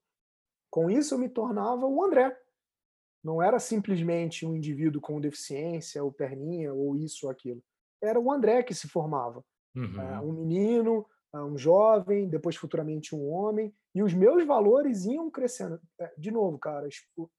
com 0.70 0.90
isso 0.90 1.16
eu 1.16 1.18
me 1.18 1.30
tornava 1.30 1.88
o 1.88 2.04
André. 2.04 2.36
Não 3.24 3.42
era 3.42 3.60
simplesmente 3.60 4.46
um 4.46 4.56
indivíduo 4.56 5.02
com 5.02 5.20
deficiência, 5.20 6.04
ou 6.04 6.12
perninha, 6.12 6.74
ou 6.74 6.96
isso 6.96 7.26
ou 7.26 7.32
aquilo. 7.32 7.64
Era 8.02 8.20
o 8.20 8.32
André 8.32 8.62
que 8.62 8.74
se 8.74 8.88
formava. 8.88 9.44
Uhum. 9.76 10.02
É, 10.02 10.20
um 10.22 10.32
menino, 10.32 11.06
é, 11.34 11.40
um 11.40 11.58
jovem, 11.58 12.30
depois 12.30 12.56
futuramente 12.56 13.16
um 13.16 13.30
homem, 13.30 13.74
e 13.94 14.02
os 14.02 14.14
meus 14.14 14.46
valores 14.46 15.06
iam 15.06 15.30
crescendo. 15.30 15.80
É, 16.00 16.14
de 16.18 16.32
novo, 16.32 16.58
cara, 16.58 16.88
o 17.18 17.30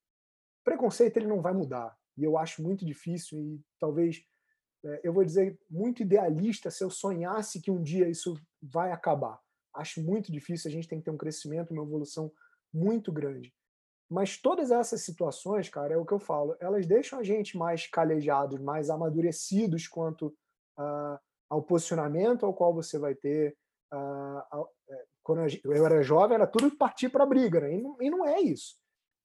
preconceito 0.64 1.16
ele 1.16 1.26
não 1.26 1.41
vai 1.41 1.53
mudar. 1.53 1.97
E 2.16 2.24
eu 2.24 2.37
acho 2.39 2.62
muito 2.62 2.84
difícil 2.84 3.39
e 3.39 3.61
talvez 3.78 4.24
eu 5.03 5.12
vou 5.12 5.24
dizer 5.24 5.59
muito 5.68 6.03
idealista 6.03 6.70
se 6.70 6.82
eu 6.84 6.91
sonhasse 6.91 7.61
que 7.61 7.70
um 7.70 7.82
dia 7.82 8.09
isso 8.09 8.34
vai 8.62 8.93
acabar. 8.93 9.41
Acho 9.74 10.03
muito 10.03 10.32
difícil, 10.32 10.68
a 10.70 10.72
gente 10.72 10.89
tem 10.89 10.99
que 10.99 11.05
ter 11.05 11.11
um 11.11 11.16
crescimento, 11.16 11.72
uma 11.72 11.82
evolução 11.82 12.32
muito 12.72 13.12
grande. 13.12 13.53
Mas 14.09 14.41
todas 14.41 14.70
essas 14.70 15.03
situações, 15.03 15.68
cara, 15.68 15.95
é 15.95 15.97
o 15.97 16.07
que 16.07 16.12
eu 16.12 16.18
falo, 16.18 16.57
elas 16.61 16.87
deixam 16.87 17.18
a 17.18 17.22
gente 17.22 17.57
mais 17.57 17.87
calejados, 17.87 18.61
mais 18.61 18.89
amadurecidos 18.89 19.89
quanto 19.89 20.28
uh, 20.78 21.18
ao 21.49 21.62
posicionamento 21.62 22.44
ao 22.44 22.55
qual 22.55 22.74
você 22.74 22.99
vai 22.99 23.14
ter. 23.14 23.57
Uh, 23.92 24.66
quando 25.22 25.42
eu 25.64 25.86
era 25.86 26.03
jovem, 26.03 26.34
era 26.34 26.47
tudo 26.47 26.76
partir 26.76 27.09
para 27.09 27.24
a 27.24 27.26
briga, 27.26 27.61
né? 27.61 27.74
e, 27.74 27.82
não, 27.82 27.97
e, 28.01 28.11
não, 28.11 28.26
é 28.26 28.40
isso. 28.40 28.76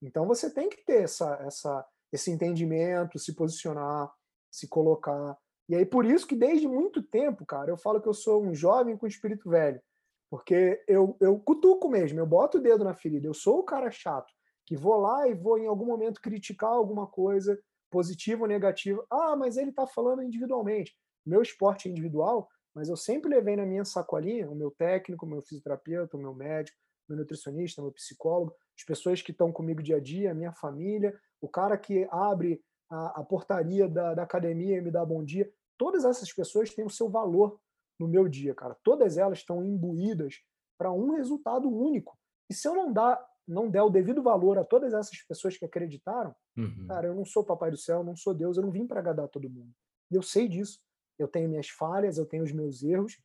Então 0.02 0.26
você 0.28 0.52
tem 0.52 0.70
que 0.70 0.84
ter 0.84 1.04
essa, 1.04 1.36
essa, 1.46 1.86
esse 2.12 2.32
entendimento, 2.32 3.20
se 3.20 3.36
posicionar, 3.36 4.12
se 4.52 4.68
colocar. 4.68 5.38
E 5.70 5.76
aí, 5.76 5.86
por 5.86 6.06
isso 6.06 6.28
que 6.28 6.36
desde 6.36 6.68
muito 6.68 7.04
tempo, 7.04 7.46
cara, 7.46 7.70
eu 7.70 7.78
falo 7.78 8.02
que 8.02 8.08
eu 8.08 8.14
sou 8.14 8.44
um 8.44 8.54
jovem 8.54 8.98
com 8.98 9.08
espírito 9.08 9.50
velho. 9.50 9.82
Porque 10.30 10.84
eu, 10.88 11.16
eu 11.20 11.38
cutuco 11.40 11.90
mesmo, 11.90 12.20
eu 12.20 12.26
boto 12.26 12.58
o 12.58 12.62
dedo 12.62 12.84
na 12.84 12.94
ferida, 12.94 13.28
eu 13.28 13.34
sou 13.34 13.60
o 13.60 13.64
cara 13.64 13.92
chato 13.92 14.32
que 14.72 14.78
vou 14.78 14.96
lá 14.96 15.28
e 15.28 15.34
vou 15.34 15.58
em 15.58 15.68
algum 15.68 15.86
momento 15.86 16.22
criticar 16.22 16.70
alguma 16.70 17.06
coisa, 17.06 17.60
positiva 17.90 18.44
ou 18.44 18.48
negativa. 18.48 19.06
Ah, 19.10 19.36
mas 19.36 19.58
ele 19.58 19.70
está 19.70 19.86
falando 19.86 20.24
individualmente. 20.24 20.96
Meu 21.26 21.42
esporte 21.42 21.90
individual, 21.90 22.50
mas 22.74 22.90
eu 22.90 22.98
sempre 22.98 23.30
levei 23.30 23.56
na 23.56 23.66
minha 23.66 23.86
sacolinha 23.86 24.50
o 24.50 24.56
meu 24.56 24.72
técnico, 24.72 25.26
o 25.26 25.30
meu 25.30 25.42
fisioterapeuta, 25.42 26.18
o 26.18 26.20
meu 26.20 26.34
médico, 26.34 26.78
meu 27.08 27.18
nutricionista, 27.18 27.82
meu 27.82 27.92
psicólogo, 27.92 28.56
as 28.78 28.84
pessoas 28.84 29.22
que 29.22 29.32
estão 29.32 29.52
comigo 29.52 29.84
dia 29.84 29.98
a 29.98 30.00
dia, 30.00 30.32
a 30.32 30.36
minha 30.36 30.54
família, 30.54 31.18
o 31.42 31.50
cara 31.50 31.78
que 31.78 32.08
abre 32.10 32.64
a, 32.90 33.22
a 33.22 33.24
portaria 33.24 33.88
da, 33.88 34.14
da 34.14 34.24
academia 34.24 34.78
e 34.78 34.82
me 34.82 34.92
dá 34.92 35.06
bom 35.06 35.24
dia. 35.24 35.52
Todas 35.78 36.06
essas 36.06 36.32
pessoas 36.32 36.74
têm 36.74 36.86
o 36.86 36.90
seu 36.90 37.10
valor 37.10 37.60
no 38.00 38.08
meu 38.08 38.28
dia, 38.28 38.56
cara. 38.56 38.76
Todas 38.84 39.18
elas 39.18 39.40
estão 39.40 39.64
imbuídas 39.64 40.36
para 40.78 40.92
um 40.92 41.12
resultado 41.12 41.70
único. 41.70 42.18
E 42.50 42.54
se 42.54 42.68
eu 42.68 42.74
não 42.74 42.92
dar 42.92 43.24
não 43.48 43.70
der 43.70 43.82
o 43.82 43.90
devido 43.90 44.22
valor 44.24 44.58
a 44.58 44.64
todas 44.64 44.94
essas 44.94 45.22
pessoas 45.24 45.58
que 45.58 45.66
acreditaram, 45.66 46.34
uhum. 46.56 46.88
cara, 46.88 47.08
eu 47.08 47.16
não 47.16 47.26
sou 47.26 47.44
papai 47.44 47.70
do 47.70 47.78
céu, 47.78 48.04
não 48.04 48.16
sou 48.16 48.34
Deus, 48.34 48.56
eu 48.56 48.64
não 48.64 48.72
vim 48.72 48.88
para 48.88 49.00
agradar 49.00 49.28
todo 49.28 49.50
mundo. 49.50 49.72
E 50.10 50.16
eu 50.16 50.22
sei 50.22 50.48
disso. 50.48 50.80
Eu 51.22 51.28
tenho 51.28 51.50
minhas 51.50 51.70
falhas, 51.70 52.18
eu 52.18 52.26
tenho 52.26 52.44
os 52.44 52.52
meus 52.52 52.84
erros. 52.84 53.20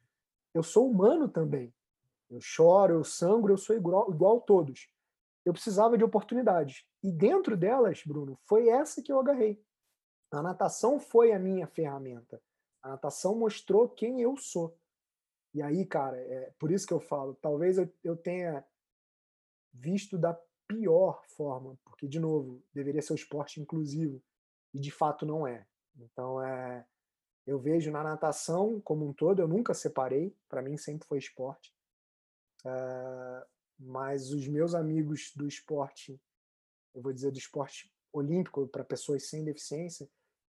Eu 0.52 0.62
sou 0.62 0.90
humano 0.90 1.28
também. 1.28 1.72
Eu 2.28 2.40
choro, 2.40 2.94
eu 2.94 3.04
sangro, 3.04 3.52
eu 3.52 3.58
sou 3.58 3.76
igual, 3.76 4.10
igual 4.12 4.38
a 4.38 4.40
todos. 4.40 4.88
Eu 5.44 5.52
precisava 5.52 5.96
de 5.96 6.04
oportunidades. 6.04 6.84
E 7.02 7.12
dentro 7.12 7.56
delas, 7.56 8.02
Bruno, 8.04 8.38
foi 8.44 8.68
essa 8.68 9.02
que 9.02 9.12
eu 9.12 9.20
agarrei. 9.20 9.62
A 10.30 10.42
natação 10.42 10.98
foi 10.98 11.32
a 11.32 11.38
minha 11.38 11.66
ferramenta. 11.66 12.42
A 12.82 12.90
natação 12.90 13.36
mostrou 13.36 13.88
quem 13.88 14.20
eu 14.20 14.36
sou. 14.36 14.76
E 15.54 15.62
aí, 15.62 15.86
cara, 15.86 16.18
é 16.18 16.52
por 16.58 16.70
isso 16.70 16.86
que 16.86 16.92
eu 16.92 17.00
falo, 17.00 17.34
talvez 17.40 17.78
eu, 17.78 17.90
eu 18.04 18.16
tenha 18.16 18.64
visto 19.72 20.18
da 20.18 20.38
pior 20.66 21.24
forma, 21.28 21.78
porque, 21.84 22.06
de 22.06 22.18
novo, 22.18 22.62
deveria 22.74 23.00
ser 23.00 23.12
o 23.12 23.16
esporte 23.16 23.60
inclusivo, 23.60 24.22
e 24.74 24.80
de 24.80 24.90
fato 24.90 25.24
não 25.24 25.46
é. 25.46 25.66
Então, 25.96 26.42
é, 26.42 26.84
eu 27.46 27.58
vejo 27.58 27.90
na 27.90 28.02
natação 28.02 28.80
como 28.80 29.06
um 29.06 29.12
todo, 29.12 29.40
eu 29.40 29.48
nunca 29.48 29.72
separei, 29.72 30.34
para 30.48 30.60
mim 30.60 30.76
sempre 30.76 31.06
foi 31.06 31.18
esporte. 31.18 31.72
É, 32.64 33.46
mas 33.78 34.32
os 34.32 34.48
meus 34.48 34.74
amigos 34.74 35.32
do 35.36 35.46
esporte, 35.46 36.20
eu 36.94 37.02
vou 37.02 37.12
dizer 37.12 37.30
do 37.30 37.38
esporte 37.38 37.92
olímpico 38.12 38.66
para 38.66 38.82
pessoas 38.82 39.28
sem 39.28 39.44
deficiência, 39.44 40.08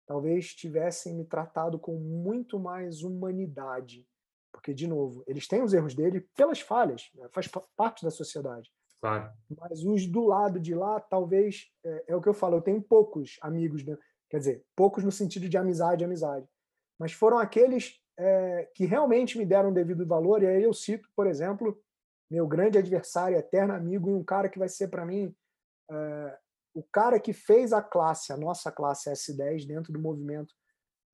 talvez 0.07 0.55
tivessem 0.55 1.15
me 1.15 1.25
tratado 1.25 1.79
com 1.79 1.97
muito 1.97 2.59
mais 2.59 3.03
humanidade. 3.03 4.07
Porque, 4.53 4.73
de 4.73 4.87
novo, 4.87 5.25
eles 5.27 5.49
têm 5.49 5.63
os 5.63 5.75
erros 5.75 5.95
dele 5.95 6.21
pelas 6.37 6.61
falhas, 6.61 7.11
né, 7.15 7.29
faz 7.33 7.49
parte 7.77 8.05
da 8.05 8.11
sociedade. 8.11 8.71
Claro. 9.01 9.33
Mas 9.59 9.85
os 9.85 10.07
do 10.07 10.25
lado 10.25 10.61
de 10.61 10.75
lá, 10.75 11.01
talvez, 11.01 11.71
é, 11.85 12.05
é 12.09 12.17
o 12.17 12.23
que 12.23 12.29
eu 12.29 12.35
falo, 12.35 12.57
eu 12.57 12.63
tenho 12.63 12.81
poucos 12.81 13.37
amigos, 13.43 13.85
né? 13.85 13.99
quer 14.31 14.39
dizer, 14.39 14.65
poucos 14.75 15.05
no 15.05 15.13
sentido 15.13 15.49
de 15.49 15.59
amizade, 15.59 16.05
amizade. 16.05 16.49
Mas 17.05 17.13
foram 17.13 17.39
aqueles 17.39 18.01
é, 18.19 18.71
que 18.75 18.87
realmente 18.87 19.37
me 19.37 19.45
deram 19.45 19.71
devido 19.71 20.07
valor, 20.07 20.43
e 20.43 20.47
aí 20.47 20.63
eu 20.63 20.73
cito, 20.73 21.07
por 21.15 21.27
exemplo, 21.27 21.79
meu 22.31 22.49
grande 22.49 22.79
adversário, 22.79 23.37
eterno 23.37 23.75
amigo, 23.75 24.09
e 24.09 24.15
um 24.15 24.25
cara 24.25 24.49
que 24.49 24.59
vai 24.59 24.71
ser 24.71 24.89
para 24.89 25.05
mim 25.05 25.37
é, 25.91 26.39
o 26.73 26.83
cara 26.83 27.21
que 27.21 27.35
fez 27.35 27.75
a 27.75 27.83
classe, 27.83 28.33
a 28.33 28.39
nossa 28.39 28.73
classe 28.73 29.11
S10, 29.11 29.67
dentro 29.67 29.93
do 29.93 30.01
movimento 30.01 30.55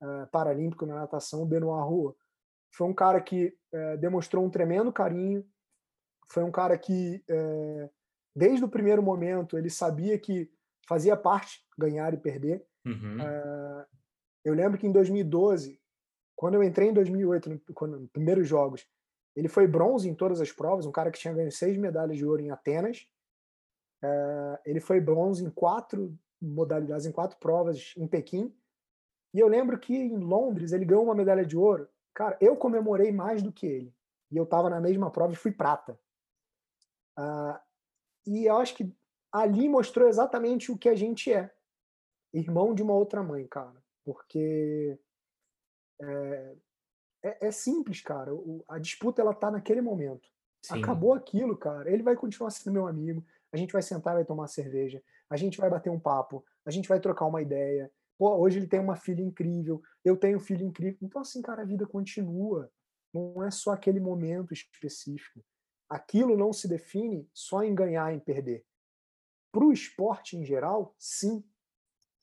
é, 0.00 0.26
paralímpico 0.26 0.86
na 0.86 0.94
natação, 0.94 1.42
o 1.42 1.46
Benoit 1.46 1.84
Rua. 1.84 2.14
Foi 2.72 2.86
um 2.86 2.94
cara 2.94 3.20
que 3.20 3.52
é, 3.72 3.96
demonstrou 3.96 4.44
um 4.44 4.50
tremendo 4.50 4.92
carinho, 4.92 5.44
foi 6.30 6.44
um 6.44 6.52
cara 6.52 6.78
que, 6.78 7.20
é, 7.28 7.90
desde 8.32 8.64
o 8.64 8.68
primeiro 8.68 9.02
momento, 9.02 9.58
ele 9.58 9.70
sabia 9.70 10.16
que 10.20 10.48
fazia 10.88 11.16
parte 11.16 11.66
ganhar 11.76 12.14
e 12.14 12.16
perder. 12.16 12.64
Uhum. 12.86 13.20
É, 13.20 13.86
eu 14.44 14.54
lembro 14.54 14.78
que 14.78 14.86
em 14.86 14.92
2012, 14.92 15.79
quando 16.40 16.54
eu 16.54 16.62
entrei 16.62 16.88
em 16.88 16.94
2008, 16.94 17.50
no, 17.50 17.86
nos 17.86 18.08
primeiros 18.08 18.48
jogos, 18.48 18.88
ele 19.36 19.46
foi 19.46 19.66
bronze 19.66 20.08
em 20.08 20.14
todas 20.14 20.40
as 20.40 20.50
provas, 20.50 20.86
um 20.86 20.90
cara 20.90 21.10
que 21.10 21.18
tinha 21.18 21.34
ganho 21.34 21.52
seis 21.52 21.76
medalhas 21.76 22.16
de 22.16 22.24
ouro 22.24 22.40
em 22.40 22.50
Atenas. 22.50 23.06
É, 24.02 24.60
ele 24.64 24.80
foi 24.80 25.02
bronze 25.02 25.44
em 25.44 25.50
quatro 25.50 26.18
modalidades, 26.40 27.04
em 27.04 27.12
quatro 27.12 27.38
provas 27.38 27.92
em 27.94 28.08
Pequim. 28.08 28.56
E 29.34 29.38
eu 29.38 29.48
lembro 29.48 29.78
que 29.78 29.94
em 29.94 30.16
Londres 30.16 30.72
ele 30.72 30.86
ganhou 30.86 31.04
uma 31.04 31.14
medalha 31.14 31.44
de 31.44 31.58
ouro. 31.58 31.86
Cara, 32.14 32.38
eu 32.40 32.56
comemorei 32.56 33.12
mais 33.12 33.42
do 33.42 33.52
que 33.52 33.66
ele. 33.66 33.94
E 34.30 34.38
eu 34.38 34.44
estava 34.44 34.70
na 34.70 34.80
mesma 34.80 35.10
prova 35.10 35.34
e 35.34 35.36
fui 35.36 35.52
prata. 35.52 36.00
Uh, 37.18 37.60
e 38.26 38.46
eu 38.46 38.56
acho 38.56 38.76
que 38.76 38.90
ali 39.30 39.68
mostrou 39.68 40.08
exatamente 40.08 40.72
o 40.72 40.78
que 40.78 40.88
a 40.88 40.94
gente 40.94 41.30
é. 41.30 41.54
Irmão 42.32 42.74
de 42.74 42.82
uma 42.82 42.94
outra 42.94 43.22
mãe, 43.22 43.46
cara. 43.46 43.84
Porque 44.06 44.98
é, 46.00 46.54
é, 47.22 47.46
é 47.48 47.50
simples, 47.50 48.00
cara. 48.00 48.34
O, 48.34 48.64
a 48.68 48.78
disputa 48.78 49.20
ela 49.22 49.34
tá 49.34 49.50
naquele 49.50 49.80
momento. 49.80 50.28
Sim. 50.62 50.82
Acabou 50.82 51.14
aquilo, 51.14 51.56
cara. 51.56 51.90
Ele 51.90 52.02
vai 52.02 52.16
continuar 52.16 52.50
sendo 52.50 52.72
meu 52.72 52.86
amigo. 52.86 53.24
A 53.52 53.56
gente 53.56 53.72
vai 53.72 53.82
sentar, 53.82 54.14
vai 54.14 54.24
tomar 54.24 54.46
cerveja. 54.46 55.02
A 55.28 55.36
gente 55.36 55.58
vai 55.58 55.70
bater 55.70 55.90
um 55.90 56.00
papo. 56.00 56.44
A 56.64 56.70
gente 56.70 56.88
vai 56.88 57.00
trocar 57.00 57.26
uma 57.26 57.42
ideia. 57.42 57.90
Pô, 58.18 58.36
hoje 58.36 58.58
ele 58.58 58.66
tem 58.66 58.80
uma 58.80 58.96
filha 58.96 59.22
incrível. 59.22 59.82
Eu 60.04 60.16
tenho 60.16 60.36
um 60.36 60.40
filho 60.40 60.64
incrível. 60.64 60.98
Então, 61.02 61.22
assim, 61.22 61.40
cara, 61.40 61.62
a 61.62 61.64
vida 61.64 61.86
continua. 61.86 62.70
Não 63.12 63.42
é 63.42 63.50
só 63.50 63.72
aquele 63.72 63.98
momento 63.98 64.52
específico 64.52 65.40
aquilo 65.90 66.36
não 66.36 66.52
se 66.52 66.68
define 66.68 67.28
só 67.34 67.64
em 67.64 67.74
ganhar 67.74 68.14
e 68.14 68.20
perder. 68.20 68.64
Para 69.52 69.64
o 69.64 69.72
esporte 69.72 70.36
em 70.36 70.44
geral, 70.44 70.94
sim. 70.96 71.44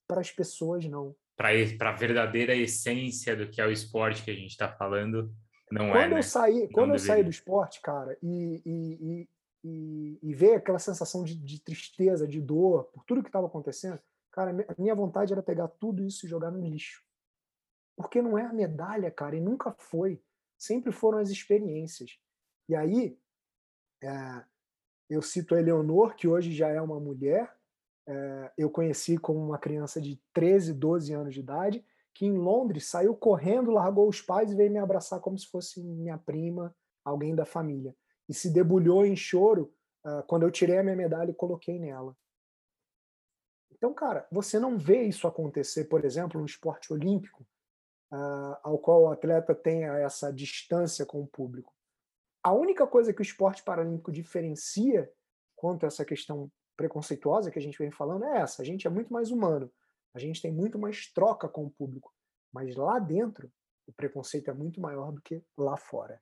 Para 0.07 0.21
as 0.21 0.31
pessoas, 0.31 0.85
não. 0.85 1.13
Para 1.37 1.49
a 1.89 1.95
verdadeira 1.95 2.55
essência 2.55 3.35
do 3.35 3.47
que 3.47 3.61
é 3.61 3.65
o 3.65 3.71
esporte 3.71 4.23
que 4.23 4.31
a 4.31 4.33
gente 4.33 4.49
está 4.49 4.67
falando, 4.67 5.31
não 5.71 5.91
quando 5.91 5.97
é. 5.97 6.05
Eu 6.05 6.15
né? 6.15 6.21
saí, 6.23 6.61
não 6.61 6.69
quando 6.69 6.91
deveria. 6.91 6.93
eu 6.93 6.99
saí 6.99 7.23
do 7.23 7.29
esporte, 7.29 7.81
cara, 7.81 8.17
e, 8.23 8.61
e, 8.65 9.29
e, 9.63 10.19
e 10.23 10.33
ver 10.33 10.55
aquela 10.55 10.79
sensação 10.79 11.23
de, 11.23 11.35
de, 11.35 11.61
tristeza, 11.61 12.27
de 12.27 12.41
dor, 12.41 12.85
por 12.85 13.03
tudo 13.03 13.21
que 13.21 13.29
estava 13.29 13.47
acontecendo, 13.47 13.99
cara, 14.31 14.51
a 14.67 14.81
minha 14.81 14.95
vontade 14.95 15.33
era 15.33 15.43
pegar 15.43 15.67
tudo 15.67 16.03
isso 16.03 16.25
e 16.25 16.29
jogar 16.29 16.51
no 16.51 16.61
lixo. 16.61 17.03
Porque 17.95 18.21
não 18.21 18.37
é 18.37 18.45
a 18.45 18.53
medalha, 18.53 19.11
cara, 19.11 19.35
e 19.35 19.41
nunca 19.41 19.71
foi. 19.77 20.21
Sempre 20.57 20.91
foram 20.91 21.17
as 21.17 21.29
experiências. 21.29 22.17
E 22.69 22.75
aí, 22.75 23.19
é, 24.01 24.43
eu 25.09 25.21
cito 25.21 25.55
a 25.55 25.59
Eleonor, 25.59 26.15
que 26.15 26.27
hoje 26.27 26.51
já 26.51 26.69
é 26.69 26.81
uma 26.81 26.99
mulher, 26.99 27.56
é, 28.07 28.51
eu 28.57 28.69
conheci 28.69 29.17
como 29.17 29.39
uma 29.39 29.57
criança 29.57 29.99
de 30.01 30.21
13, 30.33 30.73
12 30.73 31.13
anos 31.13 31.33
de 31.33 31.39
idade, 31.39 31.85
que 32.13 32.25
em 32.25 32.37
Londres 32.37 32.87
saiu 32.87 33.15
correndo, 33.15 33.71
largou 33.71 34.07
os 34.07 34.21
pais 34.21 34.51
e 34.51 34.55
veio 34.55 34.71
me 34.71 34.79
abraçar 34.79 35.19
como 35.19 35.37
se 35.37 35.47
fosse 35.47 35.83
minha 35.83 36.17
prima, 36.17 36.75
alguém 37.03 37.35
da 37.35 37.45
família. 37.45 37.95
E 38.27 38.33
se 38.33 38.49
debulhou 38.49 39.05
em 39.05 39.15
choro 39.15 39.73
uh, 40.05 40.23
quando 40.27 40.43
eu 40.43 40.51
tirei 40.51 40.79
a 40.79 40.83
minha 40.83 40.95
medalha 40.95 41.31
e 41.31 41.35
coloquei 41.35 41.79
nela. 41.79 42.17
Então, 43.71 43.93
cara, 43.93 44.27
você 44.31 44.59
não 44.59 44.77
vê 44.77 45.03
isso 45.03 45.27
acontecer, 45.27 45.85
por 45.85 46.03
exemplo, 46.03 46.39
no 46.39 46.45
esporte 46.45 46.91
olímpico, 46.91 47.45
uh, 48.11 48.57
ao 48.63 48.79
qual 48.79 49.03
o 49.03 49.11
atleta 49.11 49.53
tenha 49.53 49.97
essa 49.99 50.33
distância 50.33 51.05
com 51.05 51.21
o 51.21 51.27
público 51.27 51.77
a 52.47 52.53
única 52.53 52.87
coisa 52.87 53.13
que 53.13 53.19
o 53.19 53.23
esporte 53.23 53.61
paralímpico 53.61 54.09
diferencia 54.09 55.11
quanto 55.53 55.83
a 55.83 55.87
essa 55.87 56.05
questão 56.05 56.49
preconceituosa 56.77 57.51
que 57.51 57.59
a 57.59 57.61
gente 57.61 57.77
vem 57.77 57.91
falando 57.91 58.23
é 58.25 58.37
essa. 58.37 58.61
A 58.61 58.65
gente 58.65 58.85
é 58.85 58.89
muito 58.89 59.11
mais 59.11 59.31
humano. 59.31 59.69
A 60.13 60.19
gente 60.19 60.41
tem 60.41 60.51
muito 60.51 60.77
mais 60.79 61.11
troca 61.11 61.49
com 61.49 61.65
o 61.65 61.69
público. 61.71 62.13
Mas 62.53 62.75
lá 62.75 62.99
dentro, 62.99 63.51
o 63.87 63.91
preconceito 63.91 64.49
é 64.49 64.53
muito 64.53 64.79
maior 64.79 65.11
do 65.11 65.21
que 65.21 65.41
lá 65.57 65.75
fora. 65.75 66.21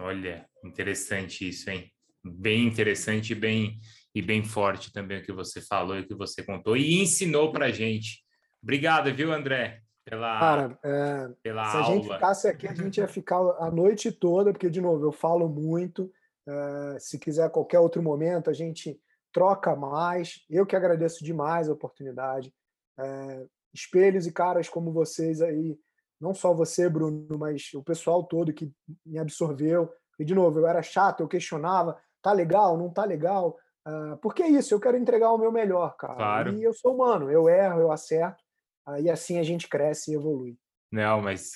Olha, 0.00 0.48
interessante 0.64 1.48
isso, 1.48 1.70
hein? 1.70 1.90
Bem 2.24 2.66
interessante 2.66 3.32
e 3.32 3.34
bem, 3.34 3.78
e 4.14 4.20
bem 4.20 4.44
forte 4.44 4.92
também 4.92 5.20
o 5.20 5.24
que 5.24 5.32
você 5.32 5.60
falou 5.60 5.96
e 5.96 6.00
o 6.00 6.06
que 6.06 6.14
você 6.14 6.42
contou 6.42 6.76
e 6.76 7.00
ensinou 7.00 7.52
para 7.52 7.70
gente. 7.70 8.22
Obrigado, 8.62 9.12
viu, 9.14 9.32
André? 9.32 9.82
Pela, 10.04 10.40
Cara, 10.40 10.78
é, 10.82 11.28
pela 11.42 11.64
se 11.70 11.76
aula. 11.76 11.86
a 11.86 11.90
gente 11.90 12.08
ficasse 12.08 12.48
aqui, 12.48 12.66
a 12.66 12.74
gente 12.74 12.98
ia 12.98 13.08
ficar 13.08 13.38
a 13.58 13.70
noite 13.70 14.10
toda, 14.10 14.52
porque, 14.52 14.70
de 14.70 14.80
novo, 14.80 15.04
eu 15.04 15.12
falo 15.12 15.48
muito. 15.48 16.10
É, 16.46 16.98
se 16.98 17.18
quiser, 17.18 17.50
qualquer 17.50 17.78
outro 17.78 18.02
momento, 18.02 18.48
a 18.48 18.54
gente 18.54 18.98
troca 19.38 19.76
mais. 19.76 20.44
Eu 20.50 20.66
que 20.66 20.74
agradeço 20.74 21.24
demais 21.24 21.68
a 21.68 21.72
oportunidade. 21.72 22.52
É, 22.98 23.46
espelhos 23.72 24.26
e 24.26 24.32
caras 24.32 24.68
como 24.68 24.92
vocês 24.92 25.40
aí, 25.40 25.78
não 26.20 26.34
só 26.34 26.52
você, 26.52 26.88
Bruno, 26.88 27.38
mas 27.38 27.72
o 27.72 27.82
pessoal 27.82 28.24
todo 28.24 28.52
que 28.52 28.72
me 29.06 29.16
absorveu. 29.16 29.92
E, 30.18 30.24
de 30.24 30.34
novo, 30.34 30.58
eu 30.58 30.66
era 30.66 30.82
chato, 30.82 31.20
eu 31.20 31.28
questionava, 31.28 31.96
tá 32.20 32.32
legal, 32.32 32.76
não 32.76 32.90
tá 32.90 33.04
legal? 33.04 33.56
Uh, 33.86 34.16
porque 34.16 34.42
é 34.42 34.48
isso, 34.48 34.74
eu 34.74 34.80
quero 34.80 34.96
entregar 34.96 35.30
o 35.30 35.38
meu 35.38 35.52
melhor, 35.52 35.96
cara. 35.96 36.16
Claro. 36.16 36.54
E 36.54 36.64
eu 36.64 36.72
sou 36.72 36.96
humano, 36.96 37.30
eu 37.30 37.48
erro, 37.48 37.80
eu 37.80 37.92
acerto, 37.92 38.42
uh, 38.88 39.00
e 39.00 39.08
assim 39.08 39.38
a 39.38 39.44
gente 39.44 39.68
cresce 39.68 40.10
e 40.10 40.14
evolui. 40.16 40.56
Não, 40.90 41.22
mas 41.22 41.52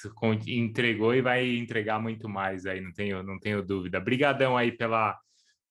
entregou 0.47 1.13
e 1.15 1.21
vai 1.21 1.57
entregar 1.57 1.99
muito 1.99 2.29
mais 2.29 2.65
aí, 2.65 2.81
não 2.81 2.93
tenho, 2.93 3.23
não 3.25 3.41
tenho 3.41 3.65
dúvida. 3.65 3.99
Obrigadão 3.99 4.57
aí 4.57 4.71
pela, 4.71 5.19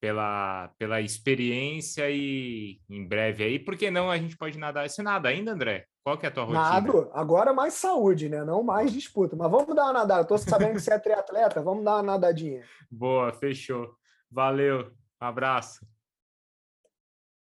pela, 0.01 0.69
pela 0.79 0.99
experiência 0.99 2.09
e 2.09 2.81
em 2.89 3.07
breve 3.07 3.43
aí, 3.43 3.59
por 3.59 3.77
que 3.77 3.91
não 3.91 4.09
a 4.09 4.17
gente 4.17 4.35
pode 4.35 4.57
nadar? 4.57 4.89
Você 4.89 5.03
nada 5.03 5.29
ainda, 5.29 5.51
André? 5.51 5.85
Qual 6.03 6.17
que 6.17 6.25
é 6.25 6.29
a 6.29 6.31
tua 6.31 6.43
rotina? 6.43 6.59
Nado, 6.59 7.11
agora 7.13 7.53
mais 7.53 7.75
saúde, 7.75 8.27
né? 8.27 8.43
Não 8.43 8.63
mais 8.63 8.91
disputa. 8.91 9.35
Mas 9.35 9.51
vamos 9.51 9.75
dar 9.75 9.83
uma 9.83 9.93
nadada. 9.93 10.25
Tô 10.25 10.35
sabendo 10.39 10.73
que 10.73 10.79
você 10.79 10.93
é 10.93 10.97
triatleta, 10.99 11.61
vamos 11.61 11.85
dar 11.85 11.97
uma 11.97 12.03
nadadinha. 12.03 12.63
Boa, 12.89 13.31
fechou. 13.31 13.93
Valeu, 14.29 14.91
um 15.21 15.25
abraço. 15.25 15.85